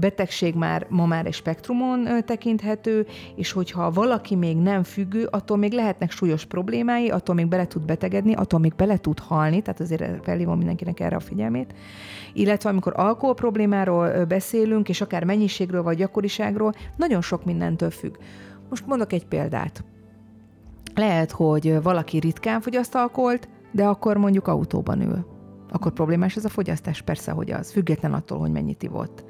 betegség 0.00 0.54
már 0.54 0.86
ma 0.88 1.06
már 1.06 1.26
egy 1.26 1.34
spektrumon 1.34 2.08
tekinthető, 2.26 3.06
és 3.36 3.52
hogyha 3.52 3.90
valaki 3.90 4.34
még 4.34 4.56
nem 4.56 4.82
függő, 4.82 5.28
attól 5.30 5.56
még 5.56 5.72
lehetnek 5.72 6.10
súlyos 6.10 6.44
problémái, 6.44 7.10
attól 7.10 7.34
még 7.34 7.48
bele 7.48 7.66
tud 7.66 7.82
betegedni, 7.82 8.34
attól 8.34 8.60
még 8.60 8.74
bele 8.76 8.96
tud 8.96 9.18
halni, 9.18 9.62
tehát 9.62 9.80
azért 9.80 10.24
felhívom 10.24 10.56
mindenkinek 10.56 11.00
erre 11.00 11.16
a 11.16 11.20
figyelmét. 11.20 11.74
Illetve 12.32 12.70
amikor 12.70 12.92
alkohol 12.96 13.34
problémáról 13.34 14.24
beszélünk, 14.24 14.88
és 14.88 15.00
akár 15.00 15.24
mennyiségről 15.24 15.82
vagy 15.82 15.96
gyakoriságról, 15.96 16.72
nagyon 16.96 17.20
sok 17.20 17.44
mindentől 17.44 17.90
függ. 17.90 18.14
Most 18.68 18.86
mondok 18.86 19.12
egy 19.12 19.26
példát. 19.26 19.84
Lehet, 20.94 21.30
hogy 21.30 21.82
valaki 21.82 22.18
ritkán 22.18 22.60
fogyaszt 22.60 22.94
alkoholt, 22.94 23.48
de 23.72 23.86
akkor 23.86 24.16
mondjuk 24.16 24.46
autóban 24.46 25.00
ül. 25.00 25.26
Akkor 25.70 25.92
problémás 25.92 26.36
ez 26.36 26.44
a 26.44 26.48
fogyasztás? 26.48 27.02
Persze, 27.02 27.32
hogy 27.32 27.50
az, 27.50 27.72
független 27.72 28.14
attól, 28.14 28.38
hogy 28.38 28.50
mennyit 28.50 28.82
ivott. 28.82 29.24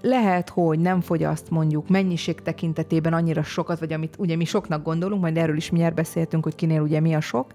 Lehet, 0.00 0.48
hogy 0.48 0.78
nem 0.78 1.00
fogyaszt 1.00 1.50
mondjuk 1.50 1.88
mennyiség 1.88 2.40
tekintetében 2.40 3.12
annyira 3.12 3.42
sokat, 3.42 3.78
vagy 3.78 3.92
amit 3.92 4.16
ugye 4.18 4.36
mi 4.36 4.44
soknak 4.44 4.84
gondolunk, 4.84 5.20
majd 5.20 5.36
erről 5.36 5.56
is 5.56 5.70
mindjárt 5.70 5.94
beszéltünk, 5.94 6.44
hogy 6.44 6.54
kinél 6.54 6.80
ugye 6.80 7.00
mi 7.00 7.14
a 7.14 7.20
sok, 7.20 7.54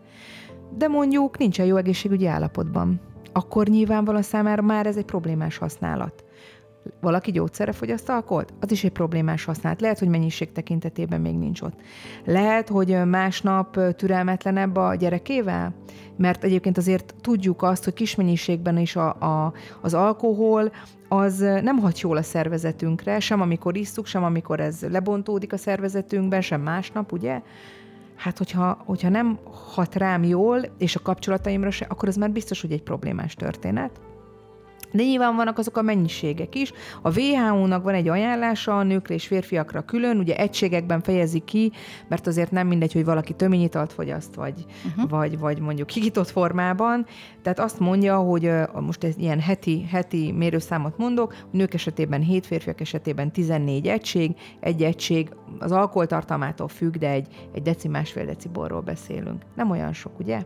de 0.78 0.88
mondjuk 0.88 1.38
nincsen 1.38 1.66
jó 1.66 1.76
egészségügyi 1.76 2.28
állapotban. 2.28 3.02
Akkor 3.34 3.68
nyilvánvalóan 3.68 4.24
számára 4.24 4.62
már 4.62 4.86
ez 4.86 4.98
egy 4.98 5.06
problémás 5.06 5.58
használat 5.58 6.23
valaki 7.02 7.32
gyógyszerre 7.32 7.72
fogyaszt 7.72 8.10
alkoholt, 8.10 8.54
az 8.60 8.72
is 8.72 8.84
egy 8.84 8.92
problémás 8.92 9.46
használat. 9.46 9.82
Lehet, 9.82 10.00
hogy 10.00 10.08
mennyiség 10.08 10.52
tekintetében 10.52 11.22
még 11.22 11.36
nincs 11.38 11.62
ott. 11.62 11.80
Lehet, 12.26 12.70
hogy 12.70 13.06
másnap 13.06 13.96
türelmetlenebb 13.96 14.76
a 14.76 14.96
gyerekével, 14.96 15.74
mert 16.18 16.44
egyébként 16.44 16.78
azért 16.78 17.16
tudjuk 17.22 17.62
azt, 17.62 17.84
hogy 17.84 17.94
kis 17.94 18.16
mennyiségben 18.16 18.78
is 18.78 18.96
a, 18.96 19.10
a, 19.10 19.54
az 19.82 19.94
alkohol 19.94 20.72
az 21.08 21.38
nem 21.40 21.78
hat 21.78 22.00
jól 22.00 22.18
a 22.18 22.24
szervezetünkre, 22.24 23.20
sem 23.20 23.42
amikor 23.42 23.78
isszuk, 23.78 24.06
sem 24.06 24.24
amikor 24.24 24.60
ez 24.60 24.82
lebontódik 24.90 25.54
a 25.54 25.58
szervezetünkben, 25.58 26.42
sem 26.42 26.62
másnap, 26.62 27.12
ugye? 27.12 27.42
Hát, 28.16 28.38
hogyha, 28.38 28.82
hogyha 28.86 29.10
nem 29.10 29.40
hat 29.74 29.96
rám 29.96 30.24
jól, 30.24 30.60
és 30.78 30.96
a 30.96 31.00
kapcsolataimra 31.00 31.72
se, 31.72 31.86
akkor 31.90 32.10
ez 32.10 32.16
már 32.16 32.32
biztos, 32.32 32.62
hogy 32.62 32.72
egy 32.72 32.84
problémás 32.84 33.36
történet. 33.36 34.02
De 34.94 35.04
nyilván 35.04 35.36
vannak 35.36 35.58
azok 35.58 35.78
a 35.78 35.82
mennyiségek 35.82 36.56
is. 36.56 36.72
A 37.02 37.20
WHO-nak 37.20 37.84
van 37.84 37.94
egy 37.94 38.08
ajánlása 38.08 38.78
a 38.78 38.84
nőkre 38.84 39.14
és 39.14 39.28
férfiakra 39.28 39.82
külön, 39.82 40.18
ugye 40.18 40.36
egységekben 40.36 41.02
fejezi 41.02 41.40
ki, 41.40 41.72
mert 42.08 42.28
azért 42.28 42.52
nem 42.52 42.68
mindegy, 42.68 42.94
hogy 42.94 43.06
valaki 43.06 43.34
töményitalt 43.34 43.94
fogyaszt, 43.94 44.36
vagy, 44.36 44.66
uh-huh. 44.86 45.10
vagy, 45.10 45.40
vagy 45.40 45.60
mondjuk 45.60 45.90
higított 45.90 46.30
formában. 46.30 47.06
Tehát 47.42 47.60
azt 47.60 47.80
mondja, 47.80 48.18
hogy 48.18 48.52
most 48.80 49.04
ez 49.04 49.18
ilyen 49.18 49.40
heti, 49.40 49.86
heti 49.92 50.32
mérőszámot 50.32 50.98
mondok, 50.98 51.34
a 51.34 51.46
nők 51.52 51.74
esetében 51.74 52.22
7, 52.22 52.46
férfiak 52.46 52.82
esetében 52.82 53.32
14 53.32 53.88
egység, 53.88 54.36
egy 54.60 54.84
egység 54.84 55.30
az 55.60 55.72
alkoholtartalmától 55.72 56.68
függ, 56.68 56.96
de 56.96 57.10
egy, 57.10 57.28
egy 57.54 57.62
deci, 57.62 57.88
másfél 57.88 58.26
deci 58.26 58.48
borról 58.48 58.82
beszélünk. 58.82 59.42
Nem 59.56 59.70
olyan 59.70 59.94
sok, 59.94 60.20
ugye? 60.20 60.44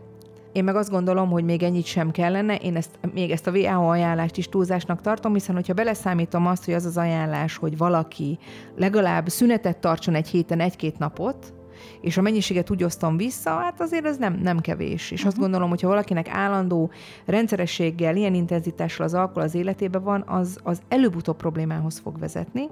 Én 0.57 0.63
meg 0.63 0.75
azt 0.75 0.89
gondolom, 0.89 1.29
hogy 1.29 1.43
még 1.43 1.63
ennyit 1.63 1.85
sem 1.85 2.11
kellene, 2.11 2.55
én 2.55 2.75
ezt, 2.75 2.99
még 3.13 3.31
ezt 3.31 3.47
a 3.47 3.51
WHO 3.51 3.89
ajánlást 3.89 4.37
is 4.37 4.49
túlzásnak 4.49 5.01
tartom, 5.01 5.33
hiszen 5.33 5.55
hogyha 5.55 5.73
beleszámítom 5.73 6.47
azt, 6.47 6.65
hogy 6.65 6.73
az 6.73 6.85
az 6.85 6.97
ajánlás, 6.97 7.57
hogy 7.57 7.77
valaki 7.77 8.39
legalább 8.75 9.27
szünetet 9.27 9.77
tartson 9.77 10.15
egy 10.15 10.27
héten 10.27 10.59
egy-két 10.59 10.97
napot, 10.97 11.53
és 12.01 12.17
a 12.17 12.21
mennyiséget 12.21 12.69
úgy 12.69 12.83
osztom 12.83 13.17
vissza, 13.17 13.49
hát 13.49 13.81
azért 13.81 14.05
ez 14.05 14.17
nem, 14.17 14.33
nem 14.33 14.59
kevés. 14.59 15.11
És 15.11 15.11
uh-huh. 15.11 15.27
azt 15.27 15.35
mhm. 15.35 15.43
gondolom, 15.43 15.69
hogy 15.69 15.81
ha 15.81 15.87
valakinek 15.87 16.29
állandó 16.29 16.91
rendszerességgel, 17.25 18.15
ilyen 18.15 18.33
intenzitással 18.33 19.05
az 19.05 19.13
alkohol 19.13 19.43
az 19.43 19.55
életében 19.55 20.03
van, 20.03 20.23
az, 20.27 20.57
az 20.63 20.81
előbb-utóbb 20.87 21.37
problémához 21.37 21.99
fog 21.99 22.19
vezetni. 22.19 22.69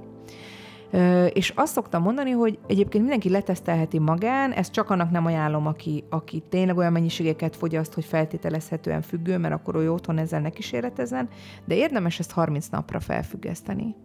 És 1.33 1.53
azt 1.55 1.73
szoktam 1.73 2.01
mondani, 2.01 2.31
hogy 2.31 2.59
egyébként 2.67 3.03
mindenki 3.03 3.29
letesztelheti 3.29 3.99
magán, 3.99 4.51
ezt 4.51 4.71
csak 4.71 4.89
annak 4.89 5.11
nem 5.11 5.25
ajánlom, 5.25 5.67
aki, 5.67 6.03
aki 6.09 6.43
tényleg 6.49 6.77
olyan 6.77 6.91
mennyiségeket 6.91 7.55
fogyaszt, 7.55 7.93
hogy 7.93 8.05
feltételezhetően 8.05 9.01
függő, 9.01 9.37
mert 9.37 9.53
akkor 9.53 9.75
ő 9.75 9.91
otthon 9.91 10.17
ezzel 10.17 10.41
ne 10.41 10.49
kísérletezzen, 10.49 11.29
de 11.65 11.75
érdemes 11.75 12.19
ezt 12.19 12.31
30 12.31 12.67
napra 12.67 12.99
felfüggeszteni. 12.99 13.95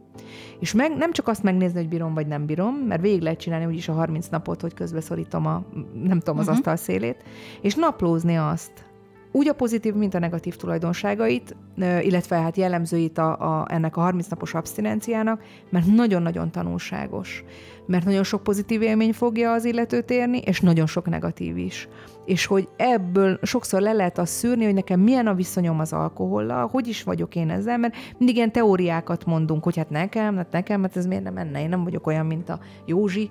És 0.58 0.72
meg, 0.72 0.96
nem 0.96 1.12
csak 1.12 1.28
azt 1.28 1.42
megnézni, 1.42 1.78
hogy 1.78 1.88
bírom 1.88 2.14
vagy 2.14 2.26
nem 2.26 2.46
bírom, 2.46 2.74
mert 2.74 3.00
végig 3.00 3.20
lehet 3.20 3.38
csinálni 3.38 3.66
úgyis 3.66 3.88
a 3.88 3.92
30 3.92 4.26
napot, 4.26 4.60
hogy 4.60 4.74
közbeszorítom 4.74 5.46
a, 5.46 5.64
nem 6.02 6.18
tudom, 6.18 6.38
az 6.38 6.44
uh-huh. 6.44 6.56
asztal 6.56 6.76
szélét, 6.76 7.24
és 7.60 7.74
naplózni 7.74 8.36
azt, 8.36 8.89
úgy 9.32 9.48
a 9.48 9.54
pozitív, 9.54 9.94
mint 9.94 10.14
a 10.14 10.18
negatív 10.18 10.56
tulajdonságait, 10.56 11.56
illetve 12.00 12.36
hát 12.36 12.56
jellemzőit 12.56 13.18
a, 13.18 13.58
a, 13.58 13.66
ennek 13.68 13.96
a 13.96 14.00
30 14.00 14.26
napos 14.26 14.54
abszinenciának, 14.54 15.42
mert 15.70 15.86
nagyon-nagyon 15.86 16.50
tanulságos. 16.50 17.44
Mert 17.86 18.04
nagyon 18.04 18.22
sok 18.22 18.42
pozitív 18.42 18.82
élmény 18.82 19.12
fogja 19.12 19.52
az 19.52 19.64
illetőt 19.64 20.10
érni, 20.10 20.38
és 20.38 20.60
nagyon 20.60 20.86
sok 20.86 21.08
negatív 21.08 21.56
is. 21.56 21.88
És 22.24 22.46
hogy 22.46 22.68
ebből 22.76 23.38
sokszor 23.42 23.80
le 23.80 23.92
lehet 23.92 24.18
azt 24.18 24.32
szűrni, 24.32 24.64
hogy 24.64 24.74
nekem 24.74 25.00
milyen 25.00 25.26
a 25.26 25.34
viszonyom 25.34 25.80
az 25.80 25.92
alkohollal, 25.92 26.66
hogy 26.66 26.88
is 26.88 27.02
vagyok 27.02 27.34
én 27.34 27.50
ezzel, 27.50 27.78
mert 27.78 27.94
mindig 28.18 28.36
ilyen 28.36 28.52
teóriákat 28.52 29.24
mondunk, 29.24 29.64
hogy 29.64 29.76
hát 29.76 29.90
nekem, 29.90 30.36
hát 30.36 30.52
nekem, 30.52 30.82
hát 30.82 30.96
ez 30.96 31.06
miért 31.06 31.22
nem 31.22 31.34
menne, 31.34 31.62
én 31.62 31.68
nem 31.68 31.84
vagyok 31.84 32.06
olyan, 32.06 32.26
mint 32.26 32.48
a 32.48 32.58
Józsi, 32.86 33.30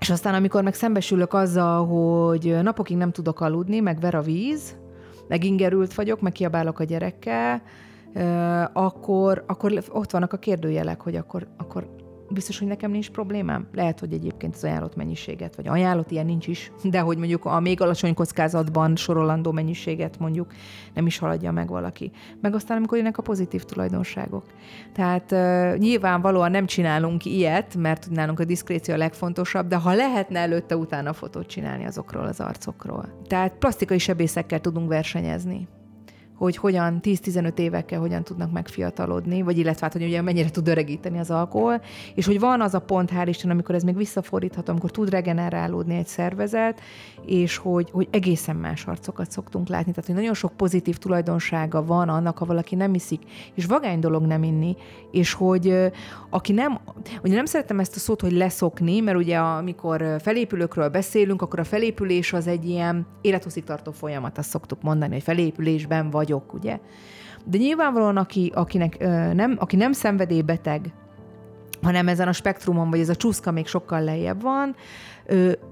És 0.00 0.10
aztán, 0.10 0.34
amikor 0.34 0.62
meg 0.62 0.74
szembesülök 0.74 1.34
azzal, 1.34 1.86
hogy 1.86 2.62
napokig 2.62 2.96
nem 2.96 3.10
tudok 3.10 3.40
aludni, 3.40 3.80
meg 3.80 4.00
ver 4.00 4.14
a 4.14 4.22
víz, 4.22 4.76
meg 5.28 5.44
ingerült 5.44 5.94
vagyok, 5.94 6.20
meg 6.20 6.32
kiabálok 6.32 6.78
a 6.78 6.84
gyerekkel, 6.84 7.62
akkor, 8.72 9.44
akkor 9.46 9.82
ott 9.88 10.10
vannak 10.10 10.32
a 10.32 10.36
kérdőjelek, 10.36 11.00
hogy 11.00 11.16
akkor, 11.16 11.46
akkor 11.56 12.03
biztos, 12.30 12.58
hogy 12.58 12.68
nekem 12.68 12.90
nincs 12.90 13.10
problémám. 13.10 13.68
Lehet, 13.72 14.00
hogy 14.00 14.12
egyébként 14.12 14.54
az 14.54 14.64
ajánlott 14.64 14.96
mennyiséget, 14.96 15.56
vagy 15.56 15.68
ajánlott 15.68 16.10
ilyen 16.10 16.26
nincs 16.26 16.46
is, 16.46 16.72
de 16.82 17.00
hogy 17.00 17.18
mondjuk 17.18 17.44
a 17.44 17.60
még 17.60 17.80
alacsony 17.80 18.14
kockázatban 18.14 18.96
sorolandó 18.96 19.52
mennyiséget 19.52 20.18
mondjuk 20.18 20.52
nem 20.94 21.06
is 21.06 21.18
haladja 21.18 21.52
meg 21.52 21.68
valaki. 21.68 22.10
Meg 22.40 22.54
aztán, 22.54 22.76
amikor 22.76 22.96
jönnek 22.96 23.18
a 23.18 23.22
pozitív 23.22 23.64
tulajdonságok. 23.64 24.44
Tehát 24.92 25.32
uh, 25.32 25.76
nyilvánvalóan 25.78 26.50
nem 26.50 26.66
csinálunk 26.66 27.24
ilyet, 27.24 27.76
mert 27.76 28.10
nálunk 28.10 28.40
a 28.40 28.44
diszkréció 28.44 28.94
a 28.94 28.98
legfontosabb, 28.98 29.68
de 29.68 29.76
ha 29.76 29.94
lehetne 29.94 30.38
előtte 30.38 30.76
utána 30.76 31.12
fotót 31.12 31.46
csinálni 31.46 31.84
azokról 31.84 32.24
az 32.24 32.40
arcokról. 32.40 33.22
Tehát 33.26 33.58
plastikai 33.58 33.98
sebészekkel 33.98 34.60
tudunk 34.60 34.88
versenyezni 34.88 35.68
hogy 36.36 36.56
hogyan 36.56 36.98
10-15 37.02 37.58
évekkel 37.58 38.00
hogyan 38.00 38.24
tudnak 38.24 38.52
megfiatalodni, 38.52 39.42
vagy 39.42 39.58
illetve 39.58 39.80
hát, 39.80 39.92
hogy 39.92 40.02
ugye 40.02 40.22
mennyire 40.22 40.50
tud 40.50 40.68
öregíteni 40.68 41.18
az 41.18 41.30
alkohol, 41.30 41.80
és 42.14 42.26
hogy 42.26 42.40
van 42.40 42.60
az 42.60 42.74
a 42.74 42.78
pont, 42.78 43.10
hál' 43.14 43.26
Isten, 43.28 43.50
amikor 43.50 43.74
ez 43.74 43.82
még 43.82 43.96
visszafordítható, 43.96 44.70
amikor 44.70 44.90
tud 44.90 45.10
regenerálódni 45.10 45.96
egy 45.96 46.06
szervezet, 46.06 46.80
és 47.26 47.56
hogy, 47.56 47.90
hogy 47.90 48.08
egészen 48.10 48.56
más 48.56 48.84
arcokat 48.84 49.30
szoktunk 49.30 49.68
látni. 49.68 49.92
Tehát, 49.92 50.06
hogy 50.06 50.14
nagyon 50.14 50.34
sok 50.34 50.52
pozitív 50.52 50.98
tulajdonsága 50.98 51.84
van 51.84 52.08
annak, 52.08 52.38
ha 52.38 52.44
valaki 52.44 52.74
nem 52.74 52.94
iszik, 52.94 53.22
és 53.54 53.66
vagány 53.66 53.98
dolog 53.98 54.26
nem 54.26 54.42
inni, 54.42 54.76
és 55.10 55.32
hogy 55.32 55.92
aki 56.30 56.52
nem, 56.52 56.78
ugye 57.22 57.34
nem 57.34 57.44
szeretem 57.44 57.78
ezt 57.78 57.96
a 57.96 57.98
szót, 57.98 58.20
hogy 58.20 58.32
leszokni, 58.32 59.00
mert 59.00 59.18
ugye 59.18 59.38
amikor 59.38 60.16
felépülőkről 60.20 60.88
beszélünk, 60.88 61.42
akkor 61.42 61.58
a 61.58 61.64
felépülés 61.64 62.32
az 62.32 62.46
egy 62.46 62.68
ilyen 62.68 63.06
élethosszígtartó 63.20 63.92
folyamat, 63.92 64.38
azt 64.38 64.48
szoktuk 64.48 64.82
mondani, 64.82 65.12
hogy 65.12 65.22
felépülésben 65.22 66.10
vagyok, 66.24 66.54
ugye? 66.54 66.78
De 67.44 67.58
nyilvánvalóan, 67.58 68.16
aki, 68.16 68.52
akinek, 68.54 68.98
nem, 69.34 69.56
aki 69.58 69.76
nem 69.76 69.92
szenvedélybeteg, 69.92 70.92
hanem 71.82 72.08
ezen 72.08 72.28
a 72.28 72.32
spektrumon, 72.32 72.90
vagy 72.90 73.00
ez 73.00 73.08
a 73.08 73.16
csúszka 73.16 73.50
még 73.50 73.66
sokkal 73.66 74.02
lejjebb 74.02 74.42
van, 74.42 74.74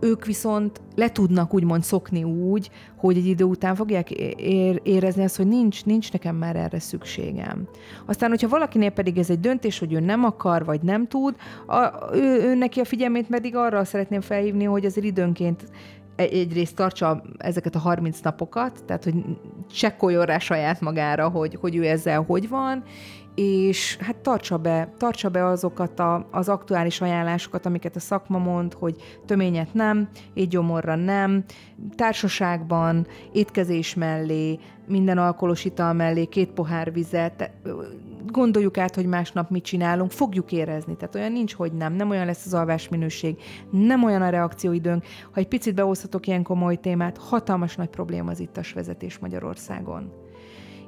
ők 0.01 0.25
viszont 0.25 0.81
le 0.95 1.11
tudnak 1.11 1.55
úgymond 1.55 1.83
szokni 1.83 2.25
úgy, 2.25 2.71
hogy 2.97 3.17
egy 3.17 3.27
idő 3.27 3.45
után 3.45 3.75
fogják 3.75 4.11
érezni 4.83 5.25
azt, 5.25 5.37
hogy 5.37 5.47
nincs, 5.47 5.85
nincs 5.85 6.13
nekem 6.13 6.37
már 6.37 6.57
erre 6.57 6.79
szükségem. 6.79 7.69
Aztán, 8.07 8.31
hogyha 8.31 8.49
valakinél 8.49 8.91
pedig 8.91 9.19
ez 9.19 9.31
egy 9.31 9.41
döntés, 9.41 9.79
hogy 9.79 9.93
ő 9.93 10.01
nem 10.01 10.25
akar, 10.25 10.65
vagy 10.65 10.81
nem 10.83 11.07
tud, 11.07 11.35
a, 11.67 12.15
ő, 12.15 12.43
ő 12.43 12.55
neki 12.55 12.81
a 12.81 12.85
figyelmét 12.85 13.27
pedig 13.27 13.57
arra 13.57 13.85
szeretném 13.85 14.21
felhívni, 14.21 14.65
hogy 14.65 14.85
azért 14.85 15.07
időnként 15.07 15.65
egyrészt 16.31 16.77
tartsa 16.77 17.23
ezeket 17.39 17.75
a 17.75 17.79
30 17.79 18.21
napokat, 18.21 18.85
tehát 18.85 19.05
hogy 19.05 19.15
csekkoljon 19.73 20.25
rá 20.25 20.39
saját 20.39 20.81
magára, 20.81 21.29
hogy, 21.29 21.59
hogy 21.61 21.77
ő 21.77 21.87
ezzel 21.87 22.23
hogy 22.23 22.49
van, 22.49 22.83
és 23.35 23.97
hát 23.97 24.17
tartsa 24.17 24.59
be, 24.59 24.93
tartsa 24.99 25.29
be 25.29 25.47
azokat 25.47 25.99
a, 25.99 26.29
az 26.31 26.49
aktuális 26.49 27.01
ajánlásokat, 27.01 27.67
amiket 27.67 27.97
a 27.97 28.01
szakma 28.01 28.39
mond, 28.39 28.73
hogy 28.73 28.97
töményet 29.27 29.75
nem, 29.75 30.09
étgyomorra 30.35 30.95
nem, 30.95 31.45
társaságban, 31.97 33.07
étkezés 33.33 33.95
mellé, 33.95 34.59
minden 34.87 35.19
alkoholos 35.19 35.65
ital 35.65 35.93
mellé, 35.93 36.25
két 36.25 36.51
pohár 36.51 36.93
vizet, 36.93 37.51
gondoljuk 38.33 38.79
át, 38.79 38.95
hogy 38.95 39.07
másnap 39.07 39.51
mit 39.51 39.65
csinálunk, 39.65 40.11
fogjuk 40.11 40.53
érezni. 40.53 40.97
Tehát 40.97 41.15
olyan 41.15 41.33
nincs, 41.33 41.55
hogy 41.55 41.73
nem, 41.73 41.93
nem 41.93 42.11
olyan 42.11 42.27
lesz 42.27 42.47
az 42.47 42.55
alvás 42.55 42.89
minőség, 42.89 43.37
nem 43.71 44.05
olyan 44.05 44.23
a 44.23 44.29
reakcióidőnk. 44.29 45.05
Ha 45.33 45.41
egy 45.41 45.49
picit 45.49 45.75
behozhatok 45.75 46.27
ilyen 46.27 46.43
komoly 46.43 46.77
témát, 46.77 47.17
hatalmas 47.17 47.77
nagy 47.77 47.89
probléma 47.89 48.31
az 48.31 48.41
ittas 48.41 48.73
vezetés 48.73 49.19
Magyarországon 49.19 50.13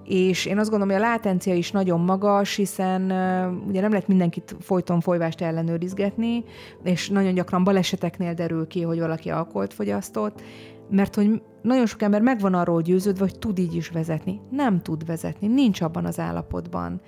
és 0.04 0.46
én 0.46 0.58
azt 0.58 0.70
gondolom, 0.70 0.94
hogy 0.94 1.04
a 1.04 1.08
látencia 1.08 1.54
is 1.54 1.70
nagyon 1.70 2.00
magas, 2.00 2.54
hiszen 2.54 3.02
uh, 3.02 3.66
ugye 3.68 3.80
nem 3.80 3.90
lehet 3.90 4.08
mindenkit 4.08 4.56
folyton 4.60 5.00
folyvást 5.00 5.40
ellenőrizgetni, 5.40 6.44
és 6.82 7.08
nagyon 7.08 7.34
gyakran 7.34 7.64
baleseteknél 7.64 8.34
derül 8.34 8.66
ki, 8.66 8.82
hogy 8.82 8.98
valaki 8.98 9.30
alkoholt 9.30 9.74
fogyasztott, 9.74 10.42
mert 10.90 11.14
hogy 11.14 11.42
nagyon 11.64 11.86
sok 11.86 12.02
ember 12.02 12.20
megvan 12.20 12.54
arról 12.54 12.82
győződve, 12.82 13.24
hogy 13.24 13.38
tud 13.38 13.58
így 13.58 13.74
is 13.74 13.88
vezetni. 13.88 14.40
Nem 14.50 14.82
tud 14.82 15.06
vezetni, 15.06 15.46
nincs 15.46 15.80
abban 15.80 16.04
az 16.04 16.18
állapotban. 16.18 17.00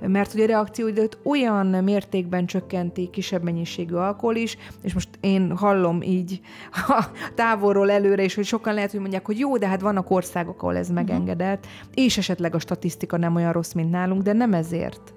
Mert 0.00 0.34
ugye 0.34 0.44
a 0.44 0.46
reakcióidőt 0.46 1.18
olyan 1.24 1.66
mértékben 1.66 2.46
csökkenti 2.46 3.10
kisebb 3.10 3.42
mennyiségű 3.42 3.94
alkohol 3.94 4.36
is, 4.36 4.56
és 4.82 4.94
most 4.94 5.08
én 5.20 5.56
hallom 5.56 6.02
így 6.02 6.40
a 6.88 7.04
távolról 7.34 7.90
előre, 7.90 8.22
és 8.22 8.34
hogy 8.34 8.44
sokan 8.44 8.74
lehet, 8.74 8.90
hogy 8.90 9.00
mondják, 9.00 9.26
hogy 9.26 9.38
jó, 9.38 9.56
de 9.56 9.66
hát 9.66 9.80
vannak 9.80 10.10
országok, 10.10 10.62
ahol 10.62 10.76
ez 10.76 10.86
mhm. 10.86 10.94
megengedett, 10.94 11.66
és 11.94 12.18
esetleg 12.18 12.54
a 12.54 12.58
statisztika 12.58 13.16
nem 13.16 13.34
olyan 13.34 13.52
rossz, 13.52 13.72
mint 13.72 13.90
nálunk, 13.90 14.22
de 14.22 14.32
nem 14.32 14.54
ezért 14.54 15.14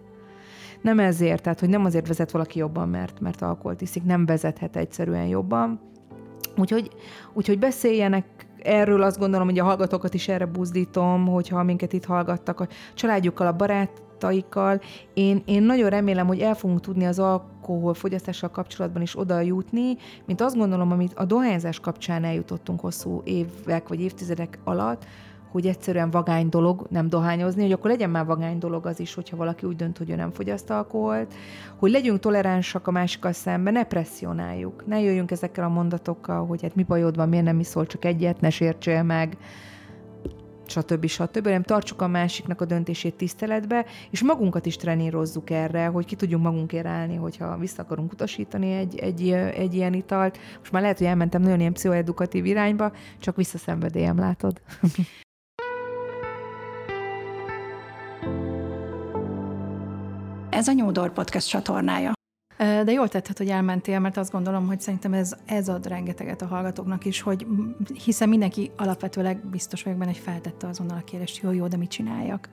nem 0.82 1.00
ezért, 1.00 1.42
tehát 1.44 1.60
hogy 1.60 1.70
nem 1.70 1.86
azért 1.86 2.08
vezet 2.08 2.32
valaki 2.32 2.60
jobban, 2.60 2.90
mert, 2.90 3.20
mert 3.20 3.42
alkoholt 3.42 3.82
iszik, 3.82 4.04
nem 4.04 4.26
vezethet 4.26 4.76
egyszerűen 4.76 5.26
jobban, 5.26 5.80
Úgyhogy, 6.58 6.90
úgyhogy 7.34 7.60
beszéljenek 7.60 8.26
erről 8.66 9.04
azt 9.04 9.20
gondolom, 9.20 9.48
hogy 9.48 9.60
a 9.60 9.64
hallgatókat 9.64 10.14
is 10.14 10.28
erre 10.28 10.46
buzdítom, 10.46 11.28
hogyha 11.28 11.64
minket 11.64 11.94
itt 11.94 12.06
hallgattak 12.06 12.60
a 12.60 12.68
családjukkal, 12.94 13.48
a 13.48 13.56
barátaikkal. 13.56 14.82
Én, 15.14 15.42
én 15.46 15.64
nagyon 15.64 15.90
remélem, 15.90 16.28
hogy 16.28 16.40
el 16.40 16.56
fogunk 16.56 16.80
tudni 16.80 17.06
az 17.06 17.20
alkoholfogyasztással 17.20 18.50
kapcsolatban 18.50 19.02
is 19.02 19.18
oda 19.20 19.40
jutni, 19.40 19.98
mint 20.26 20.42
azt 20.42 20.56
gondolom, 20.56 20.92
amit 20.92 21.14
a 21.14 21.26
dohányzás 21.26 21.80
kapcsán 21.80 22.24
eljutottunk 22.24 22.80
hosszú 22.80 23.22
évek 23.24 23.88
vagy 23.88 24.02
évtizedek 24.02 24.60
alatt, 24.64 25.06
hogy 25.56 25.68
egyszerűen 25.68 26.12
vagány 26.12 26.50
dolog 26.50 26.86
nem 26.90 27.10
dohányozni, 27.10 27.62
hogy 27.62 27.72
akkor 27.72 27.90
legyen 27.90 28.10
már 28.10 28.26
vagány 28.26 28.58
dolog 28.58 28.86
az 28.86 29.00
is, 29.00 29.14
hogyha 29.14 29.38
valaki 29.38 29.66
úgy 29.66 29.76
dönt, 29.76 29.98
hogy 29.98 30.10
ő 30.10 30.16
nem 30.16 30.32
fogyaszt 30.32 30.70
alkoholt, 30.70 31.34
hogy 31.76 31.92
legyünk 31.92 32.20
toleránsak 32.20 32.88
a 32.88 32.92
másikkal 32.92 33.32
szemben, 33.32 33.74
ne 33.74 33.84
presszionáljuk, 33.84 34.84
ne 34.88 35.02
jöjjünk 35.02 35.32
ezekkel 35.32 35.64
a 35.64 35.70
mondatokkal, 35.70 36.46
hogy 36.46 36.62
hát 36.62 36.76
mi 36.76 36.84
bajod 36.84 37.16
van, 37.16 37.30
miért 37.30 37.46
nem 37.46 37.60
iszol 37.60 37.86
csak 37.86 38.06
egyet, 38.06 38.42
ne 38.42 38.50
sértsél 38.50 39.04
meg, 39.04 39.38
stb. 40.66 41.06
stb. 41.06 41.48
Nem 41.48 41.64
tartsuk 41.64 42.02
a 42.02 42.08
másiknak 42.08 42.62
a 42.62 42.66
döntését 42.66 43.16
tiszteletbe, 43.16 43.86
és 44.12 44.24
magunkat 44.24 44.66
is 44.66 44.76
trenírozzuk 44.76 45.50
erre, 45.50 45.86
hogy 45.86 46.06
ki 46.06 46.16
tudjunk 46.16 46.44
magunkért 46.44 46.86
állni, 46.86 47.16
hogyha 47.16 47.58
vissza 47.58 47.82
akarunk 47.82 48.12
utasítani 48.12 48.74
egy, 48.74 49.00
egy, 49.00 49.30
egy 49.32 49.74
ilyen 49.74 49.94
italt. 49.94 50.38
Most 50.60 50.72
már 50.72 50.82
lehet, 50.82 50.98
hogy 50.98 51.08
elmentem 51.08 51.42
nagyon 51.42 51.60
ilyen 51.60 51.74
pszichoedukatív 51.74 52.46
irányba, 52.46 52.92
csak 53.20 53.36
visszaszenvedélyem, 53.36 54.18
látod? 54.18 54.62
Ez 60.56 60.68
a 60.68 60.72
Nyúdor 60.72 61.12
Podcast 61.12 61.48
csatornája. 61.48 62.14
De 62.58 62.92
jól 62.92 63.08
tetted, 63.08 63.38
hogy 63.38 63.50
elmentél, 63.50 64.00
mert 64.00 64.18
azt 64.18 64.32
gondolom, 64.32 64.68
hogy 64.68 64.80
szerintem 64.80 65.14
ez, 65.14 65.36
ez 65.46 65.70
ad 65.70 65.88
rengeteget 65.88 66.42
a 66.42 66.46
hallgatóknak 66.46 67.06
is, 67.06 67.22
hogy 67.22 67.46
hiszen 68.06 68.30
mindenki 68.30 68.72
alapvetőleg 68.78 69.46
biztos 69.46 69.84
vagyok 69.84 70.00
benne, 70.00 70.12
hogy 70.12 70.22
feltette 70.22 70.68
azonnal 70.68 70.98
a 70.98 71.04
kérdést, 71.04 71.42
jó, 71.44 71.52
jó, 71.52 71.68
de 71.68 71.78
mit 71.78 71.90
csináljak? 71.90 72.50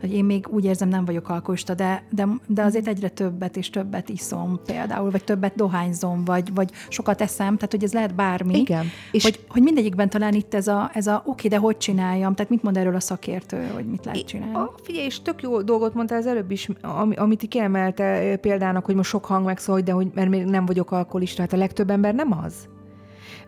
Hogy 0.00 0.12
én 0.12 0.24
még 0.24 0.48
úgy 0.48 0.64
érzem, 0.64 0.88
nem 0.88 1.04
vagyok 1.04 1.28
alkoholista, 1.28 1.74
de, 1.74 2.04
de, 2.10 2.26
de 2.46 2.62
azért 2.62 2.86
egyre 2.86 3.08
többet 3.08 3.56
és 3.56 3.70
többet 3.70 4.08
iszom 4.08 4.60
például, 4.66 5.10
vagy 5.10 5.24
többet 5.24 5.54
dohányzom, 5.54 6.24
vagy, 6.24 6.54
vagy 6.54 6.70
sokat 6.88 7.20
eszem, 7.20 7.54
tehát 7.54 7.70
hogy 7.70 7.84
ez 7.84 7.92
lehet 7.92 8.14
bármi. 8.14 8.58
Igen. 8.58 8.86
És 9.12 9.22
hogy, 9.22 9.44
hogy 9.48 9.62
mindegyikben 9.62 10.08
talán 10.08 10.34
itt 10.34 10.54
ez 10.54 10.68
a, 10.68 10.90
ez 10.94 11.06
a 11.06 11.16
oké, 11.16 11.30
okay, 11.30 11.50
de 11.50 11.56
hogy 11.56 11.76
csináljam? 11.76 12.34
Tehát 12.34 12.50
mit 12.50 12.62
mond 12.62 12.76
erről 12.76 12.94
a 12.94 13.00
szakértő, 13.00 13.70
hogy 13.74 13.86
mit 13.86 14.04
lehet 14.04 14.24
csinálni? 14.24 14.54
A, 14.54 14.74
figyelj, 14.82 15.04
és 15.04 15.22
tök 15.22 15.42
jó 15.42 15.62
dolgot 15.62 15.94
mondtál 15.94 16.18
az 16.18 16.26
előbb 16.26 16.50
is, 16.50 16.68
amit 17.14 17.48
kiemelte 17.48 18.36
példának, 18.36 18.84
hogy 18.84 18.94
most 18.94 19.10
sok 19.10 19.24
hang 19.24 19.43
hang 19.44 19.56
megszól, 19.56 19.80
de 19.80 19.92
hogy 19.92 20.10
mert 20.14 20.28
még 20.28 20.44
nem 20.44 20.66
vagyok 20.66 20.90
alkoholista, 20.90 21.42
hát 21.42 21.52
a 21.52 21.56
legtöbb 21.56 21.90
ember 21.90 22.14
nem 22.14 22.38
az. 22.44 22.68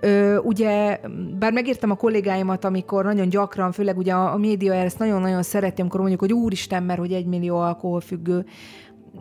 Ö, 0.01 0.37
ugye, 0.37 1.01
bár 1.39 1.53
megértem 1.53 1.91
a 1.91 1.95
kollégáimat, 1.95 2.65
amikor 2.65 3.05
nagyon 3.05 3.29
gyakran, 3.29 3.73
főleg 3.73 3.99
ugye 3.99 4.13
a, 4.13 4.33
a 4.33 4.37
média 4.37 4.75
ezt 4.75 4.99
nagyon-nagyon 4.99 5.43
szereti, 5.43 5.81
amikor 5.81 6.01
mondjuk, 6.01 6.21
hogy 6.21 6.33
úristen, 6.33 6.83
mert 6.83 6.99
hogy 6.99 7.13
egy 7.13 7.27
millió 7.27 7.57
alkoholfüggő. 7.57 8.45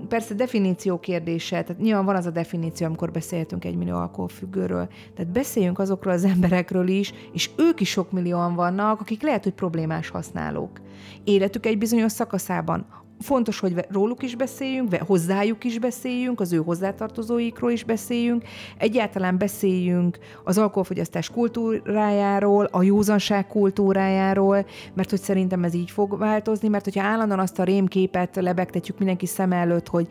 Persze 0.08 0.34
definíció 0.34 1.00
kérdése, 1.00 1.64
tehát 1.64 1.82
nyilván 1.82 2.06
van 2.06 2.16
az 2.16 2.26
a 2.26 2.32
definíció, 2.32 2.86
amikor 2.86 3.12
beszélhetünk 3.12 3.66
egy 3.66 3.76
millió 3.76 3.96
alkoholfüggőről. 3.96 4.88
Tehát 5.16 5.32
beszéljünk 5.32 5.80
azokról 5.80 6.14
az 6.14 6.26
emberekről 6.26 6.88
is, 6.88 7.14
és 7.34 7.50
ők 7.58 7.80
is 7.82 7.90
sok 7.90 8.12
millióan 8.12 8.56
vannak, 8.56 9.00
akik 9.00 9.22
lehet, 9.22 9.44
hogy 9.44 9.54
problémás 9.54 10.10
használók. 10.10 10.82
Életük 11.24 11.66
egy 11.66 11.78
bizonyos 11.78 12.12
szakaszában 12.12 12.86
fontos, 13.20 13.60
hogy 13.60 13.86
róluk 13.90 14.24
is 14.24 14.36
beszéljünk, 14.36 14.96
hozzájuk 14.96 15.64
is 15.64 15.80
beszéljünk, 15.80 16.40
az 16.40 16.54
ő 16.54 16.58
hozzátartozóikról 16.58 17.72
is 17.72 17.84
beszéljünk, 17.84 18.44
egyáltalán 18.78 19.38
beszéljünk 19.38 20.18
az 20.44 20.58
alkoholfogyasztás 20.58 21.30
kultúrájáról, 21.30 22.68
a 22.72 22.84
józanság 22.84 23.48
kultúrájáról, 23.48 24.66
mert 24.94 25.10
hogy 25.10 25.22
szerintem 25.22 25.64
ez 25.64 25.74
így 25.74 25.92
fog 25.92 26.18
változni, 26.18 26.68
mert 26.68 26.84
hogyha 26.84 27.04
állandóan 27.04 27.40
azt 27.40 27.60
a 27.60 27.64
rémképet 27.64 28.36
lebegtetjük 28.36 28.98
mindenki 28.98 29.26
szem 29.26 29.52
előtt, 29.52 29.88
hogy 29.88 30.08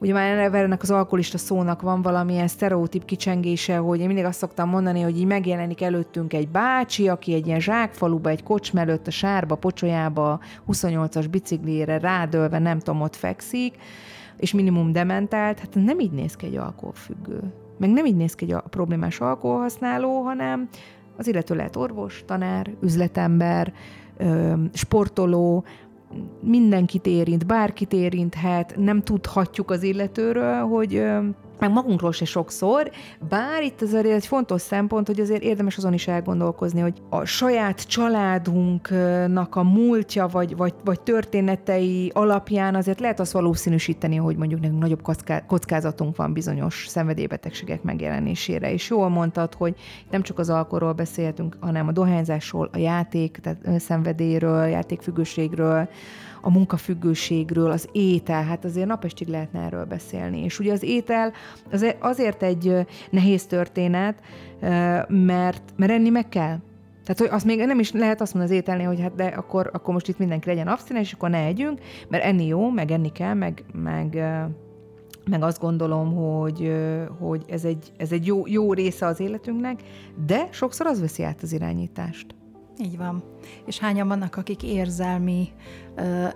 ugye 0.00 0.12
már 0.12 0.54
ennek 0.54 0.82
az 0.82 0.90
alkoholista 0.90 1.38
szónak 1.38 1.82
van 1.82 2.02
valamilyen 2.02 2.48
sztereotíp 2.48 3.04
kicsengése, 3.04 3.76
hogy 3.76 4.00
én 4.00 4.06
mindig 4.06 4.24
azt 4.24 4.38
szoktam 4.38 4.68
mondani, 4.68 5.00
hogy 5.00 5.18
így 5.18 5.26
megjelenik 5.26 5.82
előttünk 5.82 6.32
egy 6.32 6.48
bácsi, 6.48 7.08
aki 7.08 7.34
egy 7.34 7.46
ilyen 7.46 7.60
zsákfaluba, 7.60 8.28
egy 8.28 8.42
kocsm 8.42 8.76
előtt 8.76 9.06
a 9.06 9.10
sárba, 9.10 9.54
pocsolyába, 9.54 10.40
28-as 10.68 11.26
biciklére 11.30 11.98
rádölve, 11.98 12.58
nem 12.58 12.78
tudom, 12.78 13.00
ott 13.00 13.16
fekszik, 13.16 13.74
és 14.36 14.52
minimum 14.52 14.92
dementált, 14.92 15.58
hát 15.58 15.74
nem 15.74 15.98
így 15.98 16.12
néz 16.12 16.36
ki 16.36 16.46
egy 16.46 16.56
alkoholfüggő. 16.56 17.40
Meg 17.78 17.90
nem 17.90 18.04
így 18.04 18.16
néz 18.16 18.34
ki 18.34 18.44
egy 18.44 18.62
problémás 18.70 19.20
alkoholhasználó, 19.20 20.22
hanem 20.22 20.68
az 21.16 21.26
illető 21.26 21.54
lehet 21.54 21.76
orvos, 21.76 22.22
tanár, 22.26 22.70
üzletember, 22.80 23.72
sportoló, 24.72 25.64
mindenkit 26.40 27.06
érint, 27.06 27.46
bárkit 27.46 27.92
érinthet, 27.92 28.76
nem 28.76 29.02
tudhatjuk 29.02 29.70
az 29.70 29.82
illetőről, 29.82 30.62
hogy 30.62 31.02
meg 31.60 31.72
magunkról 31.72 32.12
se 32.12 32.24
sokszor, 32.24 32.90
bár 33.28 33.62
itt 33.62 33.82
azért 33.82 34.06
egy 34.06 34.26
fontos 34.26 34.60
szempont, 34.60 35.06
hogy 35.06 35.20
azért 35.20 35.42
érdemes 35.42 35.76
azon 35.76 35.92
is 35.92 36.08
elgondolkozni, 36.08 36.80
hogy 36.80 37.02
a 37.08 37.24
saját 37.24 37.86
családunknak 37.86 39.56
a 39.56 39.62
múltja, 39.62 40.26
vagy, 40.26 40.56
vagy, 40.56 40.74
vagy 40.84 41.00
történetei 41.00 42.10
alapján 42.14 42.74
azért 42.74 43.00
lehet 43.00 43.20
azt 43.20 43.32
valószínűsíteni, 43.32 44.16
hogy 44.16 44.36
mondjuk 44.36 44.60
nekünk 44.60 44.80
nagyobb 44.80 45.02
kockázatunk 45.46 46.16
van 46.16 46.32
bizonyos 46.32 46.86
szenvedélybetegségek 46.88 47.82
megjelenésére. 47.82 48.72
És 48.72 48.90
jól 48.90 49.08
mondtad, 49.08 49.54
hogy 49.54 49.74
nem 50.10 50.22
csak 50.22 50.38
az 50.38 50.50
alkoholról 50.50 50.92
beszélhetünk, 50.92 51.56
hanem 51.60 51.88
a 51.88 51.92
dohányzásról, 51.92 52.70
a 52.72 52.78
játék, 52.78 53.38
tehát 53.42 53.80
szenvedélyről, 53.80 54.66
játékfüggőségről, 54.66 55.88
a 56.40 56.50
munkafüggőségről, 56.50 57.70
az 57.70 57.88
étel, 57.92 58.42
hát 58.42 58.64
azért 58.64 58.86
napestig 58.86 59.28
lehetne 59.28 59.60
erről 59.60 59.84
beszélni. 59.84 60.44
És 60.44 60.58
ugye 60.58 60.72
az 60.72 60.82
étel 60.82 61.32
azért 61.98 62.42
egy 62.42 62.86
nehéz 63.10 63.46
történet, 63.46 64.22
mert, 65.08 65.62
mert 65.76 65.92
enni 65.92 66.08
meg 66.08 66.28
kell. 66.28 66.58
Tehát, 67.04 67.18
hogy 67.18 67.28
azt 67.38 67.44
még 67.44 67.66
nem 67.66 67.78
is 67.78 67.92
lehet 67.92 68.20
azt 68.20 68.34
mondani 68.34 68.54
az 68.54 68.60
ételnél, 68.60 68.86
hogy 68.86 69.00
hát 69.00 69.14
de 69.14 69.24
akkor, 69.24 69.70
akkor 69.72 69.94
most 69.94 70.08
itt 70.08 70.18
mindenki 70.18 70.48
legyen 70.48 70.68
abstinens, 70.68 71.06
és 71.06 71.12
akkor 71.12 71.30
ne 71.30 71.44
együnk, 71.44 71.80
mert 72.08 72.24
enni 72.24 72.46
jó, 72.46 72.70
meg 72.70 72.90
enni 72.90 73.12
kell, 73.12 73.34
meg, 73.34 73.64
meg, 73.72 74.14
meg 75.30 75.42
azt 75.42 75.60
gondolom, 75.60 76.14
hogy, 76.14 76.72
hogy 77.18 77.44
ez 77.48 77.64
egy, 77.64 77.92
ez 77.96 78.12
egy 78.12 78.26
jó, 78.26 78.46
jó 78.46 78.72
része 78.72 79.06
az 79.06 79.20
életünknek, 79.20 79.80
de 80.26 80.48
sokszor 80.50 80.86
az 80.86 81.00
veszi 81.00 81.22
át 81.22 81.42
az 81.42 81.52
irányítást. 81.52 82.34
Így 82.78 82.96
van. 82.96 83.22
És 83.66 83.78
hányan 83.78 84.08
vannak, 84.08 84.36
akik 84.36 84.62
érzelmi 84.62 85.48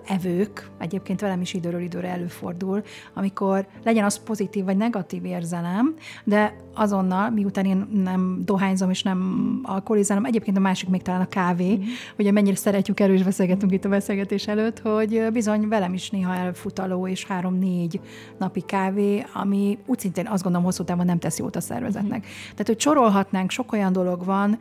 evők, 0.05 0.69
egyébként 0.79 1.21
velem 1.21 1.41
is 1.41 1.53
időről 1.53 1.81
időre 1.81 2.09
előfordul, 2.09 2.83
amikor 3.13 3.67
legyen 3.83 4.03
az 4.03 4.23
pozitív 4.23 4.63
vagy 4.63 4.77
negatív 4.77 5.25
érzelem, 5.25 5.93
de 6.23 6.55
azonnal, 6.73 7.29
miután 7.29 7.65
én 7.65 7.87
nem 7.93 8.41
dohányzom 8.45 8.89
és 8.89 9.03
nem 9.03 9.59
alkoholizálom, 9.63 10.25
egyébként 10.25 10.57
a 10.57 10.59
másik 10.59 10.89
még 10.89 11.01
talán 11.01 11.21
a 11.21 11.27
kávé, 11.27 11.75
mm. 11.75 11.81
ugye 12.17 12.31
mennyire 12.31 12.55
szeretjük 12.55 12.99
erős 12.99 13.23
beszélgetünk 13.23 13.71
itt 13.71 13.85
a 13.85 13.89
beszélgetés 13.89 14.47
előtt, 14.47 14.79
hogy 14.79 15.27
bizony 15.33 15.67
velem 15.67 15.93
is 15.93 16.09
néha 16.09 16.35
elfutaló 16.35 17.07
és 17.07 17.25
három-négy 17.25 17.99
napi 18.37 18.61
kávé, 18.61 19.25
ami 19.33 19.77
úgy 19.85 19.99
szintén 19.99 20.27
azt 20.27 20.43
gondolom 20.43 20.65
hosszú 20.65 20.83
távon 20.83 21.05
nem 21.05 21.19
tesz 21.19 21.39
jót 21.39 21.55
a 21.55 21.61
szervezetnek. 21.61 22.19
Mm. 22.19 22.29
Tehát, 22.51 22.67
hogy 22.67 22.79
sorolhatnánk, 22.79 23.51
sok 23.51 23.71
olyan 23.71 23.91
dolog 23.91 24.25
van, 24.25 24.57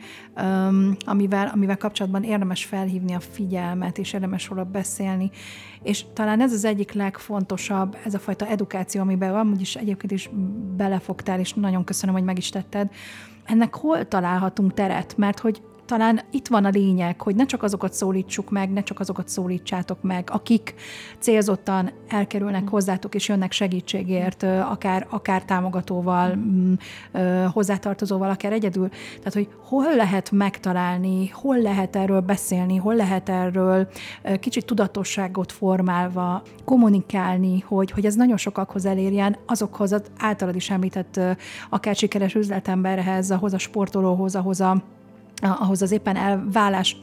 amivel, 1.05 1.51
amivel 1.55 1.77
kapcsolatban 1.77 2.23
érdemes 2.23 2.65
felhívni 2.65 3.15
a 3.15 3.21
figyelmet, 3.21 3.99
és 3.99 4.13
érdemes 4.13 4.49
róla 4.49 4.65
beszélni. 4.65 4.84
És 5.83 6.05
talán 6.13 6.41
ez 6.41 6.53
az 6.53 6.65
egyik 6.65 6.93
legfontosabb, 6.93 7.97
ez 8.05 8.15
a 8.15 8.19
fajta 8.19 8.47
edukáció, 8.47 9.01
amiben 9.01 9.35
amúgy 9.35 9.61
is 9.61 9.77
egyébként 9.77 10.13
is 10.13 10.31
belefogtál, 10.77 11.39
és 11.39 11.53
nagyon 11.53 11.85
köszönöm, 11.85 12.15
hogy 12.15 12.25
meg 12.25 12.39
is 12.39 12.49
tetted. 12.49 12.91
Ennek 13.45 13.75
hol 13.75 14.09
találhatunk 14.09 14.75
teret? 14.75 15.17
Mert 15.17 15.39
hogy 15.39 15.63
talán 15.87 16.21
itt 16.31 16.49
van 16.49 16.65
a 16.65 16.69
lényeg, 16.69 17.21
hogy 17.21 17.35
ne 17.35 17.45
csak 17.45 17.63
azokat 17.63 17.93
szólítsuk 17.93 18.51
meg, 18.51 18.71
ne 18.71 18.83
csak 18.83 19.01
azokat 19.01 19.29
szólítsátok 19.29 20.03
meg, 20.03 20.29
akik 20.33 20.75
célzottan 21.19 21.91
elkerülnek 22.09 22.69
hozzátok 22.69 23.15
és 23.15 23.29
jönnek 23.29 23.53
segítségért, 23.53 24.43
akár, 24.43 25.07
akár 25.11 25.45
támogatóval, 25.45 26.35
mm, 26.35 26.75
hozzátartozóval, 27.53 28.31
akár 28.31 28.53
egyedül. 28.53 28.89
Tehát, 28.89 29.33
hogy 29.33 29.49
hol 29.63 29.97
lehet 29.97 30.31
megtalálni, 30.31 31.29
hol 31.29 31.59
lehet 31.59 31.97
erről 31.97 32.21
beszélni, 32.21 32.77
hol 32.77 32.95
lehet 32.95 33.29
erről 33.29 33.89
kicsit 34.41 34.65
tudatosságot 34.65 35.53
formálva 35.53 36.43
kommunikálni, 36.65 37.61
hogy, 37.61 37.91
hogy 37.91 38.07
ez 38.07 38.15
nagyon 38.15 38.37
sokakhoz 38.37 38.87
elérjen, 38.87 39.37
azokhoz 39.47 39.93
az 39.93 40.03
általad 40.19 40.57
is 40.57 40.71
említett 40.71 41.21
akár 41.71 41.95
sikeres 41.95 42.35
üzletemberhez, 42.35 43.31
ahhoz 43.31 43.53
a 43.53 43.59
sportolóhoz, 43.59 44.35
ahhoz 44.35 44.61
a 44.61 44.83
ahhoz 45.43 45.83
az 45.83 45.91
éppen 45.91 46.17
elválás 46.17 46.97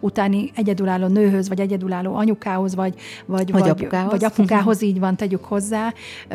utáni 0.00 0.50
egyedülálló 0.54 1.06
nőhöz, 1.06 1.48
vagy 1.48 1.60
egyedülálló 1.60 2.14
anyukához, 2.14 2.74
vagy, 2.74 2.94
vagy, 3.26 3.52
vagy, 3.52 3.60
vagy, 3.60 3.68
apukához. 3.68 4.10
vagy 4.10 4.24
apukához, 4.24 4.82
így 4.90 4.98
van, 4.98 5.16
tegyük 5.16 5.44
hozzá. 5.44 5.92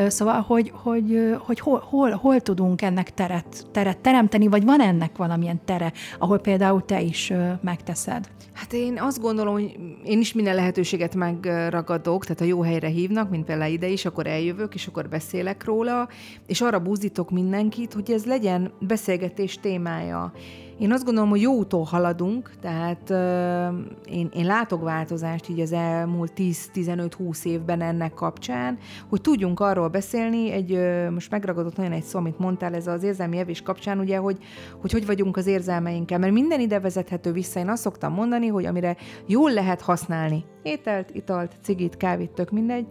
Szóval, 0.08 0.42
hogy, 0.42 0.72
hogy, 0.74 1.36
hogy 1.40 1.60
hol, 1.60 1.84
hol, 1.90 2.12
hol 2.12 2.40
tudunk 2.40 2.82
ennek 2.82 3.14
teret, 3.14 3.66
teret 3.72 3.98
teremteni, 3.98 4.48
vagy 4.48 4.64
van 4.64 4.82
ennek 4.82 5.18
valamilyen 5.18 5.60
tere, 5.66 5.92
ahol 6.20 6.40
például 6.40 6.86
te 6.86 7.02
is 7.02 7.34
megteszed? 7.62 8.30
Hát 8.64 8.74
én 8.74 9.00
azt 9.00 9.22
gondolom, 9.22 9.54
hogy 9.54 9.78
én 10.04 10.20
is 10.20 10.34
minden 10.34 10.56
lehetőséget 10.56 11.16
megragadok, 11.16 12.24
tehát 12.26 12.42
a 12.42 12.46
jó 12.46 12.62
helyre 12.62 12.88
hívnak, 12.88 13.30
mint 13.30 13.46
például 13.46 13.72
ide 13.72 13.88
is, 13.88 14.06
akkor 14.06 14.28
eljövök, 14.28 14.74
és 14.74 14.88
akkor 14.88 15.10
beszélek 15.10 15.64
róla, 15.64 16.08
és 16.48 16.62
arra 16.62 16.80
buzdítok 16.80 17.32
mindenkit, 17.32 17.94
hogy 17.94 18.12
ez 18.12 18.26
legyen 18.26 18.72
beszélgetés 18.80 19.60
témája. 19.60 20.34
Én 20.80 20.92
azt 20.92 21.04
gondolom, 21.04 21.30
hogy 21.30 21.42
jó 21.42 21.54
úton 21.54 21.86
haladunk, 21.86 22.52
tehát 22.62 23.10
uh, 23.10 24.16
én, 24.16 24.30
én 24.34 24.46
látok 24.46 24.84
változást 24.84 25.50
így 25.50 25.60
az 25.60 25.72
elmúlt 25.72 26.32
10-15-20 26.36 27.44
évben 27.44 27.82
ennek 27.82 28.14
kapcsán, 28.14 28.78
hogy 29.10 29.22
tudjunk 29.22 29.60
arról 29.60 29.88
beszélni, 29.88 30.52
egy, 30.52 30.80
most 31.12 31.32
megragadott 31.32 31.76
nagyon 31.76 31.92
egy 31.92 32.04
szó, 32.04 32.20
amit 32.20 32.40
mondtál, 32.40 32.74
ez 32.74 32.88
az 32.88 33.04
érzelmi 33.04 33.38
evés 33.38 33.62
kapcsán, 33.62 34.00
ugye, 34.00 34.18
hogy, 34.18 34.38
hogy 34.82 34.92
hogy 34.92 35.06
vagyunk 35.06 35.38
az 35.38 35.48
érzelmeinkkel, 35.48 36.20
mert 36.20 36.34
minden 36.34 36.60
ide 36.60 36.80
vezethető 36.80 37.32
vissza. 37.32 37.60
Én 37.60 37.70
azt 37.70 37.82
szoktam 37.82 38.14
mondani, 38.14 38.48
hogy 38.54 38.66
amire 38.66 38.96
jól 39.26 39.54
lehet 39.54 39.82
használni, 39.82 40.46
ételt, 40.64 41.12
italt, 41.12 41.56
cigit, 41.62 41.98
kávét, 41.98 42.32
tök 42.32 42.52
mindegy, 42.52 42.88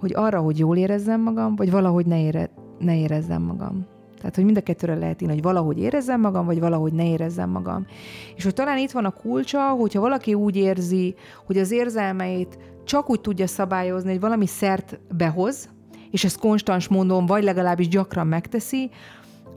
hogy 0.00 0.12
arra, 0.14 0.40
hogy 0.40 0.58
jól 0.58 0.76
érezzem 0.76 1.20
magam, 1.20 1.56
vagy 1.56 1.70
valahogy 1.70 2.06
ne, 2.06 2.20
ére, 2.20 2.50
ne 2.78 2.98
érezzem 2.98 3.42
magam. 3.42 3.86
Tehát, 4.18 4.34
hogy 4.34 4.44
mind 4.44 4.56
a 4.56 4.60
kettőre 4.60 4.94
lehet 4.94 5.22
írni, 5.22 5.34
hogy 5.34 5.42
valahogy 5.42 5.78
érezzem 5.78 6.20
magam, 6.20 6.46
vagy 6.46 6.60
valahogy 6.60 6.92
ne 6.92 7.10
érezzem 7.10 7.50
magam. 7.50 7.86
És 8.36 8.44
hogy 8.44 8.54
talán 8.54 8.78
itt 8.78 8.90
van 8.90 9.04
a 9.04 9.10
kulcsa, 9.10 9.68
hogyha 9.68 10.00
valaki 10.00 10.34
úgy 10.34 10.56
érzi, 10.56 11.14
hogy 11.46 11.58
az 11.58 11.70
érzelmeit 11.70 12.58
csak 12.84 13.10
úgy 13.10 13.20
tudja 13.20 13.46
szabályozni, 13.46 14.10
hogy 14.10 14.20
valami 14.20 14.46
szert 14.46 15.00
behoz, 15.16 15.68
és 16.10 16.24
ezt 16.24 16.38
konstans 16.38 16.88
mondom, 16.88 17.26
vagy 17.26 17.42
legalábbis 17.42 17.88
gyakran 17.88 18.26
megteszi, 18.26 18.90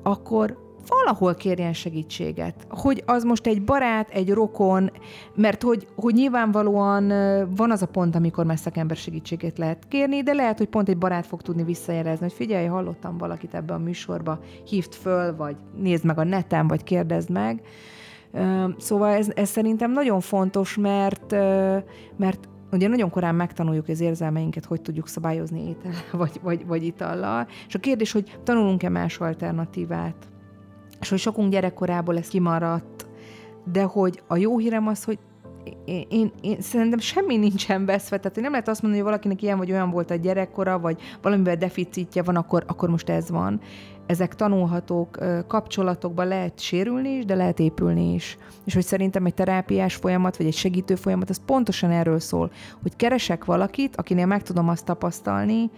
akkor 0.04 0.58
valahol 0.92 1.36
kérjen 1.36 1.74
segítséget. 1.74 2.56
Hogy 2.70 3.04
az 3.06 3.24
most 3.24 3.48
egy 3.48 3.64
barát, 3.64 4.10
egy 4.10 4.30
rokon, 4.30 4.92
mert 5.36 5.64
hogy, 5.64 5.88
hogy 5.96 6.14
nyilvánvalóan 6.14 7.08
van 7.56 7.72
az 7.72 7.82
a 7.82 7.86
pont, 7.86 8.16
amikor 8.16 8.46
már 8.46 8.58
szakember 8.58 8.98
segítséget 8.98 9.58
lehet 9.58 9.88
kérni, 9.88 10.24
de 10.24 10.34
lehet, 10.34 10.58
hogy 10.58 10.68
pont 10.68 10.89
egy 10.89 10.98
barát 10.98 11.26
fog 11.26 11.42
tudni 11.42 11.64
visszajelezni, 11.64 12.26
hogy 12.26 12.36
figyelj, 12.36 12.66
hallottam 12.66 13.18
valakit 13.18 13.54
ebbe 13.54 13.74
a 13.74 13.78
műsorba, 13.78 14.39
hívd 14.68 14.94
föl, 14.94 15.36
vagy 15.36 15.56
nézd 15.78 16.06
meg 16.06 16.18
a 16.18 16.24
neten, 16.24 16.68
vagy 16.68 16.84
kérdezd 16.84 17.30
meg. 17.30 17.62
Szóval 18.78 19.10
ez, 19.10 19.30
ez 19.36 19.50
szerintem 19.50 19.92
nagyon 19.92 20.20
fontos, 20.20 20.78
mert, 20.78 21.32
mert 22.18 22.50
ugye 22.72 22.88
nagyon 22.88 23.10
korán 23.10 23.36
megtanuljuk 23.36 23.88
az 23.88 24.00
érzelmeinket, 24.00 24.66
hogy 24.66 24.82
tudjuk 24.82 25.08
szabályozni 25.08 25.68
étel 25.68 25.92
vagy, 26.12 26.39
vagy, 26.42 26.66
vagy 26.66 26.84
itallal. 26.84 27.48
És 27.68 27.76
a 27.76 27.80
kérdés, 27.80 28.12
hogy 28.12 28.39
tanulunk-e 28.44 28.89
más 28.89 29.18
alternatívát? 29.18 30.31
És 31.02 31.10
hogy 31.10 31.20
sokunk 31.20 31.52
gyerekkorából 31.52 32.18
ez 32.18 32.28
kimaradt, 32.28 33.08
de 33.72 33.84
hogy 33.84 34.22
a 34.28 34.38
jó 34.38 34.58
hírem 34.58 34.88
az, 34.88 35.04
hogy 35.04 35.20
én, 35.86 36.06
én, 36.10 36.32
én 36.41 36.62
szerintem 36.62 36.99
semmi 36.99 37.38
nincsen 37.38 37.86
veszve, 37.86 38.18
tehát 38.18 38.41
nem 38.41 38.52
lehet 38.52 38.68
azt 38.68 38.82
mondani, 38.82 39.02
hogy 39.02 39.12
valakinek 39.12 39.41
ilyen 39.41 39.58
vagy 39.58 39.72
olyan 39.72 39.89
volt 39.89 40.12
a 40.12 40.16
gyerekkora, 40.16 40.80
vagy 40.80 41.02
valamivel 41.22 41.56
deficitje 41.56 42.24
van, 42.24 42.36
akkor, 42.36 42.64
akkor 42.68 42.89
most 42.89 43.10
ez 43.10 43.30
van. 43.30 43.60
Ezek 44.06 44.36
tanulhatók, 44.36 45.18
kapcsolatokban 45.47 46.28
lehet 46.28 46.60
sérülni 46.60 47.10
is, 47.10 47.26
de 47.26 47.36
lehet 47.36 47.60
épülni 47.60 48.14
is. 48.14 48.38
És 48.66 48.74
hogy 48.74 48.84
szerintem 48.84 49.26
egy 49.26 49.34
terápiás 49.34 49.95
folyamat, 49.95 50.38
vagy 50.38 50.45
egy 50.45 50.54
segítő 50.54 50.95
folyamat, 50.95 51.30
az 51.30 51.41
pontosan 51.45 51.91
erről 51.91 52.20
szól, 52.20 52.52
hogy 52.82 52.95
keresek 52.95 53.45
valakit, 53.45 53.95
akinél 53.95 54.26
meg 54.26 54.43
tudom 54.43 54.70
azt 54.70 54.86
tapasztalni, 54.86 55.70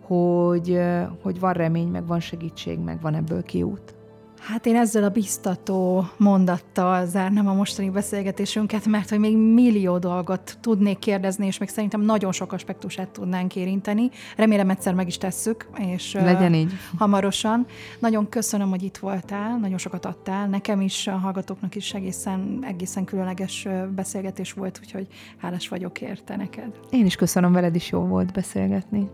hogy, 0.00 0.80
hogy 1.22 1.40
van 1.40 1.52
remény, 1.52 1.88
meg 1.88 2.06
van 2.06 2.20
segítség, 2.20 2.78
meg 2.78 3.00
van 3.00 3.14
ebből 3.14 3.42
kiút. 3.42 3.94
Hát 4.40 4.66
én 4.66 4.76
ezzel 4.76 5.04
a 5.04 5.08
biztató 5.08 6.06
mondattal 6.16 7.06
zárnám 7.06 7.48
a 7.48 7.54
mostani 7.54 7.90
beszélgetésünket, 7.90 8.86
mert 8.86 9.08
hogy 9.10 9.18
még 9.18 9.36
millió 9.36 9.98
dolgot 9.98 10.58
tudnék 10.60 10.98
kérdezni, 10.98 11.46
és 11.46 11.58
még 11.58 11.68
szerintem 11.68 12.00
nagyon 12.00 12.32
sok 12.32 12.52
aspektusát 12.52 13.08
tudnánk 13.08 13.56
érinteni. 13.56 14.10
Remélem 14.36 14.70
egyszer 14.70 14.94
meg 14.94 15.06
is 15.06 15.18
tesszük, 15.18 15.68
és 15.76 16.12
Legyen 16.12 16.54
így. 16.54 16.72
hamarosan. 16.98 17.66
Nagyon 17.98 18.28
köszönöm, 18.28 18.68
hogy 18.68 18.82
itt 18.82 18.96
voltál, 18.96 19.58
nagyon 19.58 19.78
sokat 19.78 20.04
adtál. 20.04 20.48
Nekem 20.48 20.80
is, 20.80 21.06
a 21.06 21.16
hallgatóknak 21.16 21.74
is 21.74 21.94
egészen, 21.94 22.64
egészen 22.68 23.04
különleges 23.04 23.68
beszélgetés 23.94 24.52
volt, 24.52 24.78
úgyhogy 24.82 25.06
hálás 25.36 25.68
vagyok 25.68 26.00
érte 26.00 26.36
neked. 26.36 26.70
Én 26.90 27.06
is 27.06 27.16
köszönöm, 27.16 27.52
veled 27.52 27.74
is 27.74 27.90
jó 27.90 28.00
volt 28.00 28.32
beszélgetni. 28.32 29.08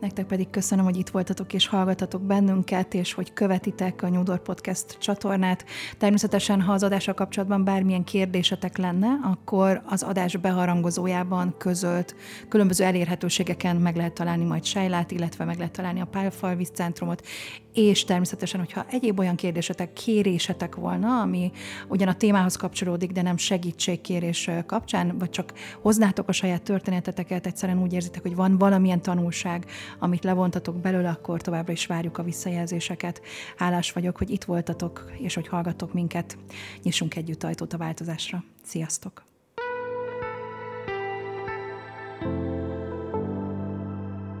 Nektek 0.00 0.26
pedig 0.26 0.50
köszönöm, 0.50 0.84
hogy 0.84 0.96
itt 0.96 1.08
voltatok 1.08 1.52
és 1.52 1.66
hallgatatok 1.66 2.22
bennünket, 2.22 2.94
és 2.94 3.12
hogy 3.12 3.32
követitek 3.32 4.02
a 4.02 4.08
Nyúdor 4.08 4.42
Podcast 4.42 4.98
csatornát. 4.98 5.64
Természetesen, 5.98 6.60
ha 6.60 6.72
az 6.72 6.82
adással 6.82 7.14
kapcsolatban 7.14 7.64
bármilyen 7.64 8.04
kérdésetek 8.04 8.76
lenne, 8.76 9.08
akkor 9.22 9.82
az 9.86 10.02
adás 10.02 10.36
beharangozójában 10.36 11.54
közölt 11.58 12.14
különböző 12.48 12.84
elérhetőségeken 12.84 13.76
meg 13.76 13.96
lehet 13.96 14.12
találni 14.12 14.44
majd 14.44 14.64
Sejlát, 14.64 15.10
illetve 15.10 15.44
meg 15.44 15.56
lehet 15.56 15.72
találni 15.72 16.00
a 16.00 16.04
Pálfalvíz 16.04 16.70
Centrumot, 16.74 17.26
és 17.76 18.04
természetesen, 18.04 18.60
hogyha 18.60 18.86
egyéb 18.90 19.18
olyan 19.18 19.36
kérdésetek, 19.36 19.92
kérésetek 19.92 20.74
volna, 20.74 21.20
ami 21.20 21.52
ugyan 21.88 22.08
a 22.08 22.14
témához 22.14 22.56
kapcsolódik, 22.56 23.12
de 23.12 23.22
nem 23.22 23.36
segítségkérés 23.36 24.50
kapcsán, 24.66 25.18
vagy 25.18 25.30
csak 25.30 25.52
hoznátok 25.80 26.28
a 26.28 26.32
saját 26.32 26.62
történeteteket, 26.62 27.46
egyszerűen 27.46 27.82
úgy 27.82 27.92
érzitek, 27.92 28.22
hogy 28.22 28.34
van 28.34 28.58
valamilyen 28.58 29.02
tanulság, 29.02 29.66
amit 29.98 30.24
levontatok 30.24 30.76
belőle, 30.76 31.08
akkor 31.08 31.40
továbbra 31.40 31.72
is 31.72 31.86
várjuk 31.86 32.18
a 32.18 32.22
visszajelzéseket. 32.22 33.20
Hálás 33.56 33.92
vagyok, 33.92 34.16
hogy 34.16 34.30
itt 34.30 34.44
voltatok, 34.44 35.10
és 35.18 35.34
hogy 35.34 35.48
hallgattok 35.48 35.92
minket. 35.92 36.38
Nyissunk 36.82 37.16
együtt 37.16 37.44
ajtót 37.44 37.72
a 37.72 37.78
változásra. 37.78 38.44
Sziasztok! 38.64 39.24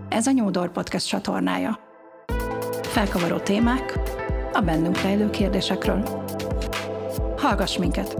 Ez 0.08 0.26
a 0.26 0.30
Nyúdor 0.30 0.72
Podcast 0.72 1.08
csatornája. 1.08 1.85
Felkavaró 2.96 3.38
témák 3.38 3.98
a 4.52 4.60
bennünk 4.60 5.00
rejlő 5.00 5.30
kérdésekről. 5.30 6.24
Hallgass 7.36 7.76
minket! 7.78 8.16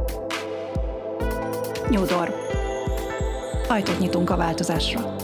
Nyúdor. 1.88 2.34
Ajtót 3.68 3.98
nyitunk 3.98 4.30
a 4.30 4.36
változásra. 4.36 5.15